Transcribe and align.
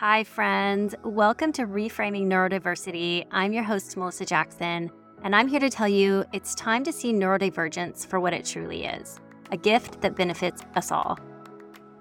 Hi, 0.00 0.24
friends. 0.24 0.94
Welcome 1.04 1.52
to 1.52 1.66
Reframing 1.66 2.24
Neurodiversity. 2.24 3.26
I'm 3.30 3.52
your 3.52 3.64
host, 3.64 3.98
Melissa 3.98 4.24
Jackson, 4.24 4.90
and 5.22 5.36
I'm 5.36 5.46
here 5.46 5.60
to 5.60 5.68
tell 5.68 5.86
you 5.86 6.24
it's 6.32 6.54
time 6.54 6.82
to 6.84 6.90
see 6.90 7.12
neurodivergence 7.12 8.06
for 8.06 8.18
what 8.18 8.32
it 8.32 8.46
truly 8.46 8.86
is 8.86 9.20
a 9.52 9.58
gift 9.58 10.00
that 10.00 10.16
benefits 10.16 10.62
us 10.74 10.90
all. 10.90 11.18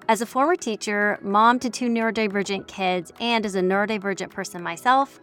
As 0.08 0.22
a 0.22 0.26
former 0.26 0.56
teacher, 0.56 1.20
mom 1.22 1.60
to 1.60 1.70
two 1.70 1.90
neurodivergent 1.90 2.68
kids, 2.68 3.12
and 3.20 3.46
as 3.46 3.56
a 3.56 3.62
neurodivergent 3.62 4.29
person 4.29 4.63
myself, 4.63 5.20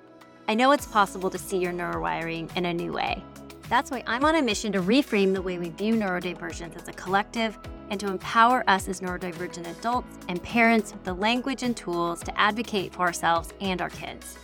I 0.47 0.55
know 0.55 0.73
it's 0.73 0.85
possible 0.85 1.31
to 1.31 1.39
see 1.39 1.57
your 1.57 1.73
neurowiring 1.73 2.55
in 2.59 2.67
a 2.67 2.75
new 2.75 2.93
way. 2.93 3.25
That's 3.71 3.91
why 3.91 4.05
I'm 4.07 4.27
on 4.27 4.37
a 4.37 4.43
mission 4.43 4.71
to 4.73 4.83
reframe 4.83 5.33
the 5.33 5.41
way 5.41 5.57
we 5.57 5.71
view 5.71 5.95
neurodivergence 5.95 6.77
as 6.77 6.89
a 6.89 6.93
collective 6.93 7.59
and 7.91 8.01
to 8.01 8.09
empower 8.09 8.65
us 8.69 8.89
as 8.89 9.01
neurodivergent 9.01 9.69
adults 9.79 10.19
and 10.29 10.43
parents 10.43 10.93
with 10.93 11.05
the 11.05 11.15
language 11.15 11.63
and 11.63 11.77
tools 11.77 12.23
to 12.23 12.41
advocate 12.41 12.93
for 12.93 13.03
ourselves 13.03 13.53
and 13.61 13.81
our 13.81 13.91
kids. 13.91 14.37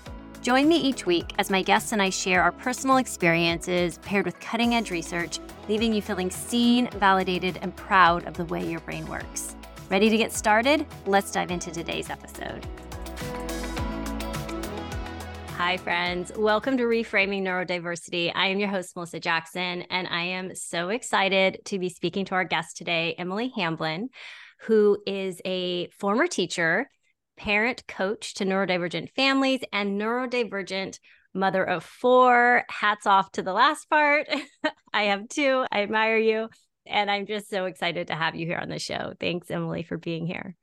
Join 0.43 0.67
me 0.69 0.77
each 0.77 1.07
week 1.07 1.33
as 1.39 1.51
my 1.51 1.63
guests 1.63 1.93
and 1.93 2.03
I 2.03 2.11
share 2.11 2.43
our 2.43 2.51
personal 2.51 2.97
experiences 2.97 3.99
paired 3.99 4.25
with 4.25 4.41
cutting 4.41 4.75
edge 4.75 4.91
research, 4.91 5.39
leaving 5.69 5.93
you 5.93 6.03
feeling 6.03 6.31
seen, 6.31 6.91
validated, 6.99 7.61
and 7.63 7.75
proud 7.77 8.27
of 8.27 8.35
the 8.35 8.45
way 8.47 8.69
your 8.69 8.81
brain 8.81 9.07
works. 9.07 9.55
Ready 9.89 10.11
to 10.11 10.17
get 10.17 10.33
started? 10.33 10.85
Let's 11.07 11.31
dive 11.31 11.51
into 11.51 11.71
today's 11.71 12.11
episode. 12.11 12.67
Hi, 15.65 15.77
friends. 15.77 16.33
Welcome 16.37 16.77
to 16.79 16.83
Reframing 16.83 17.43
Neurodiversity. 17.43 18.33
I 18.35 18.49
am 18.49 18.59
your 18.59 18.69
host, 18.69 18.97
Melissa 18.97 19.21
Jackson, 19.21 19.83
and 19.83 20.09
I 20.09 20.23
am 20.23 20.57
so 20.57 20.89
excited 20.89 21.61
to 21.67 21.79
be 21.79 21.89
speaking 21.89 22.25
to 22.25 22.35
our 22.35 22.43
guest 22.43 22.77
today, 22.77 23.15
Emily 23.17 23.53
Hamblin, 23.55 24.09
who 24.63 24.99
is 25.07 25.41
a 25.45 25.87
former 25.91 26.27
teacher, 26.27 26.91
parent 27.37 27.87
coach 27.87 28.35
to 28.35 28.45
neurodivergent 28.45 29.13
families, 29.13 29.61
and 29.73 30.01
neurodivergent 30.01 30.99
mother 31.33 31.63
of 31.63 31.85
four. 31.85 32.65
Hats 32.69 33.07
off 33.07 33.31
to 33.33 33.43
the 33.43 33.53
last 33.53 33.89
part. 33.89 34.27
I 34.93 35.05
have 35.05 35.29
two. 35.29 35.65
I 35.71 35.83
admire 35.83 36.19
you. 36.19 36.49
And 36.87 37.09
I'm 37.09 37.25
just 37.25 37.49
so 37.49 37.67
excited 37.67 38.09
to 38.09 38.17
have 38.17 38.35
you 38.35 38.47
here 38.47 38.59
on 38.59 38.69
the 38.69 38.81
show. 38.81 39.15
Thanks, 39.21 39.49
Emily, 39.49 39.85
for 39.85 39.97
being 39.97 40.27
here. 40.27 40.57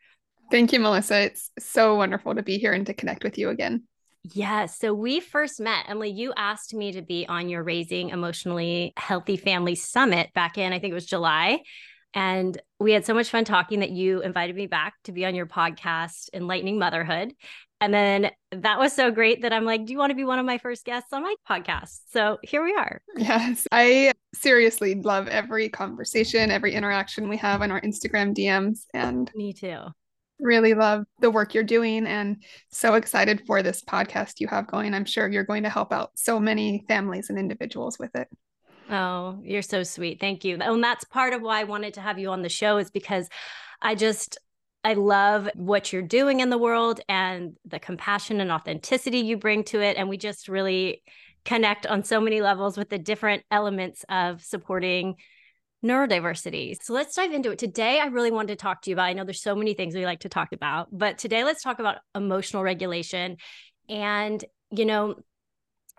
Thank 0.51 0.73
you, 0.73 0.81
Melissa. 0.81 1.21
It's 1.21 1.51
so 1.57 1.95
wonderful 1.95 2.35
to 2.35 2.43
be 2.43 2.57
here 2.57 2.73
and 2.73 2.85
to 2.87 2.93
connect 2.93 3.23
with 3.23 3.37
you 3.37 3.47
again. 3.47 3.83
Yeah. 4.23 4.65
So 4.65 4.93
we 4.93 5.19
first 5.19 5.59
met, 5.59 5.85
Emily, 5.87 6.09
you 6.09 6.33
asked 6.35 6.73
me 6.73 6.91
to 6.91 7.01
be 7.01 7.25
on 7.27 7.49
your 7.49 7.63
Raising 7.63 8.09
Emotionally 8.09 8.93
Healthy 8.97 9.37
Family 9.37 9.75
Summit 9.75 10.31
back 10.33 10.57
in, 10.57 10.73
I 10.73 10.79
think 10.79 10.91
it 10.91 10.95
was 10.95 11.05
July. 11.05 11.61
And 12.13 12.59
we 12.79 12.91
had 12.91 13.05
so 13.05 13.13
much 13.13 13.29
fun 13.29 13.45
talking 13.45 13.81
that 13.81 13.91
you 13.91 14.21
invited 14.21 14.55
me 14.55 14.67
back 14.67 14.95
to 15.03 15.11
be 15.11 15.25
on 15.25 15.35
your 15.35 15.45
podcast, 15.45 16.29
Enlightening 16.33 16.79
Motherhood. 16.79 17.33
And 17.81 17.93
then 17.93 18.31
that 18.51 18.77
was 18.77 18.93
so 18.93 19.09
great 19.09 19.43
that 19.43 19.53
I'm 19.53 19.63
like, 19.63 19.85
do 19.85 19.93
you 19.93 19.99
want 19.99 20.09
to 20.09 20.15
be 20.15 20.25
one 20.25 20.39
of 20.39 20.45
my 20.45 20.57
first 20.57 20.83
guests 20.85 21.13
on 21.13 21.21
my 21.23 21.35
podcast? 21.49 21.99
So 22.11 22.37
here 22.43 22.63
we 22.63 22.73
are. 22.73 23.01
Yes. 23.15 23.67
I 23.71 24.11
seriously 24.33 24.95
love 24.95 25.27
every 25.27 25.69
conversation, 25.69 26.51
every 26.51 26.73
interaction 26.73 27.29
we 27.29 27.37
have 27.37 27.61
on 27.61 27.71
our 27.71 27.79
Instagram 27.79 28.35
DMs. 28.35 28.85
And 28.93 29.31
me 29.33 29.53
too. 29.53 29.77
Really 30.39 30.73
love 30.73 31.05
the 31.19 31.29
work 31.29 31.53
you're 31.53 31.63
doing 31.63 32.05
and 32.07 32.43
so 32.71 32.95
excited 32.95 33.43
for 33.45 33.61
this 33.61 33.81
podcast 33.81 34.39
you 34.39 34.47
have 34.47 34.67
going. 34.67 34.93
I'm 34.93 35.05
sure 35.05 35.27
you're 35.27 35.43
going 35.43 35.63
to 35.63 35.69
help 35.69 35.91
out 35.91 36.11
so 36.15 36.39
many 36.39 36.85
families 36.87 37.29
and 37.29 37.37
individuals 37.37 37.99
with 37.99 38.15
it. 38.15 38.27
Oh, 38.89 39.39
you're 39.43 39.61
so 39.61 39.83
sweet. 39.83 40.19
Thank 40.19 40.43
you. 40.43 40.55
And 40.55 40.83
that's 40.83 41.03
part 41.03 41.33
of 41.33 41.41
why 41.41 41.59
I 41.59 41.65
wanted 41.65 41.93
to 41.95 42.01
have 42.01 42.17
you 42.17 42.29
on 42.29 42.41
the 42.41 42.49
show 42.49 42.77
is 42.77 42.89
because 42.89 43.29
I 43.81 43.95
just 43.95 44.37
I 44.83 44.93
love 44.93 45.49
what 45.55 45.91
you're 45.91 46.01
doing 46.01 46.39
in 46.39 46.49
the 46.49 46.57
world 46.57 47.01
and 47.09 47.57
the 47.65 47.79
compassion 47.79 48.39
and 48.39 48.51
authenticity 48.51 49.19
you 49.19 49.37
bring 49.37 49.63
to 49.65 49.81
it. 49.81 49.97
And 49.97 50.07
we 50.07 50.17
just 50.17 50.47
really 50.47 51.03
connect 51.43 51.85
on 51.85 52.03
so 52.03 52.21
many 52.21 52.41
levels 52.41 52.77
with 52.77 52.89
the 52.89 52.97
different 52.97 53.43
elements 53.51 54.05
of 54.09 54.41
supporting 54.41 55.15
neurodiversity. 55.83 56.75
So 56.81 56.93
let's 56.93 57.15
dive 57.15 57.31
into 57.31 57.51
it. 57.51 57.59
Today, 57.59 57.99
I 57.99 58.07
really 58.07 58.31
wanted 58.31 58.57
to 58.57 58.61
talk 58.61 58.81
to 58.81 58.89
you 58.89 58.95
about, 58.95 59.05
I 59.05 59.13
know 59.13 59.23
there's 59.23 59.41
so 59.41 59.55
many 59.55 59.73
things 59.73 59.95
we 59.95 60.05
like 60.05 60.21
to 60.21 60.29
talk 60.29 60.51
about, 60.51 60.87
but 60.91 61.17
today 61.17 61.43
let's 61.43 61.63
talk 61.63 61.79
about 61.79 61.97
emotional 62.13 62.63
regulation. 62.63 63.37
And, 63.87 64.43
you 64.71 64.85
know, 64.85 65.15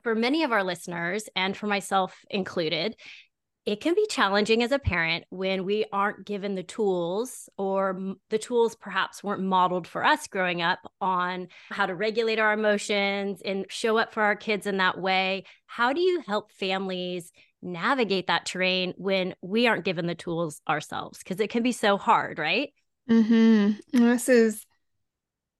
for 0.03 0.15
many 0.15 0.45
of 0.45 0.53
our 0.53 0.65
listeners 0.65 1.29
and 1.35 1.57
for 1.57 1.67
myself 1.67 2.17
included, 2.31 2.97
it 3.67 3.81
can 3.81 3.95
be 3.95 4.07
challenging 4.09 4.63
as 4.63 4.73
a 4.73 4.79
parent 4.79 5.25
when 5.29 5.65
we 5.65 5.85
aren't 5.93 6.25
given 6.25 6.55
the 6.55 6.63
tools 6.63 7.49
or 7.59 8.15
the 8.31 8.39
tools 8.39 8.75
perhaps 8.75 9.23
weren't 9.23 9.43
modeled 9.43 9.87
for 9.87 10.05
us 10.05 10.27
growing 10.27 10.63
up 10.63 10.79
on 11.01 11.49
how 11.69 11.85
to 11.85 11.95
regulate 11.95 12.39
our 12.39 12.53
emotions 12.53 13.43
and 13.45 13.67
show 13.69 13.99
up 13.99 14.15
for 14.15 14.23
our 14.23 14.35
kids 14.35 14.67
in 14.67 14.79
that 14.79 14.99
way. 14.99 15.45
How 15.67 15.93
do 15.93 16.01
you 16.01 16.23
help 16.27 16.51
families 16.53 17.33
navigate 17.61 18.29
that 18.29 18.47
terrain 18.47 18.95
when 18.97 19.35
we 19.43 19.67
aren't 19.67 19.85
given 19.85 20.07
the 20.07 20.15
tools 20.15 20.63
ourselves? 20.67 21.19
Because 21.19 21.39
it 21.39 21.51
can 21.51 21.63
be 21.63 21.73
so 21.73 21.99
hard, 21.99 22.39
right? 22.39 22.71
Mm-hmm. 23.11 24.05
This 24.05 24.29
is 24.29 24.67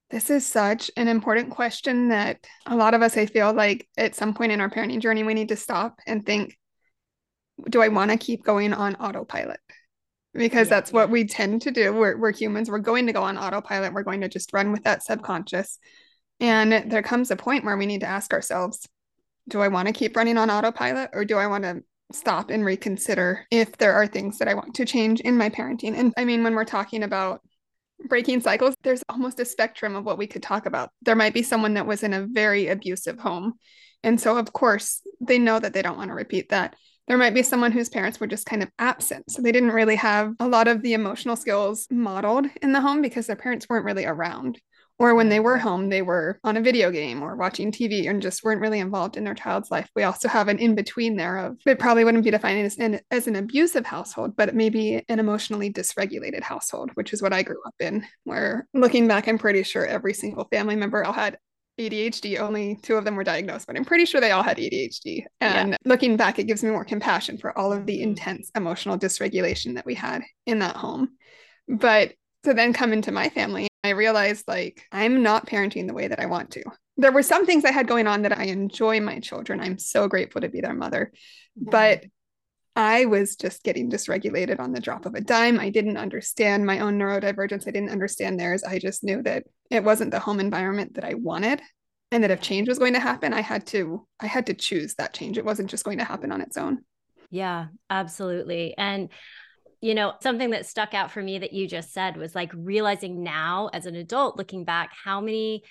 this 0.09 0.29
is 0.29 0.45
such 0.45 0.91
an 0.97 1.07
important 1.07 1.51
question 1.51 2.09
that 2.09 2.45
a 2.65 2.75
lot 2.75 2.93
of 2.93 3.01
us, 3.01 3.15
I 3.15 3.25
feel 3.27 3.53
like 3.53 3.87
at 3.95 4.13
some 4.13 4.33
point 4.33 4.51
in 4.51 4.59
our 4.59 4.69
parenting 4.69 4.99
journey, 4.99 5.23
we 5.23 5.33
need 5.33 5.47
to 5.49 5.55
stop 5.55 6.01
and 6.05 6.25
think 6.25 6.57
do 7.69 7.81
I 7.81 7.87
want 7.87 8.11
to 8.11 8.17
keep 8.17 8.43
going 8.43 8.73
on 8.73 8.95
autopilot? 8.95 9.59
Because 10.33 10.67
yeah, 10.67 10.75
that's 10.75 10.91
yeah. 10.91 10.95
what 10.95 11.09
we 11.09 11.25
tend 11.25 11.61
to 11.63 11.71
do. 11.71 11.93
We're, 11.93 12.17
we're 12.17 12.31
humans. 12.31 12.69
We're 12.69 12.79
going 12.79 13.07
to 13.07 13.13
go 13.13 13.23
on 13.23 13.37
autopilot. 13.37 13.93
We're 13.93 14.03
going 14.03 14.21
to 14.21 14.29
just 14.29 14.53
run 14.53 14.71
with 14.71 14.83
that 14.83 15.03
subconscious. 15.03 15.77
And 16.39 16.91
there 16.91 17.03
comes 17.03 17.31
a 17.31 17.35
point 17.35 17.65
where 17.65 17.77
we 17.77 17.85
need 17.85 18.01
to 18.01 18.07
ask 18.07 18.33
ourselves, 18.33 18.87
do 19.47 19.61
I 19.61 19.67
want 19.67 19.87
to 19.87 19.93
keep 19.93 20.15
running 20.15 20.37
on 20.37 20.49
autopilot 20.49 21.11
or 21.13 21.25
do 21.25 21.37
I 21.37 21.47
want 21.47 21.63
to 21.63 21.83
stop 22.13 22.49
and 22.49 22.65
reconsider 22.65 23.45
if 23.51 23.77
there 23.77 23.93
are 23.93 24.07
things 24.07 24.37
that 24.39 24.47
I 24.47 24.53
want 24.53 24.75
to 24.75 24.85
change 24.85 25.19
in 25.21 25.37
my 25.37 25.49
parenting? 25.49 25.95
And 25.95 26.13
I 26.17 26.25
mean, 26.25 26.43
when 26.43 26.55
we're 26.55 26.65
talking 26.65 27.03
about 27.03 27.41
breaking 28.07 28.41
cycles, 28.41 28.75
there's 28.83 29.03
almost 29.09 29.39
a 29.39 29.45
spectrum 29.45 29.95
of 29.95 30.05
what 30.05 30.17
we 30.17 30.27
could 30.27 30.43
talk 30.43 30.65
about. 30.65 30.89
There 31.01 31.15
might 31.15 31.33
be 31.33 31.43
someone 31.43 31.75
that 31.75 31.85
was 31.85 32.03
in 32.03 32.13
a 32.13 32.25
very 32.25 32.67
abusive 32.67 33.19
home. 33.19 33.53
And 34.03 34.19
so, 34.19 34.37
of 34.37 34.51
course, 34.51 35.01
they 35.19 35.37
know 35.37 35.59
that 35.59 35.73
they 35.73 35.81
don't 35.81 35.97
want 35.97 36.09
to 36.09 36.15
repeat 36.15 36.49
that 36.49 36.75
there 37.07 37.17
might 37.17 37.33
be 37.33 37.43
someone 37.43 37.71
whose 37.71 37.89
parents 37.89 38.19
were 38.19 38.27
just 38.27 38.45
kind 38.45 38.63
of 38.63 38.69
absent. 38.79 39.29
So 39.29 39.41
they 39.41 39.51
didn't 39.51 39.71
really 39.71 39.95
have 39.95 40.33
a 40.39 40.47
lot 40.47 40.67
of 40.67 40.81
the 40.81 40.93
emotional 40.93 41.35
skills 41.35 41.87
modeled 41.89 42.47
in 42.61 42.71
the 42.71 42.81
home 42.81 43.01
because 43.01 43.27
their 43.27 43.35
parents 43.35 43.67
weren't 43.69 43.85
really 43.85 44.05
around. 44.05 44.59
Or 45.01 45.15
when 45.15 45.29
they 45.29 45.39
were 45.39 45.57
home, 45.57 45.89
they 45.89 46.03
were 46.03 46.39
on 46.43 46.57
a 46.57 46.61
video 46.61 46.91
game 46.91 47.23
or 47.23 47.35
watching 47.35 47.71
TV 47.71 48.07
and 48.07 48.21
just 48.21 48.43
weren't 48.43 48.61
really 48.61 48.79
involved 48.79 49.17
in 49.17 49.23
their 49.23 49.33
child's 49.33 49.71
life. 49.71 49.89
We 49.95 50.03
also 50.03 50.27
have 50.27 50.47
an 50.47 50.59
in 50.59 50.75
between 50.75 51.15
there 51.15 51.39
of 51.39 51.57
it 51.65 51.79
probably 51.79 52.03
wouldn't 52.03 52.23
be 52.23 52.29
defined 52.29 52.63
as 52.63 52.77
an, 52.77 52.99
as 53.09 53.25
an 53.25 53.35
abusive 53.35 53.83
household, 53.83 54.35
but 54.35 54.47
it 54.47 54.53
may 54.53 54.69
be 54.69 55.03
an 55.09 55.17
emotionally 55.17 55.73
dysregulated 55.73 56.43
household, 56.43 56.91
which 56.93 57.13
is 57.13 57.21
what 57.21 57.33
I 57.33 57.41
grew 57.41 57.57
up 57.65 57.73
in. 57.79 58.05
Where 58.25 58.67
looking 58.75 59.07
back, 59.07 59.27
I'm 59.27 59.39
pretty 59.39 59.63
sure 59.63 59.87
every 59.87 60.13
single 60.13 60.47
family 60.51 60.75
member 60.75 61.03
had 61.03 61.39
ADHD. 61.89 62.39
Only 62.39 62.77
two 62.81 62.95
of 62.95 63.05
them 63.05 63.15
were 63.15 63.23
diagnosed, 63.23 63.67
but 63.67 63.75
I'm 63.75 63.85
pretty 63.85 64.05
sure 64.05 64.21
they 64.21 64.31
all 64.31 64.43
had 64.43 64.57
ADHD. 64.57 65.25
And 65.39 65.71
yeah. 65.71 65.77
looking 65.85 66.17
back, 66.17 66.39
it 66.39 66.45
gives 66.45 66.63
me 66.63 66.71
more 66.71 66.85
compassion 66.85 67.37
for 67.37 67.57
all 67.57 67.73
of 67.73 67.85
the 67.85 67.95
mm-hmm. 67.95 68.09
intense 68.09 68.51
emotional 68.55 68.97
dysregulation 68.97 69.75
that 69.75 69.85
we 69.85 69.95
had 69.95 70.21
in 70.45 70.59
that 70.59 70.75
home. 70.75 71.09
But 71.67 72.13
to 72.43 72.53
then 72.53 72.73
come 72.73 72.93
into 72.93 73.11
my 73.11 73.29
family, 73.29 73.67
I 73.83 73.89
realized 73.89 74.47
like 74.47 74.83
I'm 74.91 75.23
not 75.23 75.47
parenting 75.47 75.87
the 75.87 75.93
way 75.93 76.07
that 76.07 76.19
I 76.19 76.25
want 76.27 76.51
to. 76.51 76.63
There 76.97 77.11
were 77.11 77.23
some 77.23 77.45
things 77.45 77.65
I 77.65 77.71
had 77.71 77.87
going 77.87 78.07
on 78.07 78.23
that 78.23 78.37
I 78.37 78.45
enjoy 78.45 78.99
my 78.99 79.19
children. 79.19 79.59
I'm 79.59 79.77
so 79.77 80.07
grateful 80.07 80.41
to 80.41 80.49
be 80.49 80.61
their 80.61 80.73
mother. 80.73 81.11
But 81.55 82.05
I 82.75 83.05
was 83.05 83.35
just 83.35 83.63
getting 83.63 83.89
dysregulated 83.89 84.59
on 84.59 84.71
the 84.71 84.79
drop 84.79 85.05
of 85.05 85.13
a 85.13 85.21
dime. 85.21 85.59
I 85.59 85.69
didn't 85.69 85.97
understand 85.97 86.65
my 86.65 86.79
own 86.79 86.97
neurodivergence. 86.97 87.67
I 87.67 87.71
didn't 87.71 87.89
understand 87.89 88.39
theirs. 88.39 88.63
I 88.63 88.79
just 88.79 89.03
knew 89.03 89.21
that 89.23 89.43
it 89.69 89.83
wasn't 89.83 90.11
the 90.11 90.19
home 90.19 90.39
environment 90.39 90.95
that 90.95 91.03
I 91.03 91.15
wanted 91.15 91.61
and 92.11 92.23
that 92.23 92.31
if 92.31 92.41
change 92.41 92.67
was 92.67 92.79
going 92.79 92.93
to 92.93 92.99
happen, 92.99 93.33
I 93.33 93.41
had 93.41 93.65
to 93.67 94.07
I 94.19 94.27
had 94.27 94.45
to 94.47 94.53
choose 94.53 94.95
that 94.95 95.13
change. 95.13 95.37
It 95.37 95.45
wasn't 95.45 95.69
just 95.69 95.83
going 95.83 95.97
to 95.97 96.05
happen 96.05 96.31
on 96.31 96.41
its 96.41 96.57
own. 96.57 96.79
Yeah, 97.29 97.67
absolutely. 97.89 98.75
And 98.77 99.09
you 99.81 99.95
know, 99.95 100.13
something 100.21 100.51
that 100.51 100.67
stuck 100.67 100.93
out 100.93 101.11
for 101.11 101.23
me 101.23 101.39
that 101.39 101.53
you 101.53 101.67
just 101.67 101.91
said 101.91 102.15
was 102.15 102.35
like 102.35 102.51
realizing 102.53 103.23
now 103.23 103.69
as 103.73 103.87
an 103.87 103.95
adult 103.95 104.37
looking 104.37 104.63
back 104.63 104.91
how 105.03 105.19
many 105.19 105.63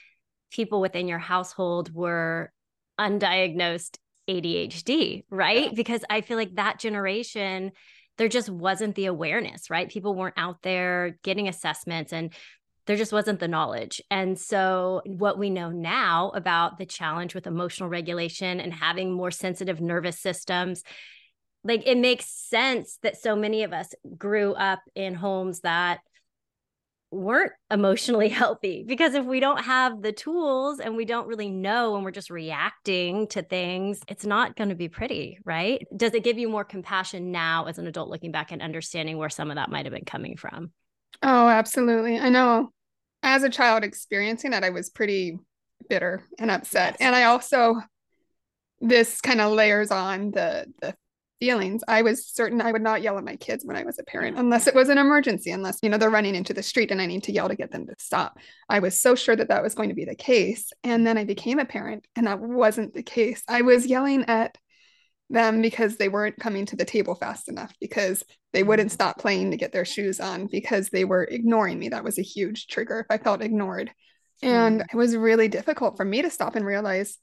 people 0.51 0.81
within 0.81 1.07
your 1.07 1.19
household 1.19 1.95
were 1.95 2.53
undiagnosed 2.99 3.99
ADHD, 4.31 5.25
right? 5.31 5.65
Yeah. 5.67 5.73
Because 5.75 6.05
I 6.09 6.21
feel 6.21 6.37
like 6.37 6.55
that 6.55 6.79
generation, 6.79 7.73
there 8.19 8.29
just 8.29 8.49
wasn't 8.49 8.95
the 8.95 9.07
awareness, 9.07 9.71
right? 9.71 9.89
People 9.89 10.15
weren't 10.15 10.39
out 10.39 10.63
there 10.63 11.19
getting 11.23 11.49
assessments 11.49 12.13
and 12.13 12.33
there 12.87 12.97
just 12.97 13.13
wasn't 13.13 13.41
the 13.41 13.49
knowledge. 13.49 14.01
And 14.11 14.39
so, 14.39 15.03
what 15.05 15.39
we 15.39 15.51
know 15.51 15.71
now 15.71 16.33
about 16.35 16.79
the 16.79 16.87
challenge 16.87 17.35
with 17.35 17.47
emotional 17.47 17.89
regulation 17.89 18.61
and 18.61 18.73
having 18.73 19.13
more 19.13 19.31
sensitive 19.31 19.81
nervous 19.81 20.19
systems, 20.19 20.83
like 21.63 21.87
it 21.87 21.99
makes 21.99 22.27
sense 22.27 22.99
that 23.03 23.17
so 23.17 23.37
many 23.37 23.63
of 23.63 23.73
us 23.73 23.95
grew 24.17 24.55
up 24.55 24.81
in 24.95 25.15
homes 25.15 25.61
that 25.61 26.01
weren't 27.11 27.53
emotionally 27.71 28.29
healthy 28.41 28.85
because 28.87 29.15
if 29.15 29.25
we 29.25 29.41
don't 29.41 29.63
have 29.65 30.01
the 30.03 30.13
tools 30.13 30.79
and 30.81 30.97
we 30.97 31.05
don't 31.05 31.27
really 31.27 31.49
know 31.49 31.97
and 31.97 32.05
we're 32.05 32.11
just 32.11 32.31
reacting 32.31 33.27
to 33.27 33.43
things 33.43 34.01
it's 34.07 34.25
not 34.25 34.57
going 34.57 34.69
to 34.69 34.75
be 34.75 34.89
pretty 34.89 35.39
right? 35.45 35.87
Does 35.97 36.15
it 36.15 36.25
give 36.25 36.39
you 36.39 36.49
more 36.49 36.65
compassion 36.65 37.33
now 37.33 37.65
as 37.65 37.79
an 37.79 37.87
adult 37.87 38.09
looking 38.09 38.33
back 38.33 38.53
and 38.53 38.63
understanding 38.63 39.19
where 39.19 39.29
some 39.29 39.51
of 39.51 39.57
that 39.57 39.71
might 39.71 39.87
have 39.87 39.95
been 39.95 40.05
coming 40.05 40.37
from? 40.37 40.73
Oh 41.23 41.49
absolutely. 41.49 42.19
I 42.19 42.29
know 42.29 42.73
as 43.23 43.43
a 43.43 43.51
child 43.51 43.85
experiencing 43.85 44.53
it 44.53 44.65
i 44.65 44.71
was 44.71 44.89
pretty 44.89 45.39
bitter 45.89 46.25
and 46.39 46.51
upset. 46.51 46.93
Yes. 46.93 47.07
and 47.07 47.15
i 47.15 47.25
also 47.25 47.77
this 48.81 49.21
kind 49.21 49.41
of 49.41 49.53
layers 49.53 49.91
on 49.91 50.31
the 50.31 50.67
the 50.81 50.95
feelings. 51.41 51.83
I 51.89 52.03
was 52.03 52.27
certain 52.27 52.61
I 52.61 52.71
would 52.71 52.83
not 52.83 53.03
yell 53.03 53.19
at 53.19 53.25
my 53.25 53.37
kids 53.37 53.65
when 53.65 53.77
I 53.77 53.83
was 53.83 53.99
a 53.99 54.05
parent 54.05 54.39
unless 54.39 54.67
it 54.67 54.75
was 54.75 54.89
an 54.91 54.99
emergency, 54.99 55.51
unless, 55.51 55.79
you 55.83 55.89
know, 55.89 55.99
they're 55.99 56.11
running 56.11 56.35
into 56.35 56.55
the 56.55 56.63
street 56.63 56.91
and 56.91 57.01
I 57.01 57.07
need 57.07 57.25
to 57.25 57.33
yell 57.33 57.49
to 57.49 57.57
get 57.57 57.73
them 57.73 57.87
to 57.87 57.95
stop. 57.99 58.39
I 58.69 58.79
was 58.79 59.01
so 59.01 59.15
sure 59.15 59.35
that 59.35 59.49
that 59.49 59.63
was 59.63 59.75
going 59.75 59.89
to 59.89 59.95
be 59.95 60.05
the 60.05 60.15
case. 60.15 60.71
And 60.85 61.07
then 61.07 61.19
I 61.19 61.25
became 61.25 61.59
a 61.59 61.65
parent 61.65 62.07
and 62.15 62.27
that 62.27 62.39
wasn't 62.39 62.95
the 62.95 63.03
case. 63.03 63.43
I 63.49 63.63
was 63.63 63.87
yelling 63.87 64.27
at 64.27 64.57
them 65.31 65.63
because 65.63 65.97
they 65.97 66.09
weren't 66.09 66.41
coming 66.41 66.67
to 66.67 66.77
the 66.77 66.85
table 66.85 67.15
fast 67.15 67.49
enough, 67.49 67.73
because 67.81 68.23
they 68.53 68.65
wouldn't 68.65 68.91
mm. 68.91 68.95
stop 68.95 69.19
playing 69.19 69.53
to 69.53 69.57
get 69.57 69.73
their 69.73 69.85
shoes 69.85 70.19
on, 70.21 70.49
because 70.49 70.89
they 70.89 71.05
were 71.05 71.23
ignoring 71.23 71.79
me. 71.79 71.89
That 71.89 72.05
was 72.05 72.19
a 72.19 72.23
huge 72.23 72.67
trigger 72.67 73.01
if 73.01 73.07
I 73.09 73.23
felt 73.23 73.41
ignored. 73.41 73.93
And 74.43 74.81
it 74.81 74.97
was 74.97 75.17
really 75.17 75.49
difficult 75.49 75.97
for 75.97 76.05
me 76.05 76.23
to 76.23 76.31
stop 76.31 76.57
and 76.57 76.65
realize 76.65 77.19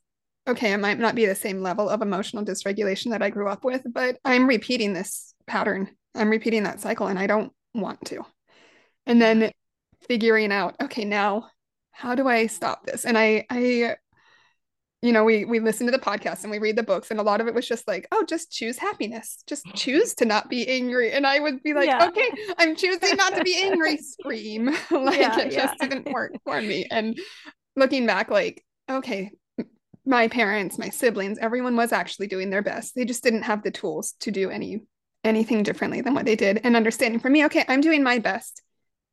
okay, 0.48 0.72
it 0.72 0.78
might 0.78 0.98
not 0.98 1.16
be 1.16 1.26
the 1.26 1.36
same 1.36 1.62
level 1.62 1.90
of 1.90 2.02
emotional 2.02 2.46
dysregulation 2.46 3.12
that 3.12 3.22
I 3.22 3.30
grew 3.30 3.50
up 3.50 3.64
with, 3.64 3.82
but 3.92 4.18
I'm 4.24 4.48
repeating 4.48 4.94
this 4.94 5.34
pattern. 5.46 5.90
I'm 6.16 6.30
repeating 6.30 6.64
that 6.64 6.80
cycle 6.80 7.08
and 7.08 7.20
I 7.20 7.28
don't 7.28 7.52
want 7.74 8.06
to. 8.06 8.26
And 9.06 9.22
then 9.22 9.52
figuring 10.08 10.52
out, 10.52 10.76
okay, 10.82 11.06
now 11.06 11.50
how 11.92 12.16
do 12.16 12.28
I 12.28 12.48
stop 12.48 12.86
this? 12.86 13.06
And 13.06 13.18
I, 13.18 13.46
I, 13.50 13.96
you 15.02 15.12
know, 15.12 15.24
we 15.24 15.46
we 15.46 15.60
listen 15.60 15.86
to 15.86 15.92
the 15.92 16.00
podcast 16.00 16.42
and 16.42 16.50
we 16.50 16.58
read 16.58 16.76
the 16.76 16.84
books, 16.84 17.12
and 17.12 17.20
a 17.20 17.24
lot 17.24 17.40
of 17.40 17.48
it 17.48 17.54
was 17.54 17.68
just 17.68 17.88
like, 17.88 18.08
oh, 18.12 18.26
just 18.28 18.52
choose 18.52 18.78
happiness, 18.78 19.44
just 19.46 19.64
choose 19.76 20.16
to 20.16 20.26
not 20.26 20.50
be 20.50 20.68
angry. 20.68 21.12
And 21.12 21.28
I 21.28 21.40
would 21.40 21.62
be 21.62 21.74
like, 21.74 21.86
yeah. 21.86 22.08
okay, 22.08 22.30
I'm 22.58 22.76
choosing 22.76 23.16
not 23.16 23.36
to 23.36 23.44
be 23.44 23.56
angry. 23.62 23.98
Scream, 24.02 24.66
like 24.92 25.20
yeah, 25.20 25.40
it 25.40 25.52
just 25.52 25.78
didn't 25.80 26.12
work 26.12 26.34
for 26.44 26.60
me. 26.60 26.88
And 26.90 27.18
looking 27.76 28.08
back, 28.08 28.32
like, 28.32 28.64
okay, 28.90 29.30
my 30.08 30.28
parents, 30.28 30.78
my 30.78 30.90
siblings, 30.90 31.38
everyone 31.40 31.76
was 31.76 31.92
actually 31.92 32.28
doing 32.28 32.50
their 32.50 32.62
best. 32.62 32.96
They 32.96 33.06
just 33.06 33.24
didn't 33.24 33.44
have 33.44 33.64
the 33.64 33.72
tools 33.72 34.14
to 34.22 34.32
do 34.32 34.50
any 34.50 34.82
anything 35.24 35.64
differently 35.64 36.02
than 36.02 36.14
what 36.14 36.26
they 36.26 36.36
did. 36.36 36.62
And 36.64 36.76
understanding 36.76 37.20
for 37.20 37.30
me, 37.30 37.46
okay, 37.46 37.66
I'm 37.68 37.82
doing 37.82 38.04
my 38.04 38.20
best. 38.20 38.62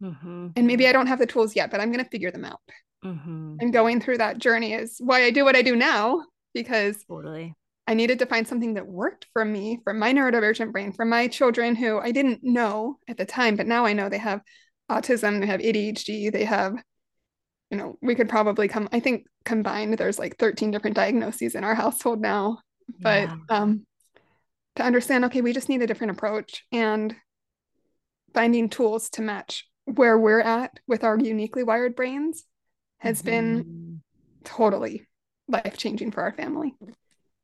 Mm-hmm. 0.02 0.48
And 0.54 0.66
maybe 0.66 0.86
I 0.86 0.92
don't 0.92 1.08
have 1.08 1.18
the 1.18 1.26
tools 1.26 1.56
yet, 1.56 1.70
but 1.70 1.80
I'm 1.80 1.90
going 1.90 2.04
to 2.04 2.10
figure 2.10 2.30
them 2.30 2.44
out. 2.44 2.60
Mm-hmm. 3.04 3.56
And 3.60 3.72
going 3.72 4.00
through 4.00 4.18
that 4.18 4.38
journey 4.38 4.74
is 4.74 4.96
why 4.98 5.24
I 5.24 5.30
do 5.30 5.44
what 5.44 5.56
I 5.56 5.62
do 5.62 5.74
now 5.74 6.22
because 6.52 7.04
totally. 7.04 7.54
I 7.86 7.94
needed 7.94 8.20
to 8.20 8.26
find 8.26 8.46
something 8.46 8.74
that 8.74 8.86
worked 8.86 9.26
for 9.32 9.44
me, 9.44 9.80
for 9.84 9.92
my 9.92 10.14
neurodivergent 10.14 10.72
brain, 10.72 10.92
for 10.92 11.04
my 11.04 11.28
children 11.28 11.74
who 11.74 11.98
I 11.98 12.12
didn't 12.12 12.42
know 12.42 12.98
at 13.08 13.18
the 13.18 13.26
time, 13.26 13.56
but 13.56 13.66
now 13.66 13.84
I 13.84 13.92
know 13.92 14.08
they 14.08 14.18
have 14.18 14.40
autism, 14.90 15.40
they 15.40 15.46
have 15.46 15.60
ADHD, 15.60 16.32
they 16.32 16.44
have 16.44 16.76
you 17.70 17.76
know, 17.76 17.98
we 18.02 18.14
could 18.14 18.28
probably 18.28 18.68
come, 18.68 18.88
I 18.92 19.00
think 19.00 19.26
combined, 19.44 19.98
there's 19.98 20.18
like 20.18 20.36
13 20.38 20.70
different 20.70 20.96
diagnoses 20.96 21.54
in 21.54 21.64
our 21.64 21.74
household 21.84 22.20
now. 22.20 22.58
But 23.00 23.28
yeah. 23.28 23.36
um, 23.48 23.86
to 24.76 24.82
understand, 24.82 25.24
okay, 25.26 25.40
we 25.40 25.52
just 25.52 25.68
need 25.68 25.82
a 25.82 25.86
different 25.86 26.12
approach 26.12 26.64
and 26.72 27.14
finding 28.34 28.68
tools 28.68 29.08
to 29.10 29.22
match 29.22 29.66
where 29.86 30.18
we're 30.18 30.40
at 30.40 30.78
with 30.86 31.04
our 31.04 31.18
uniquely 31.18 31.62
wired 31.62 31.94
brains 31.94 32.44
has 32.98 33.18
mm-hmm. 33.18 33.30
been 33.30 34.02
totally 34.44 35.06
life 35.48 35.76
changing 35.76 36.10
for 36.10 36.22
our 36.22 36.32
family. 36.32 36.74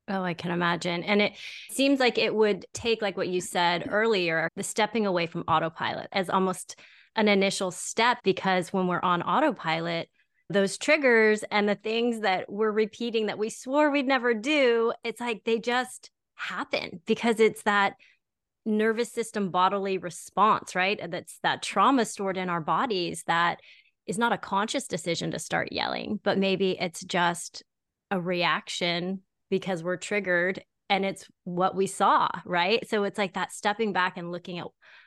Oh, 0.09 0.23
I 0.23 0.35
can 0.35 0.51
imagine. 0.51 1.05
And 1.05 1.23
it 1.23 1.35
seems 1.71 2.01
like 2.01 2.19
it 2.19 2.35
would 2.35 2.67
take, 2.75 3.01
like 3.01 3.17
what 3.17 3.29
you 3.29 3.41
said 3.41 3.87
earlier, 3.89 4.49
the 4.57 4.63
stepping 4.65 5.07
away 5.07 5.27
from 5.27 5.45
autopilot 5.47 6.09
as 6.11 6.29
almost 6.29 6.81
an 7.21 7.29
initial 7.29 7.71
step 7.71 8.19
because 8.25 8.73
when 8.73 8.87
we're 8.87 9.01
on 9.03 9.23
autopilot, 9.23 10.09
those 10.49 10.79
triggers 10.79 11.45
and 11.51 11.69
the 11.69 11.75
things 11.75 12.21
that 12.21 12.51
we're 12.51 12.73
repeating 12.73 13.27
that 13.27 13.39
we 13.39 13.51
swore 13.51 13.91
we'd 13.91 14.07
never 14.07 14.33
do, 14.33 14.93
it's 15.05 15.21
like 15.21 15.45
they 15.45 15.59
just 15.59 16.11
happen 16.35 17.03
because 17.07 17.39
it's 17.39 17.63
that 17.65 17.95
nervous 18.65 19.13
system 19.13 19.51
bodily 19.51 19.99
response, 19.99 20.75
right? 20.75 20.99
That's 21.11 21.39
that 21.43 21.63
trauma 21.63 22.07
stored 22.07 22.39
in 22.39 22.49
our 22.49 22.61
bodies 22.61 23.23
that 23.27 23.61
is 24.07 24.19
not 24.19 24.33
a 24.33 24.39
conscious 24.39 24.87
decision 24.87 25.31
to 25.33 25.39
start 25.39 25.73
yelling, 25.73 26.21
but 26.25 26.39
maybe 26.39 26.77
it's 26.81 27.05
just 27.05 27.63
a 28.11 28.19
reaction 28.19 29.21
because 29.51 29.83
we're 29.83 29.99
triggered 29.99 30.65
and 30.91 31.07
it's 31.07 31.27
what 31.45 31.75
we 31.75 31.87
saw, 31.87 32.29
right? 32.45 32.87
So 32.89 33.05
it's 33.05 33.17
like 33.17 33.35
that 33.35 33.53
stepping 33.53 33.93
back 33.93 34.19
and 34.19 34.33
looking 34.33 34.59
at 34.59 34.67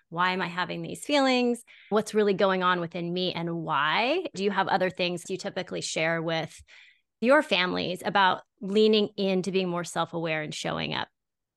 why 0.09 0.31
am 0.31 0.41
I 0.41 0.47
having 0.47 0.81
these 0.81 1.03
feelings? 1.03 1.63
What's 1.89 2.13
really 2.13 2.33
going 2.33 2.63
on 2.63 2.79
within 2.79 3.11
me 3.11 3.33
and 3.33 3.53
why? 3.57 4.25
Do 4.33 4.43
you 4.43 4.51
have 4.51 4.67
other 4.67 4.89
things 4.89 5.23
you 5.27 5.37
typically 5.37 5.81
share 5.81 6.21
with 6.21 6.63
your 7.19 7.41
families 7.41 8.01
about 8.05 8.41
leaning 8.61 9.09
into 9.17 9.51
being 9.51 9.67
more 9.67 9.83
self 9.83 10.13
aware 10.13 10.41
and 10.41 10.53
showing 10.53 10.93
up 10.93 11.07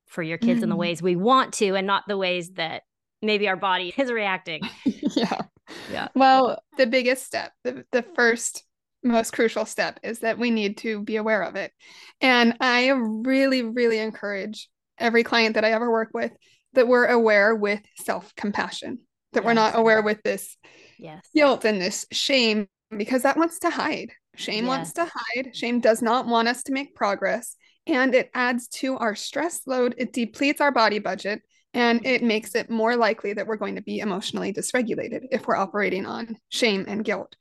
for 0.07 0.23
your 0.23 0.39
kids 0.39 0.61
mm. 0.61 0.65
in 0.65 0.69
the 0.71 0.75
mm. 0.75 0.81
ways 0.81 1.03
we 1.03 1.17
want 1.17 1.55
to 1.55 1.75
and 1.75 1.87
not 1.87 2.05
the 2.09 2.17
ways 2.17 2.51
that 2.53 2.83
maybe 3.23 3.49
our 3.49 3.57
body 3.57 3.95
is 3.97 4.11
reacting? 4.11 4.63
yeah. 4.85 5.43
Yeah. 5.91 6.09
Well, 6.15 6.63
the 6.77 6.87
biggest 6.87 7.27
step, 7.27 7.53
the, 7.65 7.85
the 7.93 8.05
first 8.15 8.65
most 9.07 9.33
crucial 9.33 9.65
step 9.65 10.01
is 10.03 10.21
that 10.21 10.39
we 10.39 10.51
need 10.51 10.79
to 10.79 11.03
be 11.03 11.17
aware 11.17 11.43
of 11.43 11.57
it. 11.57 11.73
And 12.21 12.57
I 12.61 12.89
really, 12.89 13.63
really 13.63 13.99
encourage 13.99 14.69
every 14.99 15.25
client 15.25 15.55
that 15.55 15.65
I 15.65 15.73
ever 15.73 15.91
work 15.91 16.11
with 16.15 16.33
that 16.75 16.89
we're 16.89 17.07
aware 17.07 17.55
with 17.55 17.81
self 17.97 18.35
compassion, 18.35 19.01
that 19.33 19.41
yes. 19.41 19.47
we're 19.47 19.55
not 19.55 19.77
aware 19.77 20.03
with 20.03 20.23
this 20.23 20.57
yes. 20.99 21.27
guilt 21.35 21.65
and 21.65 21.81
this 21.81 22.07
shame 22.13 22.69
because 22.97 23.23
that 23.23 23.37
wants 23.37 23.59
to 23.61 23.71
hide. 23.71 24.13
Shame 24.37 24.65
yes. 24.65 24.69
wants 24.69 24.93
to 24.95 25.11
hide. 25.13 25.57
Shame 25.57 25.81
does 25.81 26.03
not 26.03 26.27
want 26.27 26.49
us 26.49 26.63
to 26.65 26.73
make 26.73 26.95
progress. 26.95 27.57
And 27.87 28.15
it 28.15 28.31
adds 28.35 28.69
to 28.69 28.97
our 28.99 29.15
stress 29.15 29.63
load. 29.67 29.95
It 29.97 30.13
depletes 30.13 30.61
our 30.61 30.73
body 30.73 30.99
budget 30.99 31.43
and 31.73 32.05
it 32.07 32.19
mm-hmm. 32.19 32.29
makes 32.29 32.55
it 32.55 32.71
more 32.71 32.97
likely 32.97 33.35
that 33.35 33.47
we're 33.47 33.57
going 33.57 33.77
to 33.77 33.83
be 33.83 33.99
emotionally 33.99 34.53
dysregulated 34.53 35.27
if 35.31 35.47
we're 35.47 35.57
operating 35.57 36.07
on 36.07 36.37
shame 36.49 36.85
and 36.89 37.05
guilt. 37.05 37.37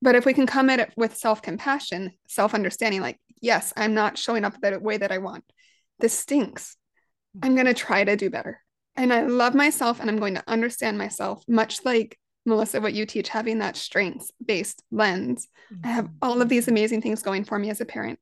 But 0.00 0.14
if 0.14 0.24
we 0.24 0.34
can 0.34 0.46
come 0.46 0.70
at 0.70 0.80
it 0.80 0.92
with 0.96 1.16
self 1.16 1.42
compassion, 1.42 2.12
self 2.28 2.54
understanding, 2.54 3.00
like, 3.00 3.18
yes, 3.40 3.72
I'm 3.76 3.94
not 3.94 4.18
showing 4.18 4.44
up 4.44 4.60
the 4.60 4.78
way 4.78 4.96
that 4.96 5.12
I 5.12 5.18
want. 5.18 5.44
This 5.98 6.12
stinks. 6.12 6.76
I'm 7.42 7.54
going 7.54 7.66
to 7.66 7.74
try 7.74 8.04
to 8.04 8.16
do 8.16 8.30
better. 8.30 8.60
And 8.96 9.12
I 9.12 9.22
love 9.22 9.54
myself 9.54 10.00
and 10.00 10.10
I'm 10.10 10.18
going 10.18 10.34
to 10.34 10.42
understand 10.48 10.98
myself, 10.98 11.42
much 11.46 11.84
like 11.84 12.18
Melissa, 12.46 12.80
what 12.80 12.94
you 12.94 13.06
teach, 13.06 13.28
having 13.28 13.58
that 13.58 13.76
strengths 13.76 14.32
based 14.44 14.82
lens. 14.90 15.48
Mm-hmm. 15.72 15.86
I 15.86 15.90
have 15.90 16.04
mm-hmm. 16.06 16.16
all 16.22 16.42
of 16.42 16.48
these 16.48 16.68
amazing 16.68 17.02
things 17.02 17.22
going 17.22 17.44
for 17.44 17.58
me 17.58 17.70
as 17.70 17.80
a 17.80 17.84
parent. 17.84 18.18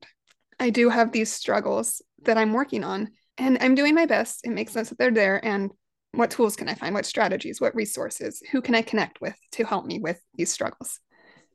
I 0.58 0.70
do 0.70 0.88
have 0.88 1.12
these 1.12 1.32
struggles 1.32 2.02
that 2.24 2.38
I'm 2.38 2.52
working 2.52 2.84
on 2.84 3.10
and 3.38 3.58
I'm 3.60 3.74
doing 3.74 3.94
my 3.94 4.06
best. 4.06 4.40
It 4.44 4.50
makes 4.50 4.72
sense 4.72 4.88
that 4.88 4.98
they're 4.98 5.10
there. 5.10 5.42
And 5.44 5.70
what 6.12 6.30
tools 6.30 6.56
can 6.56 6.68
I 6.68 6.74
find? 6.74 6.94
What 6.94 7.06
strategies? 7.06 7.60
What 7.60 7.74
resources? 7.74 8.42
Who 8.52 8.62
can 8.62 8.74
I 8.74 8.82
connect 8.82 9.20
with 9.20 9.34
to 9.52 9.64
help 9.64 9.84
me 9.84 9.98
with 9.98 10.20
these 10.34 10.50
struggles? 10.50 10.98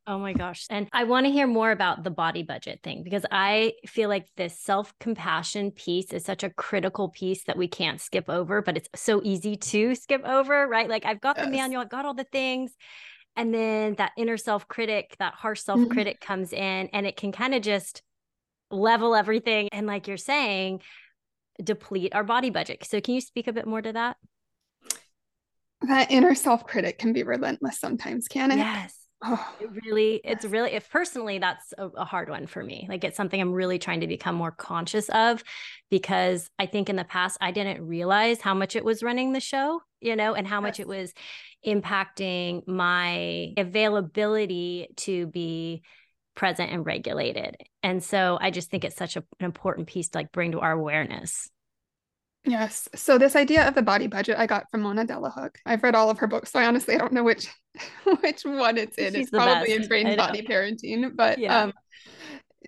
Oh 0.08 0.17
my 0.17 0.34
gosh. 0.34 0.65
And 0.70 0.88
I 0.91 1.03
want 1.03 1.27
to 1.27 1.31
hear 1.31 1.46
more 1.46 1.70
about 1.70 2.03
the 2.03 2.10
body 2.10 2.41
budget 2.41 2.79
thing 2.81 3.03
because 3.03 3.24
I 3.29 3.74
feel 3.86 4.10
like 4.10 4.25
this 4.36 4.60
self 4.60 4.98
compassion 5.00 5.72
piece 5.72 6.12
is 6.12 6.25
such 6.25 6.43
a 6.43 6.50
critical 6.50 7.10
piece 7.10 7.43
that 7.43 7.58
we 7.58 7.67
can't 7.67 8.01
skip 8.01 8.27
over, 8.27 8.63
but 8.63 8.77
it's 8.77 8.89
so 8.96 9.22
easy 9.24 9.58
to 9.58 9.93
skip 9.93 10.24
over, 10.25 10.67
right? 10.67 10.89
Like 10.89 11.05
I've 11.05 11.22
got 11.22 11.38
yes. 11.38 11.46
the 11.46 11.51
manual, 11.51 11.81
I've 11.81 11.89
got 11.89 12.05
all 12.05 12.15
the 12.15 12.24
things. 12.24 12.72
And 13.36 13.53
then 13.53 13.96
that 13.96 14.12
inner 14.17 14.38
self 14.38 14.67
critic, 14.67 15.15
that 15.20 15.36
harsh 15.36 15.62
self 15.62 15.88
critic 15.89 16.20
mm-hmm. 16.20 16.27
comes 16.34 16.51
in 16.51 16.89
and 16.91 17.05
it 17.05 17.15
can 17.15 17.31
kind 17.31 17.53
of 17.53 17.62
just 17.62 18.01
level 18.72 19.13
everything. 19.13 19.70
And 19.72 19.86
like 19.86 20.08
you're 20.08 20.17
saying, 20.17 20.81
deplete 21.63 22.15
our 22.15 22.24
body 22.24 22.50
budget. 22.50 22.84
So 22.86 23.01
can 23.01 23.13
you 23.13 23.22
speak 23.22 23.48
a 23.48 23.53
bit 23.53 23.67
more 23.67 23.84
to 23.84 23.93
that? 23.93 24.17
That 25.81 26.10
inner 26.10 26.34
self 26.34 26.65
critic 26.65 26.98
can 26.98 27.13
be 27.13 27.22
relentless 27.22 27.79
sometimes, 27.79 28.27
can 28.27 28.50
it? 28.50 28.58
Yes 28.58 29.00
Oh, 29.23 29.53
it 29.59 29.69
really, 29.85 30.21
it's 30.23 30.45
really, 30.45 30.71
if 30.71 30.89
personally, 30.89 31.39
that's 31.39 31.73
a, 31.77 31.87
a, 31.87 32.05
hard 32.05 32.29
one 32.29 32.47
for 32.47 32.63
me. 32.63 32.85
Like 32.89 33.03
it's 33.03 33.17
something 33.17 33.39
I'm 33.39 33.53
really 33.53 33.79
trying 33.79 34.01
to 34.01 34.07
become 34.07 34.35
more 34.35 34.51
conscious 34.51 35.09
of 35.09 35.43
because 35.89 36.49
I 36.59 36.65
think 36.65 36.89
in 36.89 36.95
the 36.95 37.03
past 37.03 37.37
I 37.41 37.51
didn't 37.51 37.85
realize 37.85 38.41
how 38.41 38.53
much 38.53 38.75
it 38.75 38.85
was 38.85 39.03
running 39.03 39.33
the 39.33 39.39
show, 39.39 39.81
you 39.99 40.15
know, 40.15 40.33
and 40.33 40.47
how 40.47 40.57
yes. 40.57 40.63
much 40.63 40.79
it 40.79 40.87
was 40.87 41.13
impacting 41.65 42.67
my 42.67 43.53
availability 43.57 44.87
to 44.97 45.27
be 45.27 45.83
present 46.35 46.71
and 46.71 46.85
regulated. 46.85 47.57
And 47.83 48.03
so 48.03 48.37
I 48.41 48.51
just 48.51 48.69
think 48.69 48.83
it's 48.83 48.95
such 48.95 49.15
a, 49.15 49.23
an 49.39 49.45
important 49.45 49.87
piece 49.87 50.09
to 50.09 50.17
like 50.17 50.31
bring 50.31 50.53
to 50.53 50.59
our 50.59 50.71
awareness. 50.71 51.49
Yes. 52.43 52.89
So 52.95 53.17
this 53.17 53.35
idea 53.35 53.67
of 53.67 53.75
the 53.75 53.83
body 53.83 54.07
budget 54.07 54.39
I 54.39 54.47
got 54.47 54.71
from 54.71 54.81
Mona 54.81 55.05
Delahooke. 55.05 55.59
I've 55.65 55.83
read 55.83 55.93
all 55.93 56.09
of 56.09 56.17
her 56.19 56.27
books, 56.27 56.51
so 56.51 56.59
I 56.59 56.65
honestly 56.65 56.95
I 56.95 56.97
don't 56.97 57.13
know 57.13 57.23
which 57.23 57.47
which 58.21 58.43
one 58.43 58.77
it's 58.77 58.97
in. 58.97 59.13
She's 59.13 59.23
it's 59.23 59.29
probably 59.29 59.69
best. 59.69 59.81
in 59.83 59.87
brain 59.87 60.17
body 60.17 60.41
parenting, 60.41 61.15
but 61.15 61.37
Yeah. 61.37 61.63
um, 61.63 61.73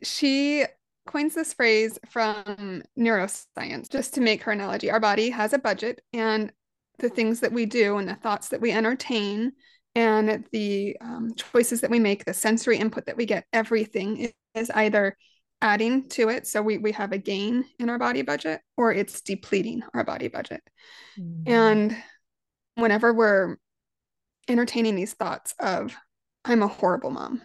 she 0.02 0.66
coins 1.06 1.36
this 1.36 1.54
phrase 1.54 2.00
from 2.10 2.82
neuroscience 2.98 3.90
just 3.90 4.14
to 4.14 4.22
make 4.22 4.44
her 4.44 4.52
analogy. 4.52 4.90
Our 4.90 5.00
body 5.00 5.30
has 5.30 5.54
a 5.54 5.60
budget, 5.60 6.02
and 6.14 6.52
the 7.00 7.10
things 7.10 7.42
that 7.42 7.52
we 7.52 7.66
do 7.66 7.98
and 7.98 8.08
the 8.08 8.16
thoughts 8.16 8.50
that 8.50 8.62
we 8.62 8.72
entertain 8.72 9.52
and 9.96 10.46
the 10.52 10.98
um, 11.02 11.34
choices 11.36 11.82
that 11.82 11.92
we 11.92 12.00
make, 12.00 12.26
the 12.26 12.34
sensory 12.34 12.78
input 12.78 13.06
that 13.06 13.18
we 13.18 13.26
get, 13.26 13.46
everything 13.54 14.32
is, 14.56 14.70
either 14.72 15.18
adding 15.62 16.08
to 16.10 16.30
it. 16.30 16.46
So 16.46 16.62
we, 16.62 16.78
we 16.78 16.92
have 16.92 17.12
a 17.12 17.18
gain 17.18 17.66
in 17.80 17.90
our 17.90 17.98
body 17.98 18.22
budget 18.22 18.62
or 18.78 18.92
it's 18.92 19.22
depleting 19.22 19.82
our 19.94 20.04
body 20.04 20.28
budget. 20.28 20.62
Mm. 21.20 21.50
And 21.50 21.98
whenever 22.76 23.14
we're 23.14 23.58
entertaining 24.48 24.96
these 24.96 25.14
thoughts 25.14 25.54
of, 25.60 25.96
I'm 26.46 26.64
a 26.64 26.68
horrible 26.68 27.12
mom. 27.12 27.42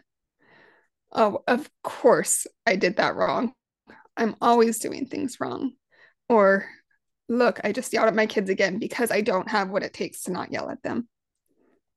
Oh, 1.12 1.42
of 1.46 1.68
course 1.82 2.46
I 2.66 2.76
did 2.76 2.96
that 2.96 3.16
wrong. 3.16 3.52
I'm 4.16 4.36
always 4.40 4.78
doing 4.78 5.06
things 5.06 5.38
wrong. 5.40 5.72
Or, 6.28 6.66
look, 7.28 7.60
I 7.64 7.72
just 7.72 7.92
yelled 7.92 8.08
at 8.08 8.14
my 8.14 8.26
kids 8.26 8.50
again 8.50 8.78
because 8.78 9.10
I 9.10 9.20
don't 9.20 9.48
have 9.48 9.70
what 9.70 9.82
it 9.82 9.94
takes 9.94 10.22
to 10.22 10.32
not 10.32 10.52
yell 10.52 10.70
at 10.70 10.82
them. 10.82 11.08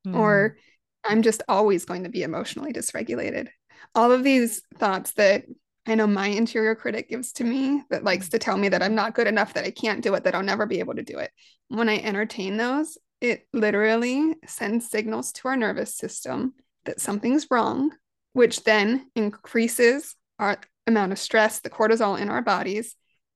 Mm. 0.08 0.16
Or, 0.16 0.58
I'm 1.04 1.24
just 1.24 1.42
always 1.48 1.86
going 1.86 2.04
to 2.04 2.10
be 2.10 2.22
emotionally 2.22 2.74
dysregulated. 2.74 3.48
All 3.96 4.12
of 4.12 4.24
these 4.24 4.62
thoughts 4.78 5.14
that 5.14 5.46
I 5.88 5.96
know 5.96 6.06
my 6.06 6.28
interior 6.28 6.76
critic 6.76 7.10
gives 7.10 7.32
to 7.34 7.44
me 7.44 7.82
that 7.90 8.04
likes 8.04 8.30
to 8.30 8.40
tell 8.40 8.56
me 8.56 8.70
that 8.70 8.84
I'm 8.84 8.94
not 8.94 9.16
good 9.16 9.26
enough, 9.26 9.56
that 9.56 9.66
I 9.66 9.72
can't 9.72 10.04
do 10.04 10.14
it, 10.14 10.26
that 10.26 10.36
I'll 10.36 10.44
never 10.44 10.68
be 10.68 10.78
able 10.78 10.94
to 10.94 11.02
do 11.02 11.18
it. 11.18 11.32
When 11.70 11.90
I 11.90 11.98
entertain 11.98 12.58
those, 12.58 13.00
it 13.22 13.48
literally 13.54 14.36
sends 14.48 14.90
signals 14.90 15.32
to 15.32 15.48
our 15.48 15.56
nervous 15.56 15.96
system 15.96 16.54
that 16.86 17.00
something's 17.00 17.48
wrong, 17.52 17.92
which 18.34 18.64
then 18.64 19.10
increases 19.16 20.16
our 20.40 20.60
amount 20.88 21.12
of 21.12 21.20
stress, 21.20 21.60
the 21.60 21.70
cortisol 21.70 22.20
in 22.20 22.30
our 22.30 22.42
bodies. 22.42 22.96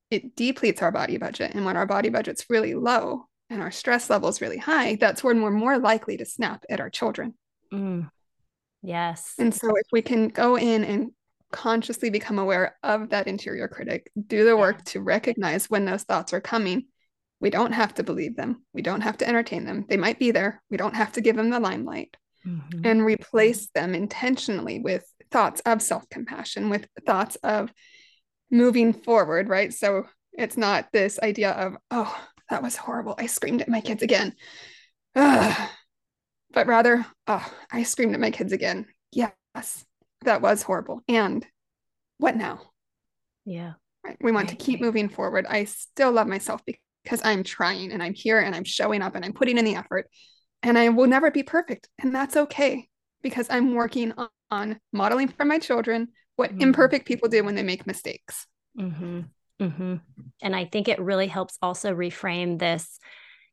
It 0.10 0.36
depletes 0.36 0.82
our 0.82 0.92
body 0.92 1.18
budget. 1.18 1.52
And 1.54 1.66
when 1.66 1.78
our 1.78 1.86
body 1.86 2.10
budget's 2.10 2.50
really 2.50 2.74
low 2.74 3.28
and 3.50 3.62
our 3.62 3.72
stress 3.72 4.10
level's 4.10 4.42
really 4.42 4.58
high, 4.58 4.96
that's 4.96 5.24
when 5.24 5.42
we're 5.42 5.52
more 5.52 5.78
likely 5.78 6.18
to 6.18 6.26
snap 6.26 6.66
at 6.70 6.80
our 6.80 6.90
children. 6.90 7.36
Mm. 7.72 8.10
Yes. 8.82 9.36
And 9.38 9.54
so 9.54 9.70
if 9.76 9.88
we 9.92 10.02
can 10.02 10.30
go 10.30 10.58
in 10.58 10.84
and 10.84 11.12
consciously 11.52 12.10
become 12.10 12.40
aware 12.40 12.76
of 12.84 13.10
that 13.10 13.28
interior 13.28 13.68
critic, 13.68 14.12
do 14.28 14.46
the 14.46 14.58
work 14.58 14.84
to 14.86 15.02
recognize 15.02 15.70
when 15.70 15.86
those 15.86 16.04
thoughts 16.04 16.34
are 16.34 16.42
coming. 16.42 16.86
We 17.46 17.52
don't 17.52 17.74
have 17.74 17.94
to 17.94 18.04
believe 18.04 18.36
them. 18.36 18.64
We 18.74 18.82
don't 18.82 19.02
have 19.02 19.18
to 19.18 19.28
entertain 19.28 19.66
them. 19.66 19.86
They 19.88 19.98
might 19.98 20.18
be 20.18 20.32
there. 20.32 20.64
We 20.72 20.78
don't 20.78 20.96
have 20.96 21.12
to 21.12 21.22
give 21.22 21.36
them 21.36 21.52
the 21.52 21.60
limelight 21.60 22.18
Mhm. 22.44 22.84
and 22.84 23.06
replace 23.06 23.68
them 23.70 23.94
intentionally 23.94 24.80
with 24.80 25.06
thoughts 25.30 25.62
of 25.64 25.84
self 25.84 26.10
compassion, 26.10 26.72
with 26.72 26.88
thoughts 27.06 27.36
of 27.44 27.72
moving 28.50 28.94
forward, 28.94 29.48
right? 29.48 29.72
So 29.72 30.08
it's 30.34 30.58
not 30.58 30.92
this 30.92 31.20
idea 31.20 31.52
of, 31.52 31.78
oh, 31.92 32.28
that 32.50 32.64
was 32.64 32.76
horrible. 32.78 33.14
I 33.16 33.28
screamed 33.28 33.62
at 33.62 33.70
my 33.70 33.82
kids 33.82 34.02
again. 34.02 34.34
Ugh. 35.14 35.70
But 36.50 36.66
rather, 36.66 37.06
oh, 37.28 37.54
I 37.72 37.84
screamed 37.84 38.16
at 38.16 38.20
my 38.20 38.32
kids 38.32 38.54
again. 38.54 38.88
Yes, 39.12 39.86
that 40.22 40.42
was 40.42 40.64
horrible. 40.64 41.04
And 41.08 41.46
what 42.18 42.36
now? 42.36 42.72
Yeah. 43.46 43.74
Right. 44.04 44.18
We 44.20 44.32
want 44.32 44.50
to 44.50 44.56
keep 44.56 44.82
moving 44.82 45.10
forward. 45.10 45.46
I 45.48 45.66
still 45.66 46.12
love 46.12 46.26
myself 46.26 46.66
because 46.66 46.80
I'm 47.24 47.44
trying 47.44 47.92
and 47.92 48.02
I'm 48.02 48.14
here 48.14 48.40
and 48.40 48.56
I'm 48.56 48.64
showing 48.64 49.02
up 49.02 49.16
and 49.16 49.24
I'm 49.24 49.34
putting 49.34 49.58
in 49.58 49.66
the 49.66 49.76
effort. 49.76 50.08
And 50.64 50.78
I 50.78 50.90
will 50.90 51.08
never 51.08 51.32
be 51.32 51.44
perfect. 51.44 51.90
And 52.00 52.14
that's 52.14 52.36
okay 52.36 52.90
because 53.22 53.48
I'm 53.50 53.76
working 53.76 54.14
on, 54.18 54.30
on 54.52 54.80
modeling 54.92 55.28
for 55.28 55.46
my 55.46 55.60
children 55.60 56.10
what 56.36 56.52
Mhm. 56.54 56.62
imperfect 56.62 57.06
people 57.08 57.30
do 57.30 57.44
when 57.44 57.56
they 57.56 57.64
make 57.64 57.88
mistakes. 57.88 58.48
Mm-hmm. 58.78 59.22
Mm-hmm. 59.62 59.96
And 60.42 60.56
I 60.56 60.66
think 60.66 60.88
it 60.88 61.00
really 61.00 61.28
helps 61.28 61.58
also 61.62 61.94
reframe 61.94 62.60
this. 62.60 63.00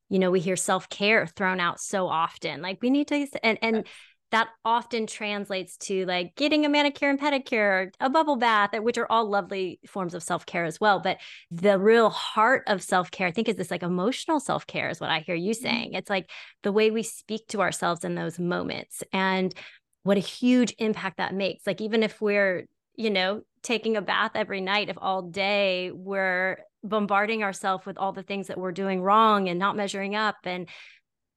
You 0.09 0.19
know, 0.19 0.31
we 0.31 0.41
hear 0.41 0.57
self 0.57 0.89
care 0.89 1.27
thrown 1.27 1.61
out 1.61 1.81
so 1.81 2.09
often. 2.09 2.61
Like 2.61 2.79
we 2.83 2.91
need 2.91 3.09
to, 3.09 3.27
and 3.43 3.59
and 3.63 3.87
that 4.33 4.49
often 4.65 5.07
translates 5.07 5.77
to 5.77 6.07
like 6.07 6.35
getting 6.37 6.65
a 6.65 6.69
manicure 6.69 7.11
and 7.11 7.21
pedicure, 7.21 7.93
a 8.01 8.09
bubble 8.09 8.37
bath, 8.37 8.71
which 8.81 8.97
are 8.97 9.07
all 9.11 9.29
lovely 9.29 9.79
forms 9.87 10.15
of 10.15 10.23
self 10.23 10.47
care 10.47 10.65
as 10.65 10.81
well. 10.81 11.01
But 11.01 11.19
the 11.51 11.79
real 11.79 12.09
heart 12.09 12.65
of 12.67 12.83
self 12.83 13.11
care, 13.11 13.29
I 13.29 13.31
think, 13.31 13.49
is 13.49 13.57
this 13.57 13.71
like 13.71 13.83
emotional 13.83 14.41
self 14.41 14.67
care, 14.67 14.89
is 14.89 15.01
what 15.01 15.11
I 15.11 15.21
hear 15.21 15.35
you 15.35 15.53
mm-hmm. 15.53 15.62
saying. 15.62 15.93
It's 15.93 16.11
like 16.11 16.31
the 16.62 16.73
way 16.73 16.91
we 16.91 17.03
speak 17.03 17.47
to 17.49 17.61
ourselves 17.61 18.05
in 18.05 18.15
those 18.15 18.39
moments 18.39 19.03
and 19.12 19.55
what 20.03 20.17
a 20.17 20.21
huge 20.21 20.75
impact 20.79 21.19
that 21.19 21.35
makes. 21.35 21.67
Like, 21.67 21.81
even 21.81 22.03
if 22.03 22.21
we're, 22.21 22.67
you 22.97 23.11
know, 23.11 23.43
taking 23.62 23.97
a 23.97 24.03
bath 24.03 24.33
every 24.35 24.62
night, 24.62 24.89
if 24.89 24.97
all 25.01 25.23
day 25.23 25.93
we're 25.93 26.57
bombarding 26.83 27.43
ourselves 27.43 27.87
with 27.87 27.99
all 27.99 28.12
the 28.12 28.23
things 28.23 28.49
that 28.49 28.59
we're 28.59 28.73
doing 28.73 29.03
wrong 29.03 29.49
and 29.49 29.59
not 29.59 29.77
measuring 29.77 30.17
up 30.17 30.37
and 30.45 30.69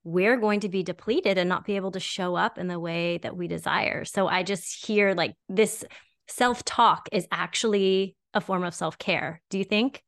we're 0.06 0.38
going 0.38 0.62
to 0.62 0.70
be 0.70 0.84
depleted 0.84 1.38
and 1.38 1.50
not 1.50 1.66
be 1.66 1.76
able 1.76 1.92
to 1.92 2.00
show 2.00 2.36
up 2.36 2.58
in 2.58 2.68
the 2.68 2.80
way 2.80 3.18
that 3.18 3.36
we 3.36 3.48
desire. 3.48 4.06
So 4.06 4.28
I 4.28 4.44
just 4.44 4.86
hear 4.86 5.14
like 5.14 5.34
this 5.50 5.84
self 6.28 6.64
talk 6.64 7.10
is 7.12 7.28
actually 7.32 8.16
a 8.34 8.40
form 8.40 8.64
of 8.64 8.76
self 8.76 8.98
care. 8.98 9.42
Do 9.50 9.58
you 9.58 9.64
think? 9.64 10.04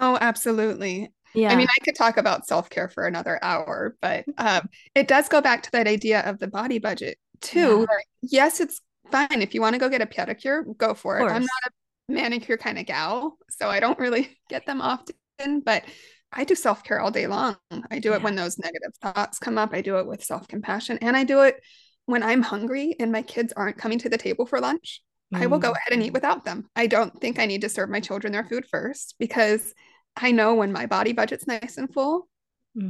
Oh, 0.00 0.16
absolutely. 0.20 1.12
Yeah. 1.34 1.52
I 1.52 1.56
mean, 1.56 1.68
I 1.68 1.84
could 1.84 1.94
talk 1.94 2.16
about 2.16 2.46
self 2.46 2.70
care 2.70 2.88
for 2.88 3.06
another 3.06 3.38
hour, 3.42 3.96
but 4.00 4.24
um, 4.38 4.68
it 4.94 5.06
does 5.06 5.28
go 5.28 5.42
back 5.42 5.62
to 5.64 5.70
that 5.72 5.86
idea 5.86 6.20
of 6.20 6.38
the 6.38 6.48
body 6.48 6.78
budget 6.78 7.18
too. 7.40 7.60
Yeah. 7.60 7.74
where, 7.76 8.02
yes, 8.22 8.60
it's 8.60 8.80
fine 9.12 9.42
if 9.42 9.54
you 9.54 9.60
want 9.60 9.74
to 9.74 9.78
go 9.78 9.90
get 9.90 10.00
a 10.00 10.06
pedicure, 10.06 10.64
go 10.78 10.94
for 10.94 11.18
it. 11.18 11.24
I'm 11.24 11.42
not 11.42 11.50
a 11.66 12.12
manicure 12.12 12.56
kind 12.56 12.78
of 12.78 12.86
gal, 12.86 13.36
so 13.50 13.68
I 13.68 13.78
don't 13.78 13.98
really 13.98 14.38
get 14.48 14.64
them 14.64 14.80
often, 14.80 15.60
but 15.64 15.84
I 16.32 16.44
do 16.44 16.54
self 16.54 16.84
care 16.84 17.00
all 17.00 17.10
day 17.10 17.26
long. 17.26 17.56
I 17.90 17.98
do 17.98 18.12
it 18.12 18.22
when 18.22 18.36
those 18.36 18.58
negative 18.58 18.92
thoughts 19.00 19.38
come 19.38 19.58
up. 19.58 19.72
I 19.72 19.80
do 19.80 19.98
it 19.98 20.06
with 20.06 20.22
self 20.24 20.46
compassion, 20.48 20.98
and 21.00 21.16
I 21.16 21.24
do 21.24 21.42
it 21.42 21.60
when 22.06 22.22
I'm 22.22 22.42
hungry 22.42 22.96
and 22.98 23.12
my 23.12 23.22
kids 23.22 23.52
aren't 23.54 23.78
coming 23.78 23.98
to 24.00 24.08
the 24.08 24.18
table 24.18 24.46
for 24.46 24.60
lunch. 24.60 25.02
I 25.34 25.46
will 25.46 25.58
go 25.58 25.72
ahead 25.72 25.92
and 25.92 26.02
eat 26.02 26.14
without 26.14 26.44
them. 26.46 26.68
I 26.74 26.86
don't 26.86 27.18
think 27.20 27.38
I 27.38 27.44
need 27.44 27.60
to 27.60 27.68
serve 27.68 27.90
my 27.90 28.00
children 28.00 28.32
their 28.32 28.44
food 28.44 28.64
first 28.70 29.14
because 29.18 29.74
I 30.16 30.32
know 30.32 30.54
when 30.54 30.72
my 30.72 30.86
body 30.86 31.12
budget's 31.12 31.46
nice 31.46 31.76
and 31.76 31.92
full 31.92 32.28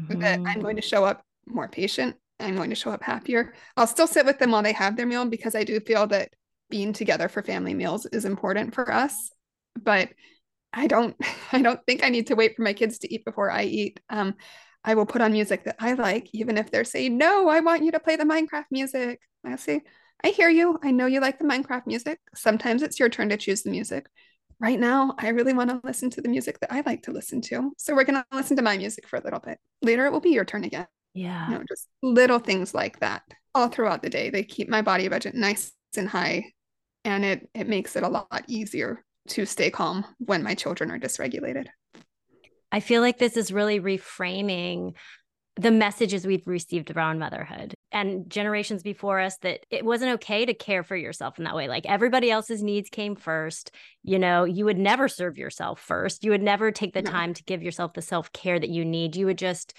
that 0.09 0.39
Mhm. 0.39 0.49
I'm 0.49 0.63
going 0.63 0.77
to 0.77 0.83
show 0.83 1.05
up 1.05 1.23
more 1.47 1.69
patient. 1.69 2.17
I'm 2.41 2.55
going 2.57 2.71
to 2.71 2.77
show 2.77 2.91
up 2.91 3.03
happier. 3.03 3.55
I'll 3.77 3.87
still 3.87 4.07
sit 4.07 4.25
with 4.25 4.39
them 4.39 4.53
while 4.53 4.63
they 4.63 4.73
have 4.73 4.97
their 4.97 5.07
meal 5.07 5.25
because 5.27 5.55
I 5.55 5.65
do 5.65 5.81
feel 5.81 6.07
that 6.09 6.31
being 6.71 6.93
together 6.93 7.29
for 7.29 7.43
family 7.43 7.75
meals 7.75 8.07
is 8.07 8.25
important 8.25 8.75
for 8.75 8.93
us. 8.93 9.31
But 9.81 10.11
I 10.73 10.87
don't 10.87 11.17
I 11.53 11.63
don't 11.63 11.81
think 11.87 12.05
I 12.05 12.09
need 12.09 12.29
to 12.29 12.37
wait 12.37 12.57
for 12.57 12.63
my 12.63 12.73
kids 12.73 12.99
to 13.01 13.13
eat 13.13 13.25
before 13.25 13.51
I 13.51 13.65
eat. 13.65 14.01
Um, 14.11 14.35
I 14.85 14.95
will 14.95 15.07
put 15.07 15.21
on 15.21 15.33
music 15.33 15.65
that 15.65 15.77
I 15.79 15.93
like, 15.95 16.29
even 16.33 16.57
if 16.57 16.71
they're 16.71 16.85
saying, 16.85 17.19
no, 17.19 17.49
I 17.49 17.61
want 17.61 17.83
you 17.85 17.93
to 17.93 18.01
play 18.01 18.17
the 18.17 18.25
Minecraft 18.25 18.67
music. 18.71 19.21
I'll 19.45 19.59
say, 19.59 19.83
I 20.25 20.29
hear 20.29 20.49
you. 20.49 20.79
I 20.83 20.93
know 20.93 21.07
you 21.07 21.21
like 21.21 21.39
the 21.39 21.45
Minecraft 21.45 21.87
music. 21.87 22.21
Sometimes 22.35 22.83
it's 22.83 22.99
your 22.99 23.09
turn 23.09 23.29
to 23.31 23.37
choose 23.37 23.63
the 23.63 23.71
music. 23.71 24.07
Right 24.61 24.79
now, 24.79 25.15
I 25.19 25.29
really 25.29 25.53
want 25.53 25.71
to 25.71 25.81
listen 25.85 26.11
to 26.11 26.21
the 26.21 26.29
music 26.29 26.61
that 26.61 26.73
I 26.73 26.83
like 26.87 27.03
to 27.03 27.13
listen 27.13 27.41
to. 27.43 27.73
So 27.77 27.95
we're 27.95 28.05
going 28.05 28.23
to 28.23 28.25
listen 28.33 28.57
to 28.57 28.63
my 28.63 28.77
music 28.77 29.07
for 29.07 29.17
a 29.17 29.23
little 29.23 29.41
bit. 29.41 29.59
Later, 29.83 30.07
it 30.07 30.13
will 30.13 30.21
be 30.21 30.31
your 30.31 30.45
turn 30.45 30.65
again. 30.65 30.87
Yeah. 31.15 31.49
You 31.49 31.55
know, 31.55 31.65
just 31.69 31.87
little 32.03 32.39
things 32.39 32.75
like 32.75 33.01
that 33.01 33.23
all 33.55 33.69
throughout 33.69 34.03
the 34.03 34.11
day. 34.11 34.31
They 34.31 34.43
keep 34.43 34.69
my 34.69 34.83
body 34.83 35.09
budget 35.09 35.35
nice 35.35 35.73
and 35.97 36.09
high, 36.09 36.53
and 37.05 37.25
it 37.25 37.49
it 37.55 37.69
makes 37.69 37.97
it 37.97 38.03
a 38.03 38.09
lot 38.09 38.45
easier 38.47 39.05
to 39.31 39.47
stay 39.47 39.71
calm 39.71 40.05
when 40.19 40.43
my 40.43 40.55
children 40.55 40.91
are 40.91 40.99
dysregulated. 40.99 41.67
I 42.71 42.81
feel 42.81 43.01
like 43.01 43.19
this 43.19 43.37
is 43.37 43.53
really 43.53 43.81
reframing 43.81 44.95
the 45.57 45.71
messages 45.73 46.25
we've 46.25 46.47
received 46.47 46.91
around 46.93 47.19
motherhood 47.19 47.75
and 47.91 48.31
generations 48.31 48.83
before 48.85 49.19
us 49.19 49.39
that 49.39 49.61
it 49.71 49.85
wasn't 49.85 50.13
okay 50.13 50.47
to 50.47 50.55
care 50.55 50.85
for 50.85 50.95
yourself 50.95 51.37
in 51.37 51.45
that 51.45 51.57
way. 51.57 51.67
Like 51.67 51.85
everybody 51.87 52.31
else's 52.31 52.63
needs 52.63 52.89
came 52.91 53.17
first. 53.17 53.73
You 54.05 54.21
know, 54.21 54.45
you 54.45 54.65
would 54.67 54.79
never 54.79 55.09
serve 55.09 55.37
yourself 55.37 55.81
first. 55.81 56.23
You 56.23 56.31
would 56.31 56.43
never 56.43 56.71
take 56.71 56.95
the 56.95 57.03
No. 57.03 57.11
time 57.11 57.35
to 57.35 57.43
give 57.43 57.63
yourself 57.63 57.95
the 57.95 58.03
self 58.03 58.33
care 58.33 58.61
that 58.61 58.71
you 58.71 58.85
need. 58.85 59.17
You 59.17 59.27
would 59.27 59.39
just 59.39 59.75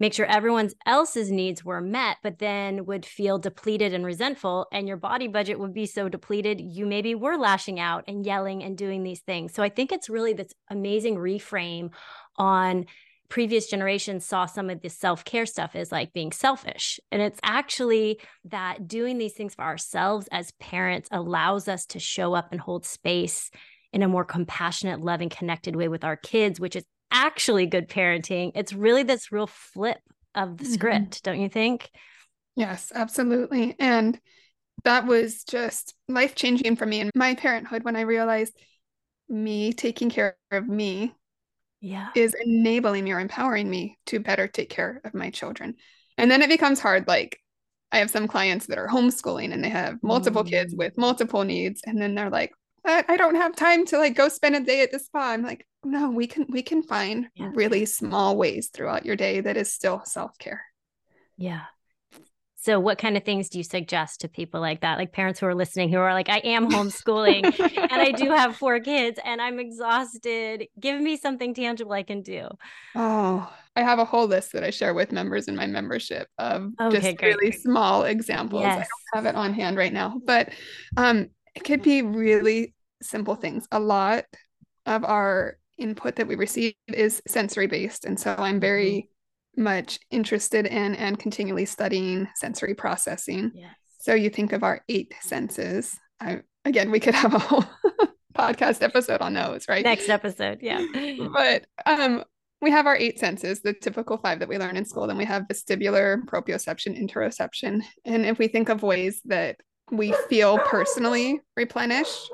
make 0.00 0.14
sure 0.14 0.26
everyone 0.26 0.70
else's 0.86 1.30
needs 1.30 1.64
were 1.64 1.80
met, 1.80 2.18
but 2.22 2.38
then 2.38 2.86
would 2.86 3.04
feel 3.04 3.38
depleted 3.38 3.92
and 3.92 4.04
resentful. 4.04 4.66
And 4.72 4.86
your 4.86 4.96
body 4.96 5.28
budget 5.28 5.58
would 5.58 5.74
be 5.74 5.86
so 5.86 6.08
depleted, 6.08 6.60
you 6.60 6.86
maybe 6.86 7.14
were 7.14 7.36
lashing 7.36 7.80
out 7.80 8.04
and 8.06 8.24
yelling 8.24 8.62
and 8.62 8.76
doing 8.76 9.02
these 9.02 9.20
things. 9.20 9.54
So 9.54 9.62
I 9.62 9.68
think 9.68 9.92
it's 9.92 10.08
really 10.08 10.32
this 10.32 10.52
amazing 10.70 11.16
reframe 11.16 11.90
on 12.36 12.86
previous 13.28 13.68
generations 13.68 14.24
saw 14.24 14.46
some 14.46 14.70
of 14.70 14.80
this 14.80 14.96
self-care 14.96 15.46
stuff 15.46 15.76
as 15.76 15.92
like 15.92 16.12
being 16.12 16.32
selfish 16.32 16.98
and 17.12 17.20
it's 17.20 17.38
actually 17.42 18.18
that 18.44 18.88
doing 18.88 19.18
these 19.18 19.34
things 19.34 19.54
for 19.54 19.62
ourselves 19.62 20.28
as 20.32 20.50
parents 20.52 21.08
allows 21.12 21.68
us 21.68 21.84
to 21.84 21.98
show 21.98 22.32
up 22.34 22.48
and 22.52 22.60
hold 22.60 22.86
space 22.86 23.50
in 23.92 24.02
a 24.02 24.08
more 24.08 24.24
compassionate 24.24 25.00
loving 25.00 25.28
connected 25.28 25.76
way 25.76 25.88
with 25.88 26.04
our 26.04 26.16
kids 26.16 26.58
which 26.58 26.74
is 26.74 26.84
actually 27.10 27.66
good 27.66 27.88
parenting 27.88 28.52
it's 28.54 28.72
really 28.72 29.02
this 29.02 29.32
real 29.32 29.46
flip 29.46 29.98
of 30.34 30.56
the 30.58 30.64
Mhm. 30.64 30.72
script 30.72 31.22
don't 31.22 31.40
you 31.40 31.48
think 31.48 31.90
Yes, 32.56 32.90
absolutely. 32.92 33.76
And 33.78 34.18
that 34.84 35.06
was 35.06 35.44
just 35.44 35.94
life 36.08 36.34
changing 36.34 36.76
for 36.76 36.86
me 36.86 37.00
in 37.00 37.10
my 37.14 37.34
parenthood 37.36 37.84
when 37.84 37.96
I 37.96 38.00
realized 38.02 38.52
me 39.28 39.72
taking 39.72 40.10
care 40.10 40.36
of 40.50 40.66
me 40.68 41.14
yeah 41.80 42.08
is 42.14 42.34
enabling 42.44 43.04
me 43.04 43.12
or 43.12 43.20
empowering 43.20 43.68
me 43.68 43.98
to 44.06 44.18
better 44.18 44.48
take 44.48 44.70
care 44.70 45.00
of 45.04 45.14
my 45.14 45.30
children 45.30 45.74
and 46.16 46.30
then 46.30 46.42
it 46.42 46.48
becomes 46.48 46.80
hard 46.80 47.06
like 47.06 47.38
i 47.92 47.98
have 47.98 48.10
some 48.10 48.26
clients 48.26 48.66
that 48.66 48.78
are 48.78 48.88
homeschooling 48.88 49.52
and 49.52 49.62
they 49.62 49.68
have 49.68 50.02
multiple 50.02 50.42
mm. 50.42 50.50
kids 50.50 50.74
with 50.74 50.96
multiple 50.98 51.44
needs 51.44 51.82
and 51.84 52.00
then 52.00 52.14
they're 52.14 52.30
like 52.30 52.52
I, 52.88 53.04
I, 53.08 53.16
don't 53.16 53.34
have 53.34 53.54
time 53.54 53.86
to 53.86 53.98
like 53.98 54.14
go 54.14 54.28
spend 54.28 54.56
a 54.56 54.60
day 54.60 54.82
at 54.82 54.90
the 54.90 54.98
spa 54.98 55.30
i'm 55.30 55.42
like 55.42 55.66
no 55.84 56.10
we 56.10 56.26
can 56.26 56.46
we 56.48 56.62
can 56.62 56.82
find 56.82 57.28
yeah. 57.34 57.50
really 57.54 57.84
small 57.84 58.36
ways 58.36 58.70
throughout 58.72 59.04
your 59.04 59.16
day 59.16 59.40
that 59.40 59.56
is 59.56 59.72
still 59.72 60.02
self-care 60.04 60.64
yeah 61.36 61.62
so, 62.60 62.80
what 62.80 62.98
kind 62.98 63.16
of 63.16 63.24
things 63.24 63.48
do 63.48 63.58
you 63.58 63.64
suggest 63.64 64.20
to 64.22 64.28
people 64.28 64.60
like 64.60 64.80
that, 64.80 64.98
like 64.98 65.12
parents 65.12 65.38
who 65.38 65.46
are 65.46 65.54
listening 65.54 65.90
who 65.90 65.98
are 65.98 66.12
like, 66.12 66.28
I 66.28 66.38
am 66.38 66.68
homeschooling 66.68 67.44
and 67.56 68.02
I 68.02 68.10
do 68.10 68.30
have 68.36 68.56
four 68.56 68.80
kids 68.80 69.20
and 69.24 69.40
I'm 69.40 69.60
exhausted. 69.60 70.66
Give 70.78 71.00
me 71.00 71.16
something 71.16 71.54
tangible 71.54 71.92
I 71.92 72.02
can 72.02 72.20
do. 72.20 72.48
Oh, 72.96 73.48
I 73.76 73.82
have 73.82 74.00
a 74.00 74.04
whole 74.04 74.26
list 74.26 74.52
that 74.52 74.64
I 74.64 74.70
share 74.70 74.92
with 74.92 75.12
members 75.12 75.46
in 75.46 75.54
my 75.54 75.68
membership 75.68 76.26
of 76.36 76.72
okay, 76.80 77.00
just 77.00 77.16
great, 77.18 77.36
really 77.36 77.50
great. 77.52 77.62
small 77.62 78.02
examples. 78.02 78.62
Yes. 78.62 78.88
I 79.14 79.18
don't 79.18 79.24
have 79.24 79.34
it 79.34 79.38
on 79.38 79.54
hand 79.54 79.76
right 79.76 79.92
now, 79.92 80.20
but 80.26 80.50
um, 80.96 81.28
it 81.54 81.62
could 81.62 81.82
be 81.82 82.02
really 82.02 82.74
simple 83.02 83.34
things. 83.34 83.66
A 83.70 83.80
lot 83.80 84.24
of 84.86 85.04
our 85.04 85.58
input 85.78 86.16
that 86.16 86.26
we 86.26 86.34
receive 86.34 86.74
is 86.88 87.22
sensory 87.26 87.66
based. 87.66 88.04
And 88.04 88.18
so 88.18 88.34
I'm 88.36 88.60
very 88.60 88.90
mm-hmm 88.90 89.12
much 89.58 89.98
interested 90.10 90.66
in 90.66 90.94
and 90.94 91.18
continually 91.18 91.66
studying 91.66 92.28
sensory 92.36 92.74
processing. 92.74 93.50
Yes. 93.54 93.74
So 93.98 94.14
you 94.14 94.30
think 94.30 94.52
of 94.52 94.62
our 94.62 94.82
eight 94.88 95.12
senses. 95.20 95.98
I, 96.20 96.40
again, 96.64 96.90
we 96.90 97.00
could 97.00 97.14
have 97.14 97.34
a 97.34 97.38
whole 97.38 97.64
podcast 98.34 98.82
episode 98.82 99.20
on 99.20 99.34
those, 99.34 99.68
right? 99.68 99.84
Next 99.84 100.08
episode, 100.08 100.58
yeah. 100.62 100.86
but 101.32 101.66
um, 101.84 102.24
we 102.62 102.70
have 102.70 102.86
our 102.86 102.96
eight 102.96 103.18
senses, 103.18 103.60
the 103.60 103.72
typical 103.72 104.16
five 104.16 104.38
that 104.38 104.48
we 104.48 104.58
learn 104.58 104.76
in 104.76 104.84
school. 104.84 105.06
Then 105.06 105.18
we 105.18 105.24
have 105.24 105.44
vestibular, 105.50 106.22
proprioception, 106.24 106.98
interoception. 106.98 107.82
And 108.04 108.24
if 108.24 108.38
we 108.38 108.48
think 108.48 108.68
of 108.68 108.82
ways 108.82 109.20
that 109.24 109.56
we 109.90 110.14
feel 110.28 110.58
personally 110.58 111.40
replenished 111.56 112.30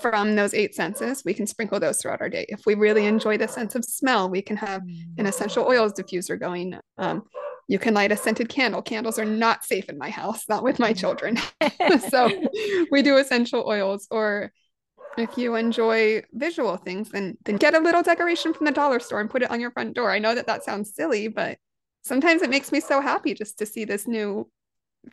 from 0.00 0.34
those 0.34 0.54
eight 0.54 0.74
senses, 0.74 1.22
we 1.24 1.34
can 1.34 1.46
sprinkle 1.46 1.80
those 1.80 2.00
throughout 2.00 2.20
our 2.20 2.28
day. 2.28 2.46
If 2.48 2.66
we 2.66 2.74
really 2.74 3.06
enjoy 3.06 3.38
the 3.38 3.48
sense 3.48 3.74
of 3.74 3.84
smell, 3.84 4.28
we 4.28 4.42
can 4.42 4.56
have 4.56 4.82
an 5.18 5.26
essential 5.26 5.66
oils 5.66 5.92
diffuser 5.92 6.38
going. 6.38 6.78
Um, 6.96 7.24
you 7.68 7.78
can 7.78 7.94
light 7.94 8.12
a 8.12 8.16
scented 8.16 8.48
candle. 8.48 8.80
Candles 8.80 9.18
are 9.18 9.24
not 9.24 9.64
safe 9.64 9.88
in 9.88 9.98
my 9.98 10.10
house, 10.10 10.48
not 10.48 10.62
with 10.62 10.78
my 10.78 10.92
children. 10.92 11.38
so 12.08 12.30
we 12.90 13.02
do 13.02 13.18
essential 13.18 13.64
oils. 13.66 14.06
Or 14.10 14.52
if 15.18 15.36
you 15.36 15.54
enjoy 15.56 16.22
visual 16.32 16.76
things, 16.76 17.10
then 17.10 17.36
then 17.44 17.56
get 17.56 17.74
a 17.74 17.80
little 17.80 18.02
decoration 18.02 18.54
from 18.54 18.64
the 18.64 18.72
dollar 18.72 19.00
store 19.00 19.20
and 19.20 19.30
put 19.30 19.42
it 19.42 19.50
on 19.50 19.60
your 19.60 19.70
front 19.70 19.94
door. 19.94 20.10
I 20.10 20.18
know 20.18 20.34
that 20.34 20.46
that 20.46 20.64
sounds 20.64 20.94
silly, 20.94 21.28
but 21.28 21.58
sometimes 22.02 22.42
it 22.42 22.50
makes 22.50 22.72
me 22.72 22.80
so 22.80 23.00
happy 23.00 23.34
just 23.34 23.58
to 23.58 23.66
see 23.66 23.84
this 23.84 24.06
new 24.06 24.50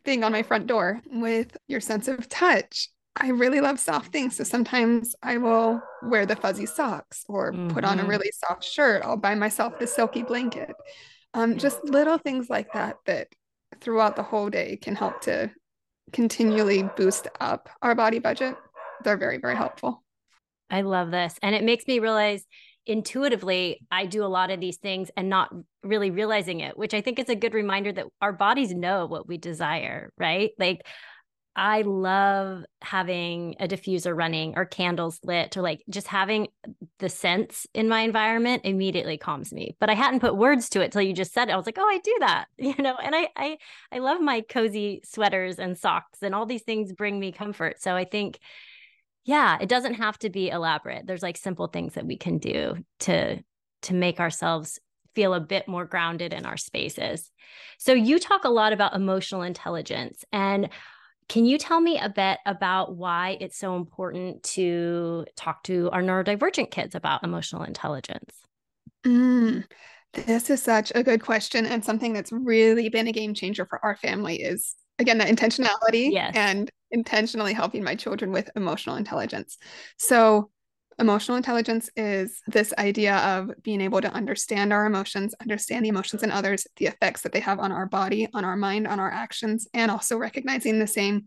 thing 0.04 0.24
on 0.24 0.32
my 0.32 0.44
front 0.44 0.68
door 0.68 1.02
with 1.12 1.58
your 1.68 1.82
sense 1.82 2.08
of 2.08 2.28
touch 2.30 2.90
I 3.18 3.30
really 3.30 3.62
love 3.62 3.80
soft 3.80 4.12
things. 4.12 4.36
So 4.36 4.44
sometimes 4.44 5.16
I 5.24 5.38
will 5.38 5.82
wear 6.04 6.26
the 6.26 6.36
fuzzy 6.36 6.66
socks 6.66 7.24
or 7.30 7.54
mm-hmm. 7.54 7.70
put 7.70 7.86
on 7.86 8.00
a 8.00 8.02
mm-hmm. 8.02 8.12
really 8.12 8.32
soft 8.32 8.64
shirt. 8.64 9.04
I'll 9.04 9.18
buy 9.18 9.36
myself 9.36 9.80
the 9.80 9.88
silky 9.88 10.24
blanket. 10.24 10.76
Um, 11.34 11.58
just 11.58 11.84
little 11.84 12.18
things 12.18 12.50
like 12.50 12.74
that 12.74 12.98
that 13.06 13.28
throughout 13.82 14.16
the 14.16 14.24
whole 14.24 14.50
day 14.50 14.78
can 14.78 14.96
help 14.96 15.22
to 15.22 15.52
continually 16.12 16.84
boost 16.96 17.28
up 17.40 17.70
our 17.82 17.96
body 17.96 18.20
budget. 18.20 18.56
They're 19.04 19.18
very, 19.18 19.38
very 19.38 19.56
helpful. 19.56 20.04
I 20.70 20.82
love 20.82 21.12
this. 21.12 21.36
And 21.42 21.56
it 21.56 21.64
makes 21.64 21.86
me 21.88 22.00
realize 22.00 22.44
intuitively 22.86 23.80
I 23.92 24.06
do 24.06 24.24
a 24.24 24.28
lot 24.28 24.52
of 24.52 24.60
these 24.60 24.78
things 24.78 25.10
and 25.18 25.30
not 25.30 25.54
really 25.84 26.12
realizing 26.12 26.60
it, 26.60 26.78
which 26.78 26.94
I 26.94 27.02
think 27.02 27.20
is 27.20 27.30
a 27.30 27.36
good 27.36 27.54
reminder 27.54 27.92
that 27.92 28.08
our 28.22 28.34
bodies 28.34 28.74
know 28.74 29.06
what 29.06 29.28
we 29.28 29.38
desire, 29.38 30.12
right? 30.18 30.52
Like 30.60 30.86
I 31.56 31.84
love 31.84 32.66
having 32.82 33.56
a 33.60 33.68
diffuser 33.68 34.16
running 34.16 34.56
or 34.58 34.66
candles 34.66 35.20
lit 35.24 35.56
or 35.56 35.62
like 35.62 35.84
just 35.90 36.08
having 36.08 36.48
the 37.00 37.08
sense 37.08 37.66
in 37.74 37.88
my 37.88 38.02
environment 38.02 38.64
immediately 38.66 39.18
calms 39.18 39.54
me. 39.54 39.78
But 39.80 39.90
I 39.90 39.94
hadn't 39.94 40.20
put 40.20 40.36
words 40.36 40.68
to 40.70 40.82
it 40.82 40.92
till 40.92 41.02
you 41.02 41.14
just 41.14 41.34
said 41.34 41.48
it. 41.48 41.54
I 41.54 41.56
was 41.58 41.66
like, 41.66 41.78
oh, 41.78 41.88
I 41.88 42.00
do 42.00 42.16
that, 42.20 42.46
you 42.58 42.76
know. 42.78 42.96
And 43.02 43.16
I 43.16 43.30
I 43.38 43.58
I 43.92 44.00
love 44.00 44.20
my 44.20 44.42
cozy 44.42 45.02
sweaters 45.06 45.58
and 45.58 45.78
socks 45.78 46.20
and 46.22 46.36
all 46.36 46.46
these 46.46 46.64
things 46.64 46.92
bring 46.92 47.20
me 47.20 47.32
comfort. 47.32 47.82
So 47.82 47.96
I 47.96 48.04
think, 48.04 48.40
yeah, 49.24 49.58
it 49.62 49.70
doesn't 49.70 49.96
have 49.96 50.18
to 50.20 50.30
be 50.30 50.50
elaborate. 50.50 51.08
There's 51.08 51.24
like 51.24 51.38
simple 51.38 51.68
things 51.68 51.94
that 51.94 52.06
we 52.06 52.18
can 52.18 52.38
do 52.38 52.84
to 53.02 53.42
to 53.84 53.94
make 53.94 54.20
ourselves 54.20 54.80
feel 55.14 55.34
a 55.34 55.40
bit 55.40 55.68
more 55.68 55.86
grounded 55.86 56.34
in 56.34 56.46
our 56.46 56.58
spaces. 56.58 57.32
So 57.78 57.94
you 57.94 58.20
talk 58.20 58.44
a 58.44 58.50
lot 58.50 58.74
about 58.74 58.96
emotional 58.96 59.42
intelligence 59.42 60.26
and 60.34 60.70
can 61.28 61.46
you 61.46 61.58
tell 61.58 61.82
me 61.82 62.00
a 62.00 62.10
bit 62.10 62.40
about 62.46 62.96
why 62.96 63.38
it's 63.40 63.58
so 63.58 63.76
important 63.76 64.44
to 64.44 65.26
talk 65.36 65.64
to 65.64 65.90
our 65.92 66.02
neurodivergent 66.02 66.72
kids 66.72 66.96
about 66.96 67.24
emotional 67.24 67.64
intelligence? 67.64 68.36
Mm, 69.06 69.66
this 70.14 70.50
is 70.50 70.62
such 70.62 70.92
a 70.96 71.04
good 71.04 71.22
question 71.22 71.66
and 71.66 71.84
something 71.84 72.14
that's 72.14 72.32
really 72.32 72.90
been 72.90 73.08
a 73.08 73.12
game 73.12 73.34
changer 73.34 73.66
for 73.66 73.84
our 73.84 73.96
family 73.98 74.42
is 74.42 74.76
again 75.00 75.18
that 75.18 75.28
intentionality 75.28 76.12
yes. 76.12 76.34
and 76.36 76.72
intentionally 76.92 77.54
helping 77.54 77.84
my 77.84 77.96
children 77.96 78.32
with 78.32 78.50
emotional 78.56 78.96
intelligence. 78.96 79.58
So 79.98 80.52
Emotional 80.98 81.36
intelligence 81.36 81.90
is 81.98 82.42
this 82.48 82.74
idea 82.78 83.18
of 83.18 83.52
being 83.64 83.82
able 83.82 84.00
to 84.00 84.12
understand 84.12 84.72
our 84.72 84.86
emotions, 84.86 85.36
understand 85.42 85.84
the 85.84 85.90
emotions 85.90 86.24
in 86.24 86.32
others, 86.32 86.68
the 86.78 86.86
effects 86.86 87.22
that 87.22 87.34
they 87.34 87.42
have 87.42 87.60
on 87.60 87.74
our 87.74 87.86
body, 87.86 88.30
on 88.34 88.46
our 88.46 88.56
mind, 88.56 88.88
on 88.88 89.00
our 89.00 89.12
actions, 89.12 89.68
and 89.74 89.92
also 89.92 90.18
recognizing 90.18 90.80
the 90.80 90.88
same 90.88 91.26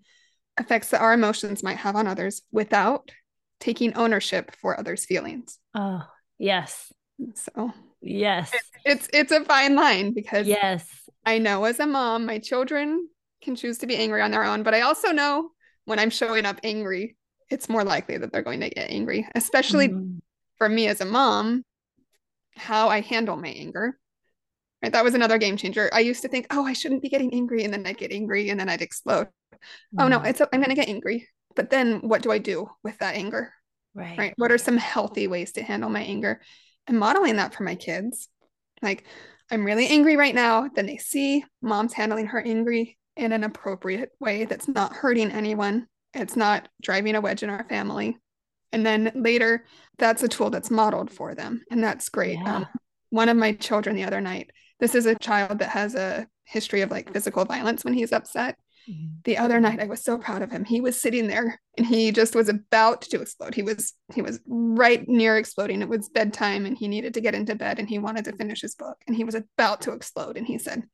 effects 0.58 0.88
that 0.88 1.02
our 1.02 1.12
emotions 1.12 1.62
might 1.62 1.76
have 1.76 1.96
on 1.96 2.06
others 2.06 2.40
without 2.50 3.10
taking 3.60 3.94
ownership 3.94 4.54
for 4.56 4.78
others' 4.78 5.04
feelings. 5.04 5.58
Oh, 5.74 6.02
yes. 6.38 6.90
So, 7.34 7.72
yes. 8.00 8.50
It's 8.86 9.06
it's 9.12 9.32
a 9.32 9.44
fine 9.44 9.74
line 9.74 10.14
because 10.14 10.46
yes. 10.46 10.88
I 11.26 11.36
know 11.36 11.64
as 11.64 11.78
a 11.78 11.86
mom, 11.86 12.24
my 12.24 12.38
children 12.38 13.06
can 13.42 13.54
choose 13.54 13.78
to 13.78 13.86
be 13.86 13.96
angry 13.96 14.22
on 14.22 14.30
their 14.30 14.44
own, 14.44 14.62
but 14.62 14.72
I 14.72 14.80
also 14.80 15.12
know 15.12 15.50
when 15.84 15.98
I'm 15.98 16.10
showing 16.10 16.46
up 16.46 16.58
angry 16.64 17.16
it's 17.50 17.68
more 17.68 17.84
likely 17.84 18.18
that 18.18 18.32
they're 18.32 18.42
going 18.42 18.60
to 18.60 18.70
get 18.70 18.90
angry, 18.90 19.26
especially 19.34 19.88
mm-hmm. 19.88 20.18
for 20.56 20.68
me 20.68 20.88
as 20.88 21.00
a 21.00 21.04
mom, 21.04 21.64
how 22.56 22.88
I 22.88 23.00
handle 23.00 23.36
my 23.36 23.48
anger. 23.48 23.98
Right. 24.82 24.92
That 24.92 25.04
was 25.04 25.14
another 25.14 25.38
game 25.38 25.56
changer. 25.56 25.90
I 25.92 26.00
used 26.00 26.22
to 26.22 26.28
think, 26.28 26.46
oh, 26.50 26.64
I 26.64 26.72
shouldn't 26.72 27.02
be 27.02 27.08
getting 27.08 27.34
angry. 27.34 27.64
And 27.64 27.72
then 27.72 27.84
I'd 27.84 27.98
get 27.98 28.12
angry 28.12 28.50
and 28.50 28.60
then 28.60 28.68
I'd 28.68 28.82
explode. 28.82 29.26
Mm-hmm. 29.26 30.00
Oh, 30.00 30.08
no, 30.08 30.20
it's, 30.22 30.40
I'm 30.40 30.48
going 30.52 30.68
to 30.68 30.74
get 30.74 30.88
angry. 30.88 31.28
But 31.56 31.70
then 31.70 32.00
what 32.00 32.22
do 32.22 32.30
I 32.30 32.38
do 32.38 32.70
with 32.84 32.96
that 32.98 33.16
anger? 33.16 33.52
Right. 33.94 34.16
Right. 34.16 34.34
What 34.36 34.52
are 34.52 34.58
some 34.58 34.76
healthy 34.76 35.26
ways 35.26 35.52
to 35.52 35.64
handle 35.64 35.90
my 35.90 36.02
anger? 36.02 36.40
And 36.86 36.98
modeling 36.98 37.36
that 37.36 37.54
for 37.54 37.64
my 37.64 37.74
kids. 37.74 38.28
Like, 38.80 39.04
I'm 39.50 39.64
really 39.64 39.88
angry 39.88 40.16
right 40.16 40.34
now. 40.34 40.68
Then 40.72 40.86
they 40.86 40.98
see 40.98 41.44
mom's 41.60 41.92
handling 41.92 42.26
her 42.26 42.40
angry 42.40 42.98
in 43.16 43.32
an 43.32 43.42
appropriate 43.42 44.10
way 44.20 44.44
that's 44.44 44.68
not 44.68 44.92
hurting 44.92 45.32
anyone 45.32 45.88
it's 46.14 46.36
not 46.36 46.68
driving 46.82 47.14
a 47.14 47.20
wedge 47.20 47.42
in 47.42 47.50
our 47.50 47.64
family. 47.64 48.16
And 48.72 48.84
then 48.84 49.12
later, 49.14 49.64
that's 49.98 50.22
a 50.22 50.28
tool 50.28 50.50
that's 50.50 50.70
modeled 50.70 51.10
for 51.10 51.34
them. 51.34 51.62
And 51.70 51.82
that's 51.82 52.08
great. 52.08 52.38
Yeah. 52.38 52.56
Um, 52.56 52.66
one 53.10 53.28
of 53.28 53.36
my 53.36 53.52
children 53.52 53.96
the 53.96 54.04
other 54.04 54.20
night, 54.20 54.50
this 54.80 54.94
is 54.94 55.06
a 55.06 55.14
child 55.14 55.60
that 55.60 55.70
has 55.70 55.94
a 55.94 56.26
history 56.44 56.82
of 56.82 56.90
like 56.90 57.12
physical 57.12 57.44
violence 57.44 57.84
when 57.84 57.94
he's 57.94 58.12
upset. 58.12 58.56
Mm-hmm. 58.88 59.06
The 59.24 59.38
other 59.38 59.60
night 59.60 59.80
I 59.80 59.86
was 59.86 60.02
so 60.04 60.18
proud 60.18 60.42
of 60.42 60.50
him. 60.50 60.64
He 60.64 60.80
was 60.80 61.00
sitting 61.00 61.26
there 61.26 61.60
and 61.76 61.86
he 61.86 62.12
just 62.12 62.34
was 62.34 62.48
about 62.48 63.02
to 63.02 63.20
explode. 63.20 63.54
He 63.54 63.62
was 63.62 63.92
he 64.14 64.22
was 64.22 64.40
right 64.46 65.06
near 65.06 65.36
exploding. 65.36 65.82
It 65.82 65.88
was 65.88 66.08
bedtime 66.08 66.64
and 66.64 66.76
he 66.76 66.88
needed 66.88 67.14
to 67.14 67.20
get 67.20 67.34
into 67.34 67.54
bed 67.54 67.78
and 67.78 67.88
he 67.88 67.98
wanted 67.98 68.24
to 68.26 68.36
finish 68.36 68.62
his 68.62 68.74
book 68.74 68.96
and 69.06 69.16
he 69.16 69.24
was 69.24 69.34
about 69.34 69.82
to 69.82 69.92
explode 69.92 70.36
and 70.36 70.46
he 70.46 70.58
said, 70.58 70.84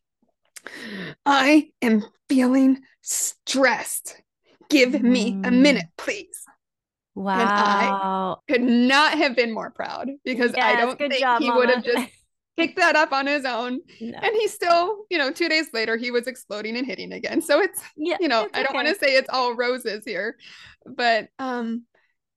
"I 1.25 1.71
am 1.83 2.05
feeling 2.29 2.81
stressed 3.03 4.17
give 4.75 5.03
me 5.03 5.41
a 5.45 5.51
minute, 5.51 5.87
please. 5.97 6.45
Wow. 7.15 7.39
And 7.39 7.49
I 7.49 8.53
could 8.53 8.63
not 8.63 9.19
have 9.19 9.37
been 9.37 9.55
more 9.55 9.71
proud 9.71 10.11
because 10.25 10.53
yes, 10.57 10.65
I 10.65 10.81
don't 10.81 10.99
think 10.99 11.15
job, 11.15 11.41
he 11.41 11.49
Mama. 11.49 11.61
would 11.61 11.71
have 11.71 11.85
just 11.85 12.13
picked 12.57 12.77
that 12.77 12.97
up 12.97 13.13
on 13.13 13.27
his 13.27 13.45
own. 13.45 13.81
No. 14.01 14.19
And 14.21 14.35
he 14.35 14.49
still, 14.49 15.05
you 15.11 15.19
know, 15.19 15.31
two 15.31 15.49
days 15.49 15.69
later, 15.73 15.97
he 15.97 16.11
was 16.11 16.27
exploding 16.27 16.77
and 16.77 16.87
hitting 16.87 17.13
again. 17.13 17.41
So 17.41 17.61
it's, 17.61 17.81
yeah, 17.97 18.17
you 18.21 18.29
know, 18.29 18.49
I 18.53 18.59
don't 18.59 18.71
okay. 18.71 18.75
want 18.75 18.89
to 18.89 18.97
say 18.97 19.15
it's 19.15 19.29
all 19.29 19.55
roses 19.55 20.03
here, 20.05 20.37
but 20.85 21.29
um, 21.39 21.85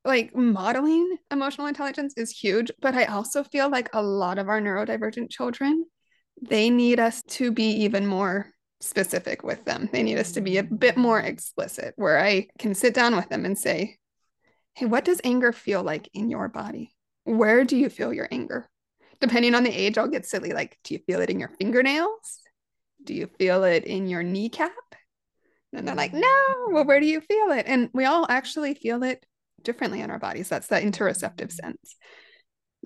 like 0.06 0.36
modeling 0.36 1.18
emotional 1.32 1.68
intelligence 1.68 2.14
is 2.16 2.30
huge. 2.30 2.72
But 2.80 2.94
I 2.94 3.06
also 3.06 3.44
feel 3.44 3.70
like 3.70 3.90
a 3.94 4.02
lot 4.02 4.38
of 4.38 4.48
our 4.48 4.62
neurodivergent 4.62 5.32
children, 5.32 5.86
they 6.42 6.70
need 6.70 7.00
us 7.00 7.24
to 7.24 7.52
be 7.52 7.70
even 7.84 8.06
more 8.06 8.52
specific 8.80 9.44
with 9.44 9.66
them. 9.66 9.90
They 9.92 10.04
need 10.04 10.18
us 10.18 10.34
to 10.34 10.42
be 10.42 10.58
a 10.58 10.64
bit 10.64 10.98
more 10.98 11.20
explicit, 11.20 11.94
where 11.96 12.20
I 12.20 12.48
can 12.60 12.76
sit 12.76 12.94
down 12.94 13.16
with 13.16 13.30
them 13.30 13.46
and 13.46 13.58
say, 13.58 13.98
Hey, 14.74 14.86
what 14.86 15.06
does 15.06 15.22
anger 15.24 15.52
feel 15.52 15.82
like 15.82 16.08
in 16.14 16.30
your 16.30 16.48
body? 16.48 16.96
Where 17.24 17.64
do 17.64 17.76
you 17.76 17.90
feel 17.90 18.14
your 18.14 18.28
anger? 18.32 18.70
Depending 19.20 19.56
on 19.56 19.64
the 19.64 19.72
age, 19.72 19.98
I'll 19.98 20.08
get 20.08 20.28
silly. 20.28 20.52
Like, 20.52 20.78
do 20.84 20.94
you 20.94 21.00
feel 21.08 21.22
it 21.22 21.32
in 21.32 21.40
your 21.40 21.50
fingernails? 21.50 22.40
Do 23.04 23.16
you 23.16 23.28
feel 23.40 23.64
it 23.64 23.86
in 23.86 24.08
your 24.08 24.22
kneecap? 24.22 24.72
And 25.74 25.88
they're 25.88 25.96
like, 25.96 26.14
no, 26.14 26.68
well, 26.70 26.86
where 26.86 27.00
do 27.00 27.08
you 27.08 27.22
feel 27.22 27.52
it? 27.52 27.66
And 27.68 27.90
we 27.94 28.06
all 28.06 28.26
actually 28.30 28.76
feel 28.76 29.04
it 29.04 29.26
differently 29.64 30.02
in 30.02 30.12
our 30.12 30.20
bodies. 30.20 30.50
That's 30.50 30.68
that 30.68 30.84
interoceptive 30.84 31.52
sense. 31.52 31.96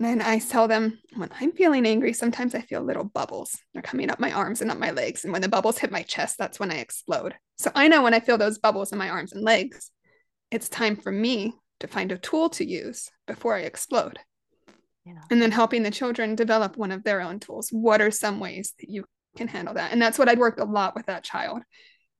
And 0.00 0.22
I 0.22 0.38
tell 0.38 0.68
them 0.68 0.98
when 1.16 1.30
I'm 1.38 1.52
feeling 1.52 1.86
angry, 1.86 2.12
sometimes 2.12 2.54
I 2.54 2.62
feel 2.62 2.82
little 2.82 3.04
bubbles. 3.04 3.56
They're 3.72 3.82
coming 3.82 4.10
up 4.10 4.18
my 4.18 4.32
arms 4.32 4.60
and 4.60 4.70
up 4.70 4.78
my 4.78 4.90
legs. 4.90 5.24
And 5.24 5.32
when 5.32 5.42
the 5.42 5.48
bubbles 5.48 5.78
hit 5.78 5.92
my 5.92 6.02
chest, 6.02 6.36
that's 6.38 6.58
when 6.58 6.72
I 6.72 6.76
explode. 6.76 7.34
So 7.58 7.70
I 7.74 7.88
know 7.88 8.02
when 8.02 8.14
I 8.14 8.20
feel 8.20 8.38
those 8.38 8.58
bubbles 8.58 8.90
in 8.90 8.98
my 8.98 9.10
arms 9.10 9.32
and 9.32 9.44
legs, 9.44 9.90
it's 10.50 10.68
time 10.68 10.96
for 10.96 11.12
me 11.12 11.54
to 11.80 11.86
find 11.86 12.10
a 12.10 12.18
tool 12.18 12.48
to 12.50 12.64
use 12.64 13.10
before 13.26 13.54
I 13.54 13.60
explode. 13.60 14.18
Yeah. 15.04 15.20
And 15.30 15.42
then 15.42 15.50
helping 15.50 15.82
the 15.82 15.90
children 15.90 16.36
develop 16.36 16.76
one 16.76 16.92
of 16.92 17.04
their 17.04 17.20
own 17.20 17.40
tools. 17.40 17.68
What 17.70 18.00
are 18.00 18.10
some 18.10 18.40
ways 18.40 18.72
that 18.80 18.88
you 18.88 19.04
can 19.36 19.48
handle 19.48 19.74
that? 19.74 19.92
And 19.92 20.00
that's 20.00 20.18
what 20.18 20.28
I'd 20.28 20.38
worked 20.38 20.60
a 20.60 20.64
lot 20.64 20.94
with 20.94 21.06
that 21.06 21.24
child. 21.24 21.62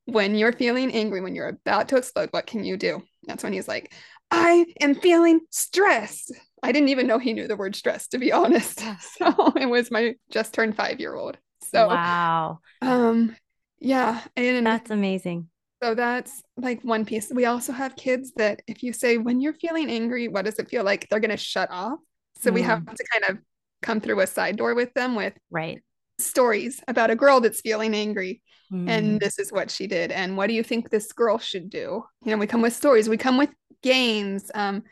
When 0.04 0.34
you're 0.34 0.52
feeling 0.52 0.92
angry, 0.92 1.20
when 1.20 1.34
you're 1.34 1.48
about 1.48 1.88
to 1.88 1.96
explode, 1.96 2.30
what 2.32 2.46
can 2.46 2.64
you 2.64 2.76
do? 2.76 3.02
That's 3.24 3.44
when 3.44 3.52
he's 3.52 3.68
like, 3.68 3.92
I 4.30 4.66
am 4.80 4.94
feeling 4.96 5.40
stressed. 5.50 6.32
I 6.62 6.72
didn't 6.72 6.90
even 6.90 7.06
know 7.06 7.18
he 7.18 7.32
knew 7.32 7.48
the 7.48 7.56
word 7.56 7.74
stress, 7.74 8.08
to 8.08 8.18
be 8.18 8.32
honest. 8.32 8.82
So 9.00 9.52
it 9.56 9.66
was 9.66 9.90
my 9.90 10.14
just 10.30 10.54
turned 10.54 10.76
five 10.76 11.00
year 11.00 11.14
old. 11.14 11.36
So 11.70 11.88
wow. 11.88 12.60
Um, 12.80 13.36
yeah. 13.80 14.20
And 14.36 14.66
that's 14.66 14.90
amazing. 14.90 15.48
So 15.82 15.94
that's 15.94 16.42
like 16.56 16.82
one 16.82 17.04
piece. 17.04 17.30
We 17.30 17.46
also 17.46 17.72
have 17.72 17.96
kids 17.96 18.32
that 18.36 18.62
if 18.68 18.82
you 18.82 18.92
say, 18.92 19.18
when 19.18 19.40
you're 19.40 19.54
feeling 19.54 19.90
angry, 19.90 20.28
what 20.28 20.44
does 20.44 20.58
it 20.60 20.68
feel 20.68 20.84
like? 20.84 21.08
They're 21.08 21.20
going 21.20 21.30
to 21.30 21.36
shut 21.36 21.70
off. 21.70 21.98
So 22.40 22.50
mm. 22.50 22.54
we 22.54 22.62
have 22.62 22.80
mm. 22.80 22.94
to 22.94 23.04
kind 23.12 23.24
of 23.30 23.44
come 23.82 24.00
through 24.00 24.20
a 24.20 24.26
side 24.26 24.56
door 24.56 24.74
with 24.74 24.94
them 24.94 25.14
with 25.14 25.34
right 25.50 25.82
stories 26.18 26.80
about 26.88 27.10
a 27.10 27.16
girl 27.16 27.40
that's 27.40 27.60
feeling 27.60 27.94
angry 27.94 28.40
mm. 28.72 28.88
and 28.88 29.20
this 29.20 29.38
is 29.38 29.52
what 29.52 29.70
she 29.70 29.86
did 29.86 30.12
and 30.12 30.36
what 30.36 30.46
do 30.46 30.54
you 30.54 30.62
think 30.62 30.88
this 30.88 31.12
girl 31.12 31.36
should 31.38 31.68
do 31.68 32.04
you 32.24 32.30
know 32.30 32.36
we 32.36 32.46
come 32.46 32.62
with 32.62 32.72
stories 32.72 33.08
we 33.08 33.16
come 33.16 33.36
with 33.36 33.50
games 33.82 34.50
um, 34.54 34.82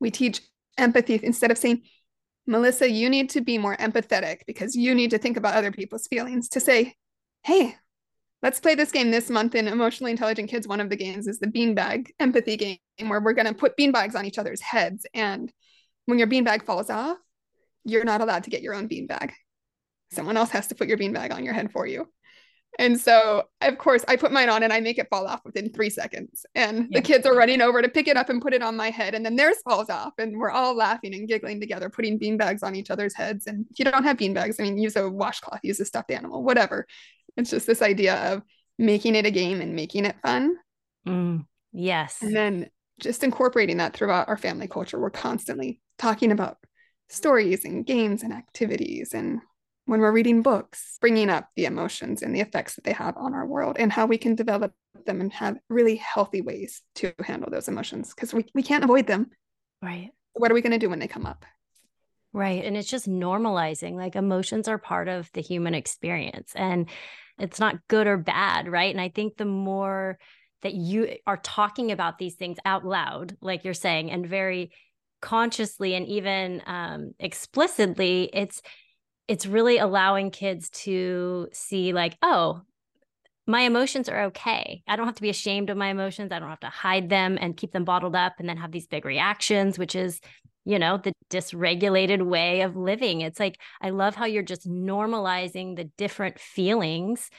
we 0.00 0.10
teach 0.10 0.40
empathy 0.80 1.20
instead 1.22 1.50
of 1.50 1.58
saying 1.58 1.82
melissa 2.46 2.90
you 2.90 3.08
need 3.08 3.30
to 3.30 3.40
be 3.40 3.58
more 3.58 3.76
empathetic 3.76 4.38
because 4.46 4.74
you 4.74 4.94
need 4.94 5.10
to 5.10 5.18
think 5.18 5.36
about 5.36 5.54
other 5.54 5.70
people's 5.70 6.06
feelings 6.08 6.48
to 6.48 6.60
say 6.60 6.94
hey 7.44 7.76
let's 8.42 8.60
play 8.60 8.74
this 8.74 8.90
game 8.90 9.10
this 9.10 9.30
month 9.30 9.54
in 9.54 9.68
emotionally 9.68 10.10
intelligent 10.10 10.48
kids. 10.48 10.66
One 10.66 10.80
of 10.80 10.88
the 10.88 10.96
games 10.96 11.26
is 11.26 11.38
the 11.38 11.46
beanbag 11.46 12.08
empathy 12.18 12.56
game 12.56 12.78
where 13.06 13.20
we're 13.20 13.34
going 13.34 13.46
to 13.46 13.52
put 13.52 13.76
beanbags 13.76 14.14
on 14.14 14.24
each 14.24 14.38
other's 14.38 14.62
heads. 14.62 15.04
And 15.12 15.52
when 16.06 16.18
your 16.18 16.26
beanbag 16.26 16.64
falls 16.64 16.88
off 16.88 17.18
you're 17.84 18.04
not 18.04 18.20
allowed 18.20 18.44
to 18.44 18.50
get 18.50 18.62
your 18.62 18.74
own 18.74 18.88
beanbag. 18.88 19.32
Someone 20.12 20.36
else 20.36 20.50
has 20.50 20.66
to 20.68 20.74
put 20.74 20.88
your 20.88 20.98
beanbag 20.98 21.32
on 21.32 21.44
your 21.44 21.54
head 21.54 21.72
for 21.72 21.86
you. 21.86 22.08
And 22.78 22.98
so, 22.98 23.44
of 23.60 23.78
course, 23.78 24.04
I 24.08 24.16
put 24.16 24.32
mine 24.32 24.48
on 24.48 24.62
and 24.62 24.72
I 24.72 24.80
make 24.80 24.98
it 24.98 25.08
fall 25.10 25.26
off 25.26 25.44
within 25.44 25.70
three 25.70 25.90
seconds. 25.90 26.46
And 26.54 26.88
yeah. 26.90 27.00
the 27.00 27.02
kids 27.02 27.26
are 27.26 27.34
running 27.34 27.60
over 27.60 27.82
to 27.82 27.88
pick 27.88 28.08
it 28.08 28.16
up 28.16 28.30
and 28.30 28.40
put 28.40 28.54
it 28.54 28.62
on 28.62 28.76
my 28.76 28.90
head. 28.90 29.14
And 29.14 29.24
then 29.24 29.36
theirs 29.36 29.56
falls 29.64 29.90
off. 29.90 30.12
And 30.18 30.38
we're 30.38 30.50
all 30.50 30.74
laughing 30.74 31.14
and 31.14 31.28
giggling 31.28 31.60
together, 31.60 31.90
putting 31.90 32.18
beanbags 32.18 32.62
on 32.62 32.76
each 32.76 32.90
other's 32.90 33.14
heads. 33.14 33.46
And 33.46 33.66
if 33.70 33.78
you 33.78 33.84
don't 33.84 34.04
have 34.04 34.16
beanbags, 34.16 34.58
I 34.58 34.62
mean, 34.62 34.78
use 34.78 34.96
a 34.96 35.10
washcloth, 35.10 35.60
use 35.62 35.80
a 35.80 35.84
stuffed 35.84 36.10
animal, 36.10 36.42
whatever. 36.42 36.86
It's 37.36 37.50
just 37.50 37.66
this 37.66 37.82
idea 37.82 38.32
of 38.32 38.42
making 38.78 39.14
it 39.14 39.26
a 39.26 39.30
game 39.30 39.60
and 39.60 39.74
making 39.74 40.04
it 40.04 40.16
fun. 40.22 40.56
Mm, 41.06 41.44
yes. 41.72 42.22
And 42.22 42.34
then 42.34 42.70
just 42.98 43.24
incorporating 43.24 43.78
that 43.78 43.94
throughout 43.94 44.28
our 44.28 44.36
family 44.36 44.68
culture. 44.68 44.98
We're 44.98 45.10
constantly 45.10 45.80
talking 45.98 46.32
about 46.32 46.58
stories 47.08 47.64
and 47.64 47.84
games 47.84 48.22
and 48.22 48.32
activities 48.32 49.12
and 49.12 49.40
when 49.90 49.98
we're 49.98 50.12
reading 50.12 50.40
books, 50.40 50.98
bringing 51.00 51.28
up 51.28 51.48
the 51.56 51.64
emotions 51.64 52.22
and 52.22 52.32
the 52.32 52.38
effects 52.38 52.76
that 52.76 52.84
they 52.84 52.92
have 52.92 53.16
on 53.16 53.34
our 53.34 53.44
world 53.44 53.74
and 53.76 53.92
how 53.92 54.06
we 54.06 54.16
can 54.16 54.36
develop 54.36 54.72
them 55.04 55.20
and 55.20 55.32
have 55.32 55.56
really 55.68 55.96
healthy 55.96 56.40
ways 56.42 56.82
to 56.94 57.12
handle 57.24 57.50
those 57.50 57.66
emotions 57.66 58.14
because 58.14 58.32
we, 58.32 58.46
we 58.54 58.62
can't 58.62 58.84
avoid 58.84 59.08
them. 59.08 59.26
Right. 59.82 60.10
What 60.34 60.48
are 60.48 60.54
we 60.54 60.60
going 60.60 60.70
to 60.70 60.78
do 60.78 60.88
when 60.88 61.00
they 61.00 61.08
come 61.08 61.26
up? 61.26 61.44
Right. 62.32 62.64
And 62.64 62.76
it's 62.76 62.88
just 62.88 63.08
normalizing 63.08 63.94
like 63.94 64.14
emotions 64.14 64.68
are 64.68 64.78
part 64.78 65.08
of 65.08 65.28
the 65.32 65.40
human 65.40 65.74
experience 65.74 66.52
and 66.54 66.88
it's 67.40 67.58
not 67.58 67.88
good 67.88 68.06
or 68.06 68.16
bad. 68.16 68.68
Right. 68.68 68.94
And 68.94 69.00
I 69.00 69.08
think 69.08 69.38
the 69.38 69.44
more 69.44 70.20
that 70.62 70.74
you 70.74 71.16
are 71.26 71.38
talking 71.38 71.90
about 71.90 72.16
these 72.16 72.36
things 72.36 72.58
out 72.64 72.84
loud, 72.84 73.36
like 73.40 73.64
you're 73.64 73.74
saying, 73.74 74.12
and 74.12 74.24
very 74.24 74.70
consciously 75.20 75.96
and 75.96 76.06
even 76.06 76.62
um, 76.64 77.14
explicitly, 77.18 78.30
it's 78.32 78.62
it's 79.30 79.46
really 79.46 79.78
allowing 79.78 80.32
kids 80.32 80.68
to 80.70 81.48
see 81.52 81.92
like 81.92 82.18
oh 82.20 82.62
my 83.46 83.60
emotions 83.60 84.08
are 84.08 84.24
okay. 84.24 84.82
I 84.86 84.96
don't 84.96 85.06
have 85.06 85.16
to 85.16 85.22
be 85.22 85.30
ashamed 85.30 85.70
of 85.70 85.76
my 85.76 85.88
emotions. 85.88 86.30
I 86.30 86.38
don't 86.38 86.50
have 86.50 86.60
to 86.60 86.68
hide 86.68 87.08
them 87.08 87.36
and 87.40 87.56
keep 87.56 87.72
them 87.72 87.84
bottled 87.84 88.14
up 88.14 88.34
and 88.38 88.48
then 88.48 88.56
have 88.58 88.70
these 88.70 88.86
big 88.86 89.04
reactions 89.04 89.78
which 89.78 89.94
is 89.94 90.20
you 90.64 90.80
know 90.80 90.98
the 90.98 91.12
dysregulated 91.30 92.26
way 92.26 92.62
of 92.62 92.76
living. 92.76 93.20
It's 93.20 93.38
like 93.38 93.60
i 93.80 93.90
love 93.90 94.16
how 94.16 94.26
you're 94.26 94.42
just 94.42 94.68
normalizing 94.68 95.76
the 95.76 95.84
different 95.96 96.40
feelings 96.40 97.30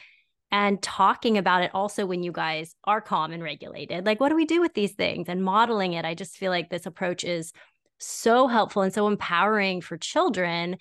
and 0.49 0.81
talking 0.81 1.37
about 1.37 1.63
it 1.63 1.71
also 1.73 2.05
when 2.05 2.23
you 2.23 2.31
guys 2.31 2.73
are 2.85 3.01
calm 3.01 3.33
and 3.33 3.43
regulated. 3.43 4.05
Like 4.05 4.21
what 4.21 4.29
do 4.29 4.35
we 4.37 4.45
do 4.45 4.61
with 4.61 4.73
these 4.73 4.93
things? 4.93 5.27
And 5.27 5.43
modeling 5.43 5.91
it 5.91 6.05
i 6.05 6.15
just 6.15 6.37
feel 6.37 6.51
like 6.51 6.69
this 6.69 6.85
approach 6.85 7.25
is 7.25 7.51
so 7.99 8.47
helpful 8.47 8.81
and 8.81 8.93
so 8.93 9.07
empowering 9.07 9.81
for 9.81 9.97
children 9.97 10.77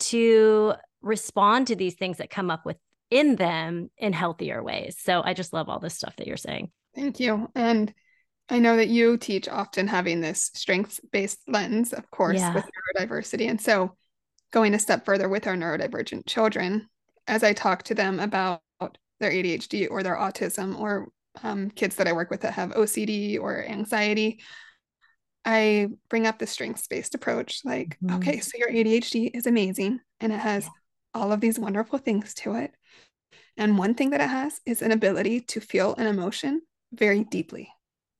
to 0.00 0.74
respond 1.02 1.68
to 1.68 1.76
these 1.76 1.94
things 1.94 2.18
that 2.18 2.30
come 2.30 2.50
up 2.50 2.66
within 2.66 3.36
them 3.36 3.90
in 3.98 4.12
healthier 4.12 4.62
ways. 4.62 4.96
So 4.98 5.22
I 5.24 5.34
just 5.34 5.52
love 5.52 5.68
all 5.68 5.78
this 5.78 5.94
stuff 5.94 6.16
that 6.16 6.26
you're 6.26 6.36
saying. 6.36 6.70
Thank 6.94 7.20
you. 7.20 7.48
And 7.54 7.92
I 8.48 8.58
know 8.58 8.76
that 8.76 8.88
you 8.88 9.16
teach 9.16 9.48
often 9.48 9.86
having 9.86 10.20
this 10.20 10.50
strengths 10.54 11.00
based 11.12 11.38
lens, 11.46 11.92
of 11.92 12.10
course, 12.10 12.40
yeah. 12.40 12.54
with 12.54 12.64
neurodiversity. 12.98 13.48
And 13.48 13.60
so 13.60 13.96
going 14.50 14.74
a 14.74 14.78
step 14.78 15.04
further 15.04 15.28
with 15.28 15.46
our 15.46 15.54
neurodivergent 15.54 16.26
children, 16.26 16.88
as 17.28 17.44
I 17.44 17.52
talk 17.52 17.84
to 17.84 17.94
them 17.94 18.18
about 18.18 18.60
their 19.20 19.30
ADHD 19.30 19.88
or 19.90 20.02
their 20.02 20.16
autism 20.16 20.78
or 20.78 21.08
um, 21.42 21.70
kids 21.70 21.96
that 21.96 22.08
I 22.08 22.12
work 22.12 22.30
with 22.30 22.40
that 22.40 22.54
have 22.54 22.70
OCD 22.70 23.38
or 23.38 23.64
anxiety, 23.64 24.40
I 25.44 25.88
bring 26.08 26.26
up 26.26 26.38
the 26.38 26.46
strengths 26.46 26.86
based 26.86 27.14
approach 27.14 27.60
like, 27.64 27.98
mm-hmm. 28.02 28.16
okay, 28.16 28.40
so 28.40 28.58
your 28.58 28.70
ADHD 28.70 29.30
is 29.34 29.46
amazing 29.46 30.00
and 30.20 30.32
it 30.32 30.40
has 30.40 30.64
yeah. 30.64 30.70
all 31.14 31.32
of 31.32 31.40
these 31.40 31.58
wonderful 31.58 31.98
things 31.98 32.34
to 32.34 32.54
it. 32.54 32.72
And 33.56 33.78
one 33.78 33.94
thing 33.94 34.10
that 34.10 34.20
it 34.20 34.28
has 34.28 34.60
is 34.66 34.82
an 34.82 34.92
ability 34.92 35.40
to 35.40 35.60
feel 35.60 35.94
an 35.96 36.06
emotion 36.06 36.62
very 36.92 37.24
deeply. 37.24 37.68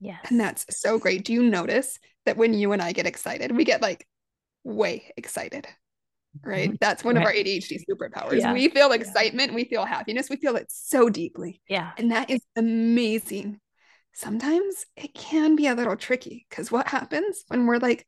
Yeah. 0.01 0.19
And 0.29 0.41
that's 0.41 0.81
so 0.81 0.99
great. 0.99 1.25
Do 1.25 1.33
you 1.33 1.43
notice 1.43 1.99
that 2.27 2.37
when 2.37 2.55
you 2.55 2.73
and 2.73 2.81
I 2.81 2.93
get 2.93 3.07
excited, 3.07 3.55
we 3.55 3.65
get 3.65 3.83
like 3.83 4.07
way 4.65 5.13
excited? 5.17 5.67
Right. 6.43 6.69
Mm-hmm. 6.69 6.77
That's 6.81 7.05
one 7.05 7.17
right. 7.17 7.23
of 7.23 7.27
our 7.27 7.33
ADHD 7.33 7.81
superpowers. 7.91 8.41
Yeah. 8.41 8.53
We 8.53 8.69
feel 8.69 8.93
excitement, 8.93 9.51
yeah. 9.51 9.57
we 9.57 9.65
feel 9.65 9.85
happiness, 9.85 10.31
we 10.31 10.37
feel 10.37 10.57
it 10.57 10.67
so 10.69 11.11
deeply. 11.11 11.61
Yeah. 11.69 11.91
And 11.99 12.13
that 12.13 12.31
is 12.31 12.41
amazing 12.57 13.61
sometimes 14.13 14.87
it 14.97 15.15
can 15.15 15.57
be 15.57 15.67
a 15.67 15.75
little 15.75 15.97
tricky 15.97 16.47
because 16.49 16.71
what 16.71 16.89
happens 16.89 17.45
when 17.49 17.67
we're 17.67 17.79
like 17.79 18.07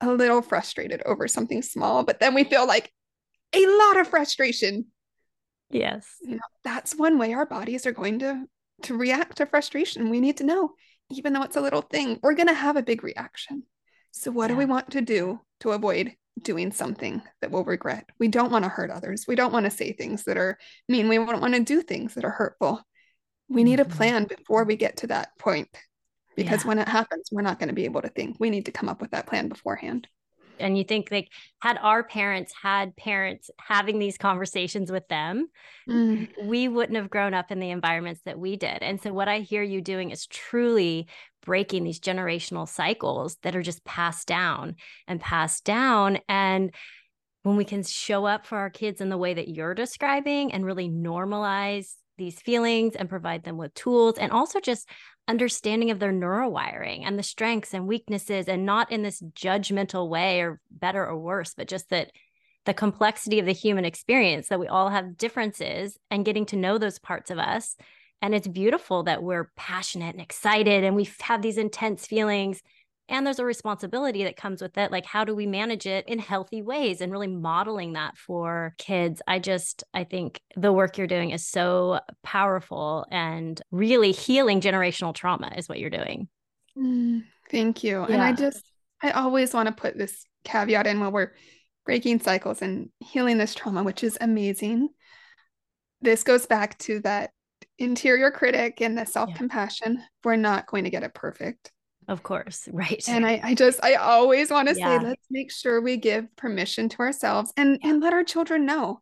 a 0.00 0.12
little 0.12 0.42
frustrated 0.42 1.02
over 1.04 1.26
something 1.26 1.62
small, 1.62 2.04
but 2.04 2.20
then 2.20 2.34
we 2.34 2.44
feel 2.44 2.66
like 2.66 2.92
a 3.52 3.66
lot 3.66 3.98
of 3.98 4.08
frustration. 4.08 4.86
Yes. 5.70 6.06
You 6.22 6.36
know, 6.36 6.42
that's 6.64 6.96
one 6.96 7.18
way 7.18 7.34
our 7.34 7.46
bodies 7.46 7.86
are 7.86 7.92
going 7.92 8.20
to 8.20 8.44
to 8.82 8.96
react 8.96 9.38
to 9.38 9.46
frustration. 9.46 10.08
We 10.08 10.20
need 10.20 10.36
to 10.36 10.44
know, 10.44 10.72
even 11.10 11.32
though 11.32 11.42
it's 11.42 11.56
a 11.56 11.60
little 11.60 11.82
thing, 11.82 12.20
we're 12.22 12.34
going 12.34 12.48
to 12.48 12.54
have 12.54 12.76
a 12.76 12.82
big 12.82 13.02
reaction. 13.02 13.64
So 14.12 14.30
what 14.30 14.44
yeah. 14.44 14.54
do 14.54 14.58
we 14.58 14.64
want 14.66 14.92
to 14.92 15.00
do 15.00 15.40
to 15.60 15.72
avoid 15.72 16.14
doing 16.40 16.70
something 16.70 17.20
that 17.40 17.50
we'll 17.50 17.64
regret? 17.64 18.08
We 18.20 18.28
don't 18.28 18.52
want 18.52 18.64
to 18.64 18.68
hurt 18.68 18.90
others. 18.90 19.24
We 19.26 19.34
don't 19.34 19.52
want 19.52 19.64
to 19.64 19.70
say 19.70 19.92
things 19.92 20.24
that 20.24 20.36
are 20.36 20.58
mean. 20.88 21.08
We 21.08 21.16
don't 21.16 21.40
want 21.40 21.54
to 21.54 21.60
do 21.64 21.82
things 21.82 22.14
that 22.14 22.24
are 22.24 22.30
hurtful 22.30 22.82
we 23.48 23.64
need 23.64 23.80
a 23.80 23.84
mm-hmm. 23.84 23.96
plan 23.96 24.24
before 24.24 24.64
we 24.64 24.76
get 24.76 24.96
to 24.98 25.06
that 25.06 25.30
point 25.38 25.68
because 26.36 26.62
yeah. 26.62 26.68
when 26.68 26.78
it 26.78 26.88
happens 26.88 27.28
we're 27.32 27.42
not 27.42 27.58
going 27.58 27.68
to 27.68 27.74
be 27.74 27.84
able 27.84 28.02
to 28.02 28.08
think 28.08 28.36
we 28.38 28.50
need 28.50 28.66
to 28.66 28.72
come 28.72 28.88
up 28.88 29.00
with 29.00 29.10
that 29.10 29.26
plan 29.26 29.48
beforehand 29.48 30.06
and 30.60 30.76
you 30.76 30.84
think 30.84 31.08
like 31.10 31.28
had 31.60 31.78
our 31.80 32.02
parents 32.02 32.52
had 32.62 32.96
parents 32.96 33.50
having 33.60 33.98
these 33.98 34.18
conversations 34.18 34.90
with 34.90 35.06
them 35.08 35.48
mm. 35.88 36.28
we 36.44 36.68
wouldn't 36.68 36.96
have 36.96 37.10
grown 37.10 37.34
up 37.34 37.50
in 37.50 37.60
the 37.60 37.70
environments 37.70 38.20
that 38.24 38.38
we 38.38 38.56
did 38.56 38.82
and 38.82 39.00
so 39.00 39.12
what 39.12 39.28
i 39.28 39.40
hear 39.40 39.62
you 39.62 39.80
doing 39.80 40.10
is 40.10 40.26
truly 40.26 41.06
breaking 41.42 41.84
these 41.84 42.00
generational 42.00 42.68
cycles 42.68 43.36
that 43.42 43.56
are 43.56 43.62
just 43.62 43.84
passed 43.84 44.26
down 44.26 44.76
and 45.06 45.20
passed 45.20 45.64
down 45.64 46.18
and 46.28 46.74
when 47.42 47.56
we 47.56 47.64
can 47.64 47.82
show 47.82 48.26
up 48.26 48.44
for 48.44 48.58
our 48.58 48.68
kids 48.68 49.00
in 49.00 49.08
the 49.08 49.16
way 49.16 49.32
that 49.32 49.48
you're 49.48 49.74
describing 49.74 50.52
and 50.52 50.66
really 50.66 50.88
normalize 50.88 51.94
these 52.18 52.40
feelings 52.40 52.94
and 52.94 53.08
provide 53.08 53.44
them 53.44 53.56
with 53.56 53.72
tools 53.74 54.18
and 54.18 54.32
also 54.32 54.60
just 54.60 54.88
understanding 55.26 55.90
of 55.90 55.98
their 55.98 56.12
neurowiring 56.12 57.02
and 57.04 57.18
the 57.18 57.22
strengths 57.22 57.74
and 57.74 57.86
weaknesses 57.86 58.48
and 58.48 58.66
not 58.66 58.90
in 58.92 59.02
this 59.02 59.22
judgmental 59.34 60.08
way 60.08 60.40
or 60.40 60.60
better 60.70 61.06
or 61.06 61.18
worse 61.18 61.54
but 61.54 61.68
just 61.68 61.88
that 61.90 62.10
the 62.68 62.74
complexity 62.74 63.38
of 63.38 63.46
the 63.46 63.52
human 63.52 63.86
experience 63.86 64.48
that 64.48 64.60
we 64.60 64.68
all 64.68 64.90
have 64.90 65.16
differences 65.16 65.98
and 66.10 66.26
getting 66.26 66.44
to 66.44 66.54
know 66.54 66.76
those 66.76 66.98
parts 66.98 67.30
of 67.30 67.38
us. 67.38 67.76
And 68.20 68.34
it's 68.34 68.46
beautiful 68.46 69.04
that 69.04 69.22
we're 69.22 69.50
passionate 69.56 70.14
and 70.14 70.20
excited 70.20 70.84
and 70.84 70.94
we 70.94 71.08
have 71.20 71.40
these 71.40 71.56
intense 71.56 72.06
feelings 72.06 72.60
and 73.08 73.26
there's 73.26 73.38
a 73.38 73.44
responsibility 73.44 74.24
that 74.24 74.36
comes 74.36 74.60
with 74.60 74.76
it 74.76 74.92
like 74.92 75.06
how 75.06 75.24
do 75.24 75.34
we 75.34 75.46
manage 75.46 75.86
it 75.86 76.06
in 76.08 76.18
healthy 76.18 76.62
ways 76.62 77.00
and 77.00 77.10
really 77.10 77.26
modeling 77.26 77.94
that 77.94 78.16
for 78.16 78.74
kids? 78.78 79.22
I 79.26 79.38
just 79.38 79.84
i 79.94 80.04
think 80.04 80.40
the 80.56 80.72
work 80.72 80.98
you're 80.98 81.06
doing 81.06 81.30
is 81.30 81.46
so 81.46 82.00
powerful 82.22 83.06
and 83.10 83.60
really 83.70 84.12
healing 84.12 84.60
generational 84.60 85.14
trauma 85.14 85.52
is 85.56 85.68
what 85.68 85.78
you're 85.78 85.90
doing. 85.90 86.28
Mm, 86.76 87.24
thank 87.50 87.82
you. 87.82 88.00
Yeah. 88.00 88.14
and 88.14 88.22
i 88.22 88.32
just 88.32 88.70
i 89.02 89.10
always 89.10 89.54
want 89.54 89.66
to 89.68 89.72
put 89.74 89.96
this 89.96 90.24
caveat 90.44 90.86
in 90.86 91.00
while 91.00 91.12
we're 91.12 91.32
breaking 91.84 92.20
cycles 92.20 92.62
and 92.62 92.90
healing 93.00 93.38
this 93.38 93.54
trauma 93.54 93.82
which 93.82 94.04
is 94.04 94.18
amazing. 94.20 94.88
This 96.00 96.22
goes 96.22 96.46
back 96.46 96.78
to 96.80 97.00
that 97.00 97.30
interior 97.78 98.30
critic 98.30 98.80
and 98.80 98.96
the 98.96 99.04
self-compassion. 99.04 99.94
Yeah. 99.96 100.04
we're 100.24 100.36
not 100.36 100.66
going 100.66 100.84
to 100.84 100.90
get 100.90 101.02
it 101.02 101.14
perfect 101.14 101.72
of 102.08 102.22
course. 102.22 102.68
Right. 102.72 103.06
And 103.08 103.26
I, 103.26 103.40
I 103.42 103.54
just, 103.54 103.84
I 103.84 103.94
always 103.94 104.50
want 104.50 104.68
to 104.68 104.74
yeah. 104.74 104.98
say, 104.98 105.04
let's 105.04 105.26
make 105.30 105.52
sure 105.52 105.80
we 105.80 105.98
give 105.98 106.34
permission 106.36 106.88
to 106.88 106.98
ourselves 107.00 107.52
and, 107.56 107.78
yeah. 107.82 107.90
and 107.90 108.02
let 108.02 108.14
our 108.14 108.24
children 108.24 108.64
know, 108.66 109.00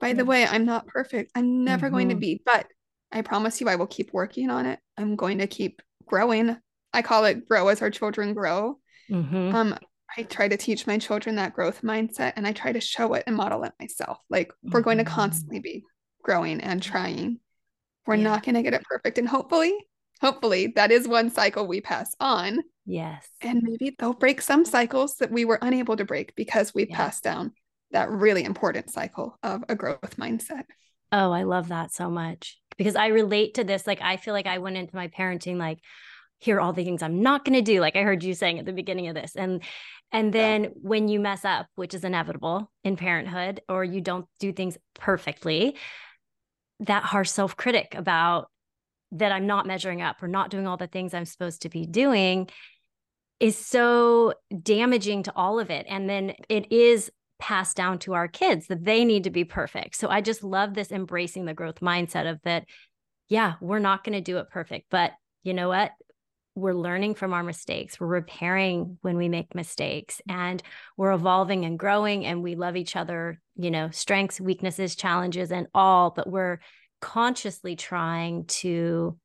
by 0.00 0.14
the 0.14 0.24
way, 0.24 0.46
I'm 0.46 0.64
not 0.64 0.86
perfect. 0.86 1.30
I'm 1.34 1.64
never 1.64 1.86
mm-hmm. 1.86 1.94
going 1.94 2.08
to 2.08 2.14
mm-hmm. 2.14 2.20
be, 2.20 2.42
but 2.44 2.66
I 3.12 3.22
promise 3.22 3.60
you, 3.60 3.68
I 3.68 3.76
will 3.76 3.86
keep 3.86 4.12
working 4.12 4.50
on 4.50 4.66
it. 4.66 4.80
I'm 4.96 5.14
going 5.14 5.38
to 5.38 5.46
keep 5.46 5.82
growing. 6.06 6.56
I 6.92 7.02
call 7.02 7.26
it 7.26 7.46
grow 7.46 7.68
as 7.68 7.82
our 7.82 7.90
children 7.90 8.34
grow. 8.34 8.78
Mm-hmm. 9.10 9.54
Um, 9.54 9.78
I 10.16 10.22
try 10.22 10.48
to 10.48 10.56
teach 10.56 10.86
my 10.86 10.98
children 10.98 11.36
that 11.36 11.54
growth 11.54 11.82
mindset 11.82 12.32
and 12.36 12.46
I 12.46 12.52
try 12.52 12.72
to 12.72 12.80
show 12.80 13.14
it 13.14 13.24
and 13.26 13.36
model 13.36 13.64
it 13.64 13.72
myself. 13.78 14.18
Like 14.28 14.52
we're 14.62 14.80
going 14.80 14.98
to 14.98 15.04
mm-hmm. 15.04 15.14
constantly 15.14 15.60
be 15.60 15.84
growing 16.22 16.60
and 16.60 16.82
trying. 16.82 17.40
We're 18.06 18.16
yeah. 18.16 18.24
not 18.24 18.42
going 18.42 18.54
to 18.56 18.62
get 18.62 18.74
it 18.74 18.84
perfect. 18.84 19.18
And 19.18 19.28
hopefully 19.28 19.76
hopefully 20.22 20.68
that 20.76 20.90
is 20.90 21.06
one 21.08 21.30
cycle 21.30 21.66
we 21.66 21.80
pass 21.80 22.14
on. 22.20 22.60
Yes. 22.86 23.28
And 23.40 23.62
maybe 23.62 23.94
they'll 23.98 24.14
break 24.14 24.40
some 24.40 24.64
cycles 24.64 25.16
that 25.16 25.30
we 25.30 25.44
were 25.44 25.58
unable 25.60 25.96
to 25.96 26.04
break 26.04 26.34
because 26.36 26.72
we 26.72 26.86
yeah. 26.88 26.96
passed 26.96 27.24
down 27.24 27.52
that 27.90 28.10
really 28.10 28.44
important 28.44 28.90
cycle 28.90 29.38
of 29.42 29.64
a 29.68 29.74
growth 29.74 30.16
mindset. 30.16 30.64
Oh, 31.10 31.30
I 31.30 31.42
love 31.42 31.68
that 31.68 31.92
so 31.92 32.08
much 32.08 32.58
because 32.78 32.96
I 32.96 33.08
relate 33.08 33.54
to 33.54 33.64
this. 33.64 33.86
Like, 33.86 34.00
I 34.00 34.16
feel 34.16 34.32
like 34.32 34.46
I 34.46 34.58
went 34.58 34.78
into 34.78 34.96
my 34.96 35.08
parenting, 35.08 35.58
like, 35.58 35.78
here 36.38 36.56
are 36.56 36.60
all 36.60 36.72
the 36.72 36.84
things 36.84 37.02
I'm 37.02 37.22
not 37.22 37.44
going 37.44 37.54
to 37.54 37.62
do. 37.62 37.80
Like 37.80 37.94
I 37.94 38.02
heard 38.02 38.24
you 38.24 38.34
saying 38.34 38.58
at 38.58 38.66
the 38.66 38.72
beginning 38.72 39.06
of 39.06 39.14
this. 39.14 39.36
And, 39.36 39.62
and 40.10 40.32
then 40.32 40.64
yeah. 40.64 40.70
when 40.74 41.06
you 41.06 41.20
mess 41.20 41.44
up, 41.44 41.66
which 41.76 41.94
is 41.94 42.02
inevitable 42.02 42.68
in 42.82 42.96
parenthood, 42.96 43.60
or 43.68 43.84
you 43.84 44.00
don't 44.00 44.26
do 44.40 44.52
things 44.52 44.76
perfectly, 44.94 45.76
that 46.80 47.04
harsh 47.04 47.30
self 47.30 47.56
critic 47.56 47.94
about 47.94 48.48
that 49.12 49.32
I'm 49.32 49.46
not 49.46 49.66
measuring 49.66 50.02
up 50.02 50.22
or 50.22 50.28
not 50.28 50.50
doing 50.50 50.66
all 50.66 50.76
the 50.76 50.86
things 50.86 51.14
I'm 51.14 51.24
supposed 51.24 51.62
to 51.62 51.68
be 51.68 51.86
doing 51.86 52.48
is 53.40 53.56
so 53.56 54.34
damaging 54.62 55.24
to 55.24 55.32
all 55.34 55.58
of 55.58 55.70
it. 55.70 55.86
And 55.88 56.08
then 56.08 56.34
it 56.48 56.70
is 56.72 57.10
passed 57.38 57.76
down 57.76 57.98
to 57.98 58.14
our 58.14 58.28
kids 58.28 58.68
that 58.68 58.84
they 58.84 59.04
need 59.04 59.24
to 59.24 59.30
be 59.30 59.44
perfect. 59.44 59.96
So 59.96 60.08
I 60.08 60.20
just 60.20 60.44
love 60.44 60.74
this 60.74 60.92
embracing 60.92 61.44
the 61.44 61.54
growth 61.54 61.80
mindset 61.80 62.30
of 62.30 62.40
that, 62.44 62.64
yeah, 63.28 63.54
we're 63.60 63.80
not 63.80 64.04
going 64.04 64.12
to 64.12 64.20
do 64.20 64.38
it 64.38 64.48
perfect, 64.48 64.86
but 64.90 65.12
you 65.42 65.52
know 65.52 65.68
what? 65.68 65.90
We're 66.54 66.74
learning 66.74 67.16
from 67.16 67.34
our 67.34 67.42
mistakes. 67.42 67.98
We're 67.98 68.06
repairing 68.06 68.98
when 69.02 69.16
we 69.16 69.28
make 69.28 69.54
mistakes 69.54 70.20
and 70.28 70.62
we're 70.96 71.12
evolving 71.12 71.64
and 71.64 71.78
growing 71.78 72.24
and 72.24 72.42
we 72.42 72.54
love 72.54 72.76
each 72.76 72.94
other, 72.94 73.40
you 73.56 73.70
know, 73.70 73.90
strengths, 73.90 74.40
weaknesses, 74.40 74.94
challenges, 74.94 75.50
and 75.50 75.66
all, 75.74 76.10
but 76.10 76.30
we're 76.30 76.58
consciously 77.02 77.76
trying 77.76 78.46
to 78.46 79.18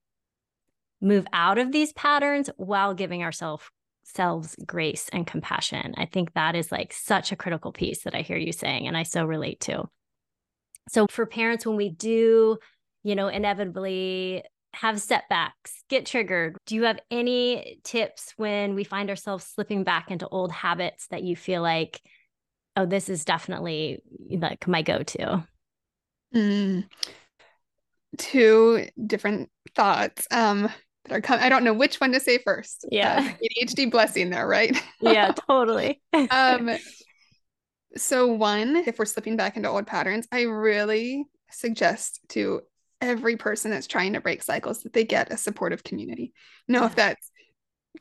move 1.00 1.26
out 1.32 1.60
of 1.60 1.72
these 1.72 1.94
patterns 1.94 2.50
while 2.58 2.94
giving 2.94 3.24
ourselves 3.24 3.64
selves 4.04 4.56
grace 4.66 5.10
and 5.14 5.28
compassion. 5.28 5.94
I 5.96 6.06
think 6.06 6.34
that 6.34 6.56
is 6.56 6.72
like 6.72 6.92
such 6.92 7.32
a 7.32 7.36
critical 7.36 7.72
piece 7.72 8.04
that 8.04 8.16
I 8.16 8.22
hear 8.22 8.38
you 8.38 8.52
saying 8.52 8.88
and 8.88 8.98
I 8.98 9.04
so 9.04 9.24
relate 9.24 9.60
to. 9.62 9.86
So 10.90 11.06
for 11.10 11.26
parents 11.26 11.66
when 11.66 11.76
we 11.76 11.90
do, 11.90 12.58
you 13.04 13.16
know, 13.16 13.28
inevitably 13.28 14.44
have 14.74 15.00
setbacks, 15.00 15.84
get 15.90 16.06
triggered, 16.06 16.58
do 16.66 16.76
you 16.76 16.84
have 16.84 17.00
any 17.12 17.80
tips 17.84 18.34
when 18.38 18.76
we 18.76 18.84
find 18.84 19.10
ourselves 19.10 19.46
slipping 19.46 19.84
back 19.84 20.10
into 20.10 20.28
old 20.28 20.52
habits 20.52 21.08
that 21.08 21.24
you 21.24 21.36
feel 21.36 21.62
like 21.62 22.02
oh 22.76 22.86
this 22.86 23.10
is 23.10 23.26
definitely 23.26 24.00
like 24.32 24.68
my 24.68 24.82
go-to? 24.82 25.46
Mm 26.34 26.86
two 28.18 28.88
different 29.06 29.50
thoughts 29.76 30.28
um 30.32 30.70
that 31.06 31.16
are 31.16 31.22
coming. 31.22 31.44
I 31.44 31.50
don't 31.50 31.64
know 31.64 31.74
which 31.74 32.00
one 32.00 32.12
to 32.14 32.20
say 32.20 32.38
first. 32.38 32.86
Yeah. 32.92 33.34
ADHD 33.62 33.90
blessing 33.90 34.30
there, 34.30 34.48
right? 34.48 34.76
yeah, 35.02 35.34
totally. 35.48 36.02
um 36.32 36.78
so 37.96 38.28
one, 38.28 38.76
if 38.76 39.00
we're 39.00 39.06
slipping 39.06 39.38
back 39.38 39.58
into 39.58 39.70
old 39.70 39.88
patterns, 39.88 40.28
I 40.32 40.44
really 40.44 41.26
suggest 41.50 42.20
to 42.30 42.62
every 43.02 43.38
person 43.38 43.72
that's 43.72 43.88
trying 43.88 44.14
to 44.14 44.22
break 44.22 44.44
cycles 44.44 44.84
that 44.84 44.94
they 44.94 45.04
get 45.04 45.32
a 45.32 45.38
supportive 45.38 45.84
community. 45.84 46.34
Know 46.68 46.82
yeah. 46.82 46.86
if 46.88 46.96
that's 46.96 47.32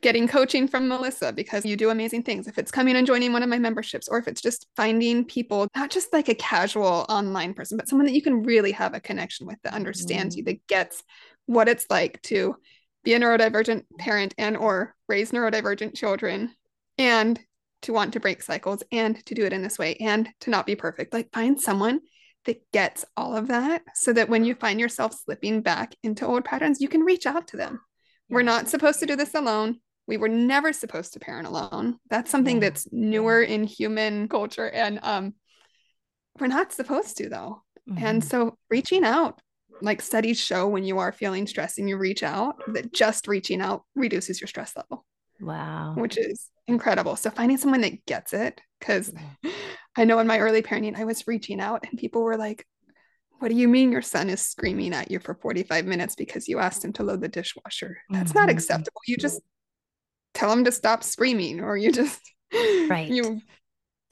getting 0.00 0.28
coaching 0.28 0.68
from 0.68 0.88
Melissa 0.88 1.32
because 1.32 1.64
you 1.64 1.76
do 1.76 1.90
amazing 1.90 2.22
things. 2.22 2.46
If 2.46 2.59
it's 2.59 2.70
coming 2.70 2.96
and 2.96 3.06
joining 3.06 3.32
one 3.32 3.42
of 3.42 3.48
my 3.48 3.59
memberships, 3.59 4.09
or 4.09 4.18
if 4.18 4.28
it's 4.28 4.40
just 4.40 4.66
finding 4.76 5.24
people, 5.24 5.68
not 5.74 5.90
just 5.90 6.12
like 6.12 6.28
a 6.28 6.35
casual 6.35 7.06
online 7.09 7.54
person, 7.54 7.76
but 7.76 7.88
someone 7.88 8.06
that 8.06 8.14
you 8.14 8.22
can 8.22 8.42
really 8.42 8.72
have 8.72 8.94
a 8.94 9.00
connection 9.00 9.46
with 9.46 9.59
that 9.62 9.74
understands 9.74 10.35
mm. 10.35 10.38
you, 10.38 10.44
that 10.44 10.66
gets 10.66 11.02
what 11.46 11.68
it's 11.68 11.87
like 11.90 12.20
to 12.22 12.56
be 13.04 13.14
a 13.14 13.20
neurodivergent 13.20 13.85
parent 13.98 14.35
and 14.37 14.56
or 14.56 14.94
raise 15.09 15.30
neurodivergent 15.30 15.94
children 15.94 16.52
and 16.98 17.38
to 17.82 17.92
want 17.92 18.12
to 18.14 18.20
break 18.20 18.42
cycles 18.42 18.82
and 18.90 19.24
to 19.26 19.35
do 19.35 19.44
it 19.44 19.52
in 19.52 19.62
this 19.62 19.78
way 19.78 19.94
and 20.00 20.28
to 20.40 20.50
not 20.50 20.66
be 20.66 20.74
perfect. 20.74 21.12
Like 21.12 21.32
find 21.32 21.61
someone 21.61 22.00
that 22.46 22.61
gets 22.72 23.04
all 23.16 23.37
of 23.37 23.48
that 23.48 23.82
so 23.94 24.12
that 24.12 24.28
when 24.28 24.44
you 24.44 24.54
find 24.54 24.80
yourself 24.80 25.14
slipping 25.24 25.61
back 25.61 25.94
into 26.02 26.26
old 26.26 26.44
patterns, 26.44 26.80
you 26.80 26.88
can 26.88 27.02
reach 27.02 27.26
out 27.26 27.48
to 27.48 27.56
them. 27.56 27.80
We're 28.28 28.42
not 28.42 28.68
supposed 28.68 28.98
to 29.00 29.06
do 29.06 29.14
this 29.14 29.35
alone 29.35 29.78
we 30.07 30.16
were 30.16 30.29
never 30.29 30.73
supposed 30.73 31.12
to 31.14 31.21
parent 31.21 31.49
alone. 31.49 31.99
That's 32.11 32.31
something 32.31 32.57
yeah. 32.57 32.69
that's 32.69 32.88
newer 32.92 33.42
in 33.42 33.64
human 33.64 34.29
culture. 34.29 34.69
And 34.69 35.01
um, 35.03 35.35
we're 36.38 36.47
not 36.47 36.73
supposed 36.73 37.16
to, 37.19 37.29
though. 37.29 37.62
Mm-hmm. 37.88 38.05
And 38.05 38.25
so 38.25 38.57
reaching 38.71 39.05
out, 39.05 39.40
like 39.83 40.01
studies 40.01 40.40
show 40.40 40.69
when 40.69 40.85
you 40.85 40.99
are 40.99 41.12
feeling 41.12 41.47
stressed 41.47 41.79
and 41.79 41.88
you 41.88 41.97
reach 41.97 42.23
out, 42.23 42.57
that 42.69 42.92
just 42.92 43.29
reaching 43.29 43.61
out 43.61 43.85
reduces 43.95 44.40
your 44.40 44.49
stress 44.49 44.75
level. 44.77 45.05
Wow. 45.40 45.95
Which 45.97 46.16
is 46.16 46.49
incredible. 46.66 47.16
So 47.16 47.31
finding 47.31 47.59
someone 47.59 47.83
that 47.83 48.07
gets 48.07 48.33
it, 48.33 48.61
because 48.79 49.12
I 49.97 50.05
know 50.05 50.19
in 50.19 50.27
my 50.27 50.38
early 50.38 50.62
parenting, 50.62 50.97
I 50.97 51.05
was 51.05 51.27
reaching 51.27 51.61
out 51.61 51.85
and 51.88 51.99
people 51.99 52.23
were 52.23 52.37
like, 52.37 52.66
what 53.38 53.49
do 53.49 53.55
you 53.55 53.69
mean 53.69 53.92
your 53.92 54.03
son 54.03 54.31
is 54.31 54.40
screaming 54.40 54.95
at 54.95 55.11
you 55.11 55.19
for 55.19 55.35
45 55.35 55.85
minutes 55.85 56.14
because 56.14 56.49
you 56.49 56.59
asked 56.59 56.83
him 56.83 56.95
to 56.95 57.03
load 57.03 57.21
the 57.21 57.29
dishwasher? 57.29 57.99
That's 58.09 58.31
mm-hmm. 58.31 58.40
not 58.40 58.49
acceptable. 58.49 59.01
You 59.07 59.19
just 59.19 59.42
tell 60.37 60.51
them 60.51 60.64
to 60.64 60.72
stop 60.72 61.03
screaming 61.03 61.61
or 61.61 61.77
you 61.77 61.90
just 61.90 62.20
right 62.88 63.09
you 63.09 63.40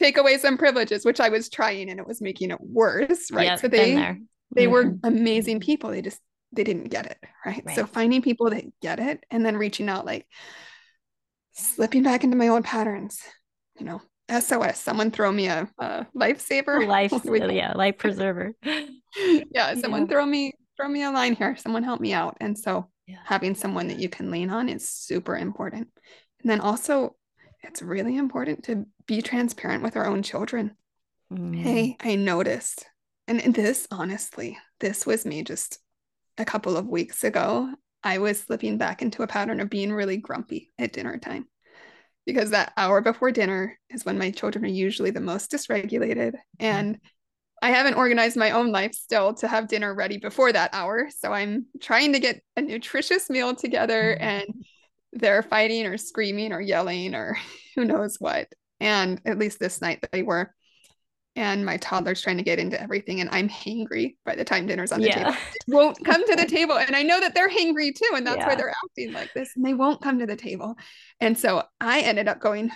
take 0.01 0.17
away 0.17 0.39
some 0.39 0.57
privileges 0.57 1.05
which 1.05 1.21
i 1.21 1.29
was 1.29 1.51
trying 1.51 1.91
and 1.91 2.01
it 2.01 2.07
was 2.07 2.23
making 2.23 2.51
it 2.51 2.61
worse 2.61 3.31
right 3.31 3.45
yep, 3.45 3.61
so 3.61 3.69
they 3.69 3.95
they 4.55 4.65
mm-hmm. 4.65 4.73
were 4.73 4.95
amazing 5.05 5.61
mm-hmm. 5.61 5.67
people 5.67 5.91
they 5.91 6.01
just 6.01 6.21
they 6.53 6.65
didn't 6.65 6.89
get 6.89 7.07
it 7.07 7.19
right? 7.45 7.63
right 7.67 7.77
so 7.77 7.85
finding 7.85 8.23
people 8.23 8.49
that 8.49 8.65
get 8.81 8.99
it 8.99 9.23
and 9.31 9.45
then 9.45 9.57
reaching 9.57 9.89
out 9.89 10.07
like 10.07 10.27
slipping 11.53 12.03
back 12.03 12.25
into 12.25 12.37
my 12.37 12.49
old 12.49 12.65
patterns 12.65 13.21
you 13.79 13.85
know 13.85 14.01
sos 14.41 14.79
someone 14.79 15.11
throw 15.11 15.31
me 15.31 15.49
a, 15.49 15.69
a 15.79 16.07
lifesaver 16.17 16.87
life 16.87 17.13
yeah 17.53 17.73
life 17.75 17.99
preserver 17.99 18.55
yeah 19.53 19.75
someone 19.75 20.03
yeah. 20.03 20.09
throw 20.09 20.25
me 20.25 20.55
throw 20.79 20.89
me 20.89 21.03
a 21.03 21.11
line 21.11 21.35
here 21.35 21.55
someone 21.57 21.83
help 21.83 22.01
me 22.01 22.15
out 22.15 22.37
and 22.41 22.59
so 22.59 22.89
yeah. 23.07 23.19
having 23.25 23.55
someone 23.55 23.89
that 23.89 23.99
you 23.99 24.09
can 24.09 24.31
lean 24.31 24.51
on 24.51 24.69
is 24.69 24.89
super 24.89 25.37
important 25.37 25.89
and 26.43 26.51
then 26.51 26.61
also 26.61 27.15
it's 27.63 27.83
really 27.83 28.17
important 28.17 28.65
to 28.65 28.87
be 29.07 29.23
transparent 29.23 29.83
with 29.83 29.97
our 29.97 30.07
own 30.07 30.23
children 30.23 30.77
mm. 31.33 31.55
hey 31.57 31.97
i 32.01 32.15
noticed 32.15 32.87
and 33.27 33.55
this 33.55 33.87
honestly 33.91 34.59
this 34.81 35.07
was 35.07 35.25
me 35.25 35.43
just 35.43 35.79
a 36.39 36.45
couple 36.45 36.77
of 36.77 36.87
weeks 36.87 37.25
ago 37.25 37.73
i 38.03 38.19
was 38.19 38.41
slipping 38.41 38.79
back 38.79 39.03
into 39.03 39.23
a 39.23 39.27
pattern 39.27 39.61
of 39.61 39.71
being 39.71 39.93
really 39.93 40.17
grumpy 40.17 40.71
at 40.79 40.93
dinner 40.93 41.19
time 41.19 41.47
because 42.27 42.51
that 42.51 42.73
hour 42.77 43.01
before 43.01 43.31
dinner 43.31 43.79
is 43.91 44.05
when 44.05 44.19
my 44.19 44.31
children 44.31 44.65
are 44.65 44.69
usually 44.69 45.11
the 45.11 45.21
most 45.21 45.51
dysregulated 45.51 46.35
and 46.59 46.99
I 47.65 47.71
haven't 47.71 47.95
organized 47.95 48.37
my 48.37 48.51
own 48.51 48.73
life 48.73 48.93
still 48.93 49.33
to 49.37 49.49
have 49.49 49.69
dinner 49.69 49.95
ready 49.95 50.19
before 50.19 50.53
that 50.53 50.69
hour. 50.75 51.09
So 51.09 51.33
I'm 51.33 51.65
trying 51.81 52.13
to 52.13 52.19
get 52.19 52.43
a 52.59 52.61
nutritious 52.61 53.31
meal 53.31 53.55
together 53.55 54.19
mm-hmm. 54.21 54.23
and 54.23 54.65
they're 55.15 55.43
fighting 55.43 55.87
or 55.87 55.97
screaming 55.97 56.53
or 56.53 56.61
yelling 56.61 57.15
or 57.15 57.39
who 57.75 57.87
knows 57.87 58.17
what. 58.19 58.49
And 58.81 59.19
at 59.25 59.39
least 59.39 59.61
this 59.61 59.81
night 59.81 60.05
they 60.13 60.23
were. 60.23 60.55
And 61.37 61.65
my 61.65 61.79
toddler's 61.79 62.21
trying 62.21 62.37
to 62.37 62.45
get 62.45 62.61
into 62.61 62.81
everything, 62.81 63.21
and 63.21 63.29
I'm 63.33 63.49
hangry 63.49 64.15
by 64.25 64.37
the 64.37 64.45
time 64.45 64.67
dinner's 64.67 64.93
on 64.93 65.01
the 65.01 65.09
yeah. 65.09 65.31
table. 65.31 65.37
won't 65.67 66.05
come 66.05 66.25
to 66.25 66.37
the 66.37 66.47
table. 66.47 66.79
And 66.79 66.95
I 66.95 67.03
know 67.03 67.19
that 67.19 67.35
they're 67.35 67.51
hangry 67.51 67.93
too. 67.93 68.11
And 68.15 68.27
that's 68.27 68.37
yeah. 68.37 68.47
why 68.47 68.55
they're 68.55 68.75
acting 68.85 69.13
like 69.15 69.33
this. 69.33 69.51
And 69.57 69.65
they 69.65 69.75
won't 69.75 70.03
come 70.03 70.19
to 70.19 70.27
the 70.27 70.37
table. 70.37 70.77
And 71.19 71.37
so 71.37 71.65
I 71.81 72.03
ended 72.03 72.29
up 72.29 72.41
going, 72.41 72.71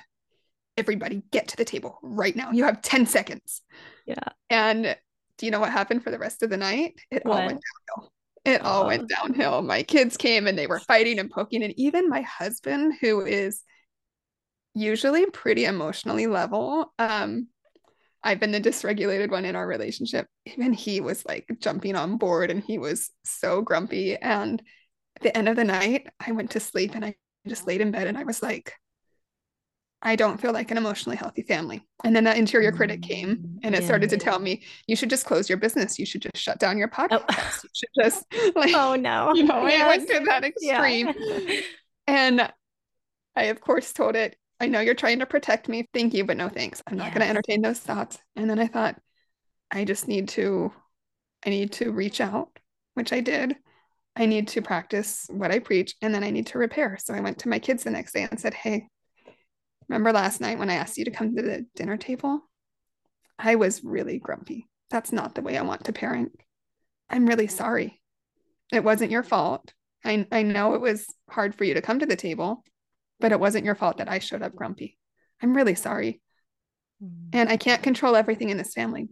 everybody 0.78 1.22
get 1.30 1.48
to 1.48 1.56
the 1.56 1.64
table 1.64 1.98
right 2.02 2.34
now. 2.34 2.52
You 2.52 2.64
have 2.64 2.80
10 2.80 3.06
seconds. 3.06 3.62
Yeah. 4.08 4.28
And 4.48 4.96
do 5.36 5.46
you 5.46 5.52
know 5.52 5.60
what 5.60 5.70
happened 5.70 6.02
for 6.02 6.10
the 6.10 6.18
rest 6.18 6.42
of 6.42 6.50
the 6.50 6.56
night? 6.56 6.98
It 7.10 7.24
what? 7.24 7.40
all 7.40 7.46
went 7.46 7.60
downhill. 7.60 8.12
It 8.44 8.62
all 8.62 8.86
went 8.86 9.08
downhill. 9.08 9.62
My 9.62 9.82
kids 9.82 10.16
came 10.16 10.46
and 10.46 10.58
they 10.58 10.66
were 10.66 10.80
fighting 10.80 11.18
and 11.18 11.30
poking. 11.30 11.62
And 11.62 11.74
even 11.78 12.08
my 12.08 12.22
husband, 12.22 12.94
who 13.00 13.20
is 13.26 13.62
usually 14.74 15.26
pretty 15.26 15.66
emotionally 15.66 16.26
level, 16.26 16.92
um, 16.98 17.48
I've 18.22 18.40
been 18.40 18.52
the 18.52 18.60
dysregulated 18.60 19.30
one 19.30 19.44
in 19.44 19.54
our 19.54 19.66
relationship. 19.66 20.26
Even 20.46 20.72
he 20.72 21.02
was 21.02 21.24
like 21.26 21.46
jumping 21.60 21.94
on 21.94 22.16
board 22.16 22.50
and 22.50 22.62
he 22.62 22.78
was 22.78 23.10
so 23.24 23.60
grumpy. 23.60 24.16
And 24.16 24.62
at 25.16 25.22
the 25.22 25.36
end 25.36 25.48
of 25.48 25.56
the 25.56 25.64
night, 25.64 26.08
I 26.18 26.32
went 26.32 26.52
to 26.52 26.60
sleep 26.60 26.94
and 26.94 27.04
I 27.04 27.14
just 27.46 27.66
laid 27.66 27.82
in 27.82 27.90
bed 27.90 28.06
and 28.06 28.16
I 28.16 28.24
was 28.24 28.42
like, 28.42 28.72
I 30.00 30.14
don't 30.14 30.40
feel 30.40 30.52
like 30.52 30.70
an 30.70 30.76
emotionally 30.76 31.16
healthy 31.16 31.42
family. 31.42 31.84
And 32.04 32.14
then 32.14 32.24
that 32.24 32.36
interior 32.36 32.70
critic 32.70 33.00
mm, 33.00 33.08
came 33.08 33.58
and 33.64 33.74
it 33.74 33.80
yeah. 33.80 33.86
started 33.86 34.10
to 34.10 34.16
tell 34.16 34.38
me, 34.38 34.62
you 34.86 34.94
should 34.94 35.10
just 35.10 35.26
close 35.26 35.48
your 35.48 35.58
business. 35.58 35.98
You 35.98 36.06
should 36.06 36.22
just 36.22 36.36
shut 36.36 36.60
down 36.60 36.78
your 36.78 36.90
oh. 36.96 37.08
podcast. 37.08 37.24
Oh. 37.28 37.60
You 37.64 37.70
should 37.74 38.04
just 38.04 38.24
like, 38.56 38.74
oh 38.74 38.94
no, 38.94 39.34
you 39.34 39.44
know, 39.44 39.66
yes. 39.66 39.82
I 39.82 39.86
went 39.88 40.08
to 40.08 40.24
that 40.26 40.44
extreme. 40.44 41.12
Yeah. 41.18 41.60
and 42.06 42.52
I, 43.34 43.44
of 43.44 43.60
course, 43.60 43.92
told 43.92 44.14
it, 44.14 44.36
I 44.60 44.66
know 44.66 44.80
you're 44.80 44.94
trying 44.94 45.18
to 45.18 45.26
protect 45.26 45.68
me. 45.68 45.88
Thank 45.92 46.14
you, 46.14 46.24
but 46.24 46.36
no 46.36 46.48
thanks. 46.48 46.82
I'm 46.86 46.96
not 46.96 47.06
yes. 47.06 47.14
going 47.14 47.24
to 47.24 47.30
entertain 47.30 47.62
those 47.62 47.78
thoughts. 47.78 48.18
And 48.36 48.48
then 48.48 48.58
I 48.58 48.66
thought, 48.66 49.00
I 49.70 49.84
just 49.84 50.08
need 50.08 50.28
to, 50.30 50.72
I 51.44 51.50
need 51.50 51.72
to 51.72 51.92
reach 51.92 52.20
out, 52.20 52.50
which 52.94 53.12
I 53.12 53.20
did. 53.20 53.56
I 54.16 54.26
need 54.26 54.48
to 54.48 54.62
practice 54.62 55.26
what 55.30 55.52
I 55.52 55.60
preach 55.60 55.94
and 56.02 56.12
then 56.12 56.24
I 56.24 56.30
need 56.30 56.48
to 56.48 56.58
repair. 56.58 56.98
So 57.00 57.14
I 57.14 57.20
went 57.20 57.38
to 57.40 57.48
my 57.48 57.60
kids 57.60 57.84
the 57.84 57.90
next 57.90 58.12
day 58.12 58.26
and 58.28 58.40
said, 58.40 58.52
Hey, 58.52 58.88
Remember 59.88 60.12
last 60.12 60.40
night 60.40 60.58
when 60.58 60.70
I 60.70 60.74
asked 60.74 60.98
you 60.98 61.04
to 61.06 61.10
come 61.10 61.34
to 61.34 61.42
the 61.42 61.66
dinner 61.74 61.96
table? 61.96 62.42
I 63.38 63.54
was 63.54 63.84
really 63.84 64.18
grumpy. 64.18 64.66
That's 64.90 65.12
not 65.12 65.34
the 65.34 65.42
way 65.42 65.56
I 65.56 65.62
want 65.62 65.84
to 65.84 65.92
parent. 65.92 66.32
I'm 67.08 67.26
really 67.26 67.46
sorry. 67.46 68.00
It 68.72 68.84
wasn't 68.84 69.10
your 69.10 69.22
fault. 69.22 69.72
I, 70.04 70.26
I 70.30 70.42
know 70.42 70.74
it 70.74 70.80
was 70.80 71.06
hard 71.30 71.54
for 71.54 71.64
you 71.64 71.74
to 71.74 71.82
come 71.82 72.00
to 72.00 72.06
the 72.06 72.16
table, 72.16 72.62
but 73.20 73.32
it 73.32 73.40
wasn't 73.40 73.64
your 73.64 73.74
fault 73.74 73.98
that 73.98 74.10
I 74.10 74.18
showed 74.18 74.42
up 74.42 74.54
grumpy. 74.54 74.98
I'm 75.42 75.56
really 75.56 75.74
sorry. 75.74 76.20
Mm. 77.02 77.28
And 77.32 77.48
I 77.48 77.56
can't 77.56 77.82
control 77.82 78.16
everything 78.16 78.50
in 78.50 78.56
this 78.56 78.74
family, 78.74 79.08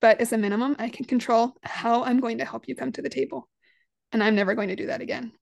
but 0.00 0.20
as 0.20 0.32
a 0.32 0.38
minimum, 0.38 0.76
I 0.78 0.88
can 0.88 1.04
control 1.04 1.54
how 1.62 2.04
I'm 2.04 2.20
going 2.20 2.38
to 2.38 2.44
help 2.44 2.68
you 2.68 2.76
come 2.76 2.92
to 2.92 3.02
the 3.02 3.08
table. 3.08 3.48
And 4.12 4.22
I'm 4.22 4.34
never 4.34 4.54
going 4.54 4.68
to 4.68 4.76
do 4.76 4.86
that 4.86 5.00
again. 5.00 5.32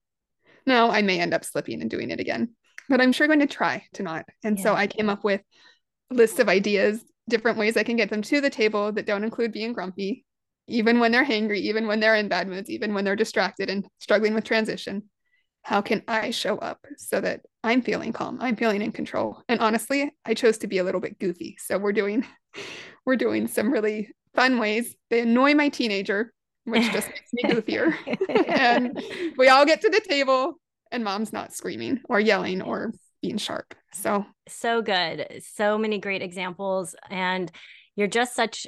Now, 0.65 0.91
I 0.91 1.01
may 1.01 1.19
end 1.19 1.33
up 1.33 1.45
slipping 1.45 1.81
and 1.81 1.89
doing 1.89 2.11
it 2.11 2.19
again, 2.19 2.55
but 2.89 3.01
I'm 3.01 3.11
sure 3.11 3.27
going 3.27 3.39
to 3.39 3.47
try 3.47 3.85
to 3.93 4.03
not. 4.03 4.25
And 4.43 4.57
yeah. 4.57 4.63
so 4.63 4.73
I 4.73 4.87
came 4.87 5.09
up 5.09 5.23
with 5.23 5.41
a 6.11 6.13
list 6.13 6.39
of 6.39 6.49
ideas, 6.49 7.03
different 7.29 7.57
ways 7.57 7.77
I 7.77 7.83
can 7.83 7.97
get 7.97 8.09
them 8.09 8.21
to 8.23 8.41
the 8.41 8.49
table 8.49 8.91
that 8.93 9.05
don't 9.05 9.23
include 9.23 9.51
being 9.51 9.73
grumpy, 9.73 10.25
even 10.67 10.99
when 10.99 11.11
they're 11.11 11.25
hangry, 11.25 11.59
even 11.59 11.87
when 11.87 11.99
they're 11.99 12.15
in 12.15 12.27
bad 12.27 12.47
moods, 12.47 12.69
even 12.69 12.93
when 12.93 13.05
they're 13.05 13.15
distracted 13.15 13.69
and 13.69 13.85
struggling 13.99 14.33
with 14.33 14.43
transition. 14.43 15.03
How 15.63 15.81
can 15.81 16.03
I 16.07 16.31
show 16.31 16.57
up 16.57 16.85
so 16.97 17.19
that 17.19 17.41
I'm 17.63 17.81
feeling 17.81 18.13
calm? 18.13 18.37
I'm 18.39 18.55
feeling 18.55 18.81
in 18.81 18.93
control. 18.93 19.43
And 19.49 19.59
honestly, 19.59 20.13
I 20.25 20.33
chose 20.33 20.59
to 20.59 20.67
be 20.67 20.77
a 20.77 20.83
little 20.83 21.01
bit 21.01 21.19
goofy. 21.19 21.57
So 21.59 21.77
we're 21.77 21.93
doing 21.93 22.25
we're 23.05 23.17
doing 23.17 23.47
some 23.47 23.71
really 23.71 24.09
fun 24.33 24.59
ways. 24.59 24.95
They 25.09 25.21
annoy 25.21 25.55
my 25.55 25.69
teenager, 25.69 26.33
which 26.63 26.89
just 26.91 27.09
makes 27.09 27.33
me 27.33 27.43
goofier. 27.45 27.93
and 28.47 29.01
we 29.37 29.49
all 29.49 29.65
get 29.65 29.81
to 29.81 29.89
the 29.89 30.01
table 30.01 30.59
and 30.91 31.03
mom's 31.03 31.33
not 31.33 31.53
screaming 31.53 31.99
or 32.09 32.19
yelling 32.19 32.61
or 32.61 32.93
being 33.21 33.37
sharp. 33.37 33.75
So, 33.93 34.25
so 34.47 34.81
good. 34.81 35.41
So 35.55 35.77
many 35.77 35.99
great 35.99 36.21
examples. 36.21 36.95
And 37.09 37.51
you're 37.95 38.07
just 38.07 38.35
such 38.35 38.67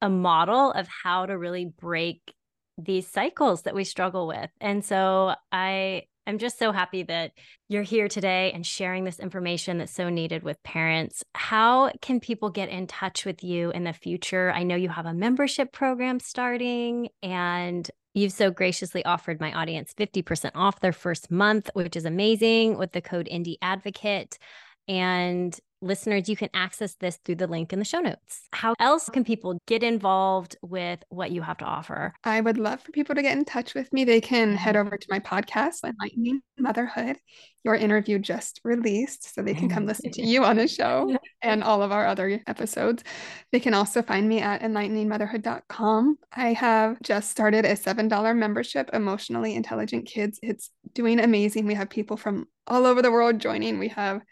a 0.00 0.08
model 0.08 0.72
of 0.72 0.88
how 0.88 1.26
to 1.26 1.38
really 1.38 1.66
break 1.66 2.34
these 2.78 3.06
cycles 3.06 3.62
that 3.62 3.74
we 3.74 3.84
struggle 3.84 4.26
with. 4.26 4.50
And 4.60 4.84
so 4.84 5.34
I 5.52 6.04
I'm 6.26 6.38
just 6.38 6.58
so 6.58 6.70
happy 6.70 7.02
that 7.04 7.32
you're 7.68 7.82
here 7.82 8.06
today 8.06 8.52
and 8.52 8.64
sharing 8.64 9.02
this 9.04 9.18
information 9.18 9.78
that's 9.78 9.92
so 9.92 10.08
needed 10.08 10.44
with 10.44 10.62
parents. 10.62 11.24
How 11.34 11.90
can 12.00 12.20
people 12.20 12.50
get 12.50 12.68
in 12.68 12.86
touch 12.86 13.24
with 13.24 13.42
you 13.42 13.70
in 13.72 13.82
the 13.82 13.92
future? 13.92 14.52
I 14.52 14.62
know 14.62 14.76
you 14.76 14.88
have 14.88 15.06
a 15.06 15.14
membership 15.14 15.72
program 15.72 16.20
starting 16.20 17.08
and 17.22 17.90
You've 18.14 18.32
so 18.32 18.50
graciously 18.50 19.04
offered 19.04 19.40
my 19.40 19.52
audience 19.52 19.94
50% 19.94 20.50
off 20.54 20.80
their 20.80 20.92
first 20.92 21.30
month, 21.30 21.70
which 21.74 21.96
is 21.96 22.04
amazing 22.04 22.76
with 22.76 22.92
the 22.92 23.00
code 23.00 23.28
ND 23.32 23.56
Advocate. 23.62 24.38
And 24.86 25.58
listeners, 25.82 26.28
you 26.28 26.36
can 26.36 26.48
access 26.54 26.94
this 26.94 27.18
through 27.24 27.34
the 27.36 27.46
link 27.46 27.72
in 27.72 27.78
the 27.78 27.84
show 27.84 28.00
notes. 28.00 28.48
How 28.52 28.74
else 28.78 29.08
can 29.08 29.24
people 29.24 29.60
get 29.66 29.82
involved 29.82 30.56
with 30.62 31.02
what 31.08 31.32
you 31.32 31.42
have 31.42 31.58
to 31.58 31.64
offer? 31.64 32.14
I 32.24 32.40
would 32.40 32.58
love 32.58 32.80
for 32.80 32.92
people 32.92 33.14
to 33.14 33.22
get 33.22 33.36
in 33.36 33.44
touch 33.44 33.74
with 33.74 33.92
me. 33.92 34.04
They 34.04 34.20
can 34.20 34.54
head 34.54 34.76
over 34.76 34.96
to 34.96 35.06
my 35.10 35.18
podcast, 35.18 35.84
Enlightening 35.84 36.40
Motherhood. 36.58 37.18
Your 37.64 37.74
interview 37.74 38.18
just 38.18 38.60
released, 38.64 39.34
so 39.34 39.42
they 39.42 39.54
can 39.54 39.68
come 39.68 39.86
listen 39.86 40.10
to 40.12 40.22
you 40.22 40.44
on 40.44 40.56
the 40.56 40.68
show 40.68 41.16
and 41.42 41.62
all 41.62 41.82
of 41.82 41.92
our 41.92 42.06
other 42.06 42.40
episodes. 42.46 43.04
They 43.52 43.60
can 43.60 43.74
also 43.74 44.02
find 44.02 44.28
me 44.28 44.40
at 44.40 44.62
enlightening.motherhood.com. 44.62 46.18
I 46.32 46.52
have 46.54 47.00
just 47.02 47.30
started 47.30 47.64
a 47.64 47.74
$7 47.74 48.36
membership, 48.36 48.90
Emotionally 48.92 49.54
Intelligent 49.54 50.06
Kids. 50.06 50.38
It's 50.42 50.70
doing 50.94 51.20
amazing. 51.20 51.66
We 51.66 51.74
have 51.74 51.90
people 51.90 52.16
from 52.16 52.46
all 52.66 52.86
over 52.86 53.02
the 53.02 53.12
world 53.12 53.38
joining. 53.38 53.78
We 53.78 53.88
have 53.88 54.22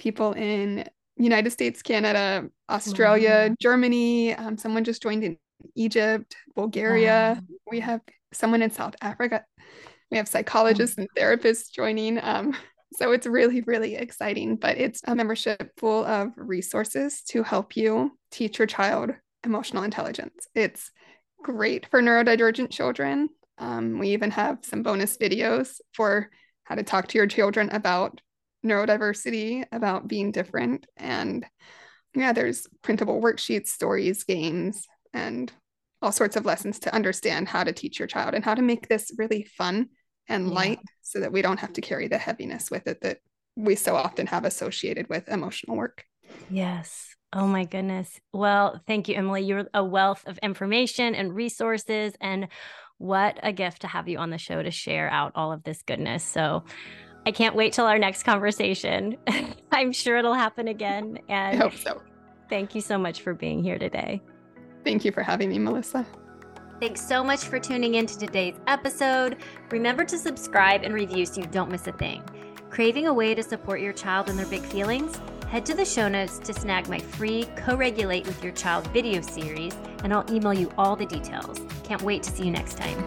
people 0.00 0.32
in 0.32 0.88
United 1.16 1.50
States, 1.50 1.82
Canada, 1.82 2.48
Australia, 2.68 3.46
wow. 3.50 3.56
Germany. 3.60 4.34
Um, 4.34 4.56
someone 4.56 4.82
just 4.82 5.02
joined 5.02 5.22
in 5.22 5.36
Egypt, 5.76 6.34
Bulgaria. 6.56 7.36
Wow. 7.38 7.56
We 7.70 7.80
have 7.80 8.00
someone 8.32 8.62
in 8.62 8.70
South 8.70 8.96
Africa. 9.00 9.44
We 10.10 10.16
have 10.16 10.26
psychologists 10.26 10.98
and 10.98 11.06
therapists 11.16 11.70
joining. 11.72 12.18
Um, 12.22 12.56
so 12.94 13.12
it's 13.12 13.26
really, 13.26 13.60
really 13.60 13.94
exciting. 13.94 14.56
But 14.56 14.78
it's 14.78 15.02
a 15.06 15.14
membership 15.14 15.70
full 15.76 16.04
of 16.04 16.32
resources 16.36 17.22
to 17.28 17.42
help 17.42 17.76
you 17.76 18.18
teach 18.32 18.58
your 18.58 18.66
child 18.66 19.10
emotional 19.44 19.84
intelligence. 19.84 20.48
It's 20.54 20.90
great 21.42 21.86
for 21.90 22.02
neurodivergent 22.02 22.70
children. 22.70 23.28
Um, 23.58 23.98
we 23.98 24.08
even 24.10 24.30
have 24.30 24.58
some 24.62 24.82
bonus 24.82 25.18
videos 25.18 25.80
for 25.92 26.30
how 26.64 26.74
to 26.76 26.82
talk 26.82 27.08
to 27.08 27.18
your 27.18 27.26
children 27.26 27.68
about 27.70 28.20
neurodiversity, 28.64 29.64
about 29.72 30.08
being 30.08 30.32
different. 30.32 30.86
And 30.96 31.46
yeah, 32.14 32.32
there's 32.32 32.66
printable 32.82 33.20
worksheets, 33.20 33.68
stories, 33.68 34.24
games, 34.24 34.86
and 35.12 35.52
all 36.02 36.12
sorts 36.12 36.36
of 36.36 36.46
lessons 36.46 36.78
to 36.80 36.94
understand 36.94 37.48
how 37.48 37.64
to 37.64 37.72
teach 37.72 37.98
your 37.98 38.08
child 38.08 38.34
and 38.34 38.44
how 38.44 38.54
to 38.54 38.62
make 38.62 38.88
this 38.88 39.12
really 39.18 39.44
fun 39.44 39.88
and 40.28 40.48
yeah. 40.48 40.54
light 40.54 40.78
so 41.02 41.20
that 41.20 41.32
we 41.32 41.42
don't 41.42 41.60
have 41.60 41.72
to 41.74 41.80
carry 41.80 42.08
the 42.08 42.18
heaviness 42.18 42.70
with 42.70 42.86
it 42.86 43.00
that 43.02 43.18
we 43.56 43.74
so 43.74 43.96
often 43.96 44.26
have 44.26 44.44
associated 44.44 45.08
with 45.08 45.28
emotional 45.28 45.76
work. 45.76 46.04
Yes. 46.50 47.14
Oh 47.32 47.46
my 47.46 47.64
goodness. 47.64 48.20
Well, 48.32 48.80
thank 48.86 49.08
you, 49.08 49.14
Emily. 49.14 49.42
You're 49.42 49.68
a 49.74 49.84
wealth 49.84 50.24
of 50.26 50.38
information 50.38 51.14
and 51.14 51.34
resources. 51.34 52.14
And 52.20 52.48
what 52.98 53.38
a 53.42 53.52
gift 53.52 53.82
to 53.82 53.88
have 53.88 54.08
you 54.08 54.18
on 54.18 54.30
the 54.30 54.38
show 54.38 54.62
to 54.62 54.70
share 54.70 55.08
out 55.10 55.32
all 55.34 55.52
of 55.52 55.62
this 55.62 55.82
goodness. 55.82 56.24
So, 56.24 56.64
I 57.26 57.32
can't 57.32 57.54
wait 57.54 57.72
till 57.72 57.86
our 57.86 57.98
next 57.98 58.22
conversation. 58.22 59.16
I'm 59.72 59.92
sure 59.92 60.16
it'll 60.16 60.34
happen 60.34 60.68
again. 60.68 61.18
And 61.28 61.56
I 61.56 61.62
hope 61.62 61.74
so. 61.74 62.02
Thank 62.48 62.74
you 62.74 62.80
so 62.80 62.98
much 62.98 63.20
for 63.20 63.34
being 63.34 63.62
here 63.62 63.78
today. 63.78 64.20
Thank 64.84 65.04
you 65.04 65.12
for 65.12 65.22
having 65.22 65.50
me, 65.50 65.58
Melissa. 65.58 66.06
Thanks 66.80 67.06
so 67.06 67.22
much 67.22 67.44
for 67.44 67.60
tuning 67.60 67.96
in 67.96 68.06
to 68.06 68.18
today's 68.18 68.56
episode. 68.66 69.36
Remember 69.70 70.04
to 70.04 70.16
subscribe 70.16 70.82
and 70.82 70.94
review 70.94 71.26
so 71.26 71.42
you 71.42 71.46
don't 71.46 71.70
miss 71.70 71.86
a 71.86 71.92
thing. 71.92 72.22
Craving 72.70 73.06
a 73.06 73.12
way 73.12 73.34
to 73.34 73.42
support 73.42 73.80
your 73.80 73.92
child 73.92 74.30
and 74.30 74.38
their 74.38 74.46
big 74.46 74.62
feelings? 74.62 75.20
Head 75.48 75.66
to 75.66 75.74
the 75.74 75.84
show 75.84 76.08
notes 76.08 76.38
to 76.38 76.54
snag 76.54 76.88
my 76.88 76.98
free 76.98 77.46
Co 77.56 77.76
Regulate 77.76 78.24
with 78.24 78.42
Your 78.42 78.52
Child 78.52 78.86
video 78.88 79.20
series, 79.20 79.76
and 80.04 80.14
I'll 80.14 80.24
email 80.32 80.54
you 80.54 80.72
all 80.78 80.96
the 80.96 81.06
details. 81.06 81.60
Can't 81.82 82.02
wait 82.02 82.22
to 82.22 82.30
see 82.30 82.44
you 82.44 82.52
next 82.52 82.76
time. 82.76 83.04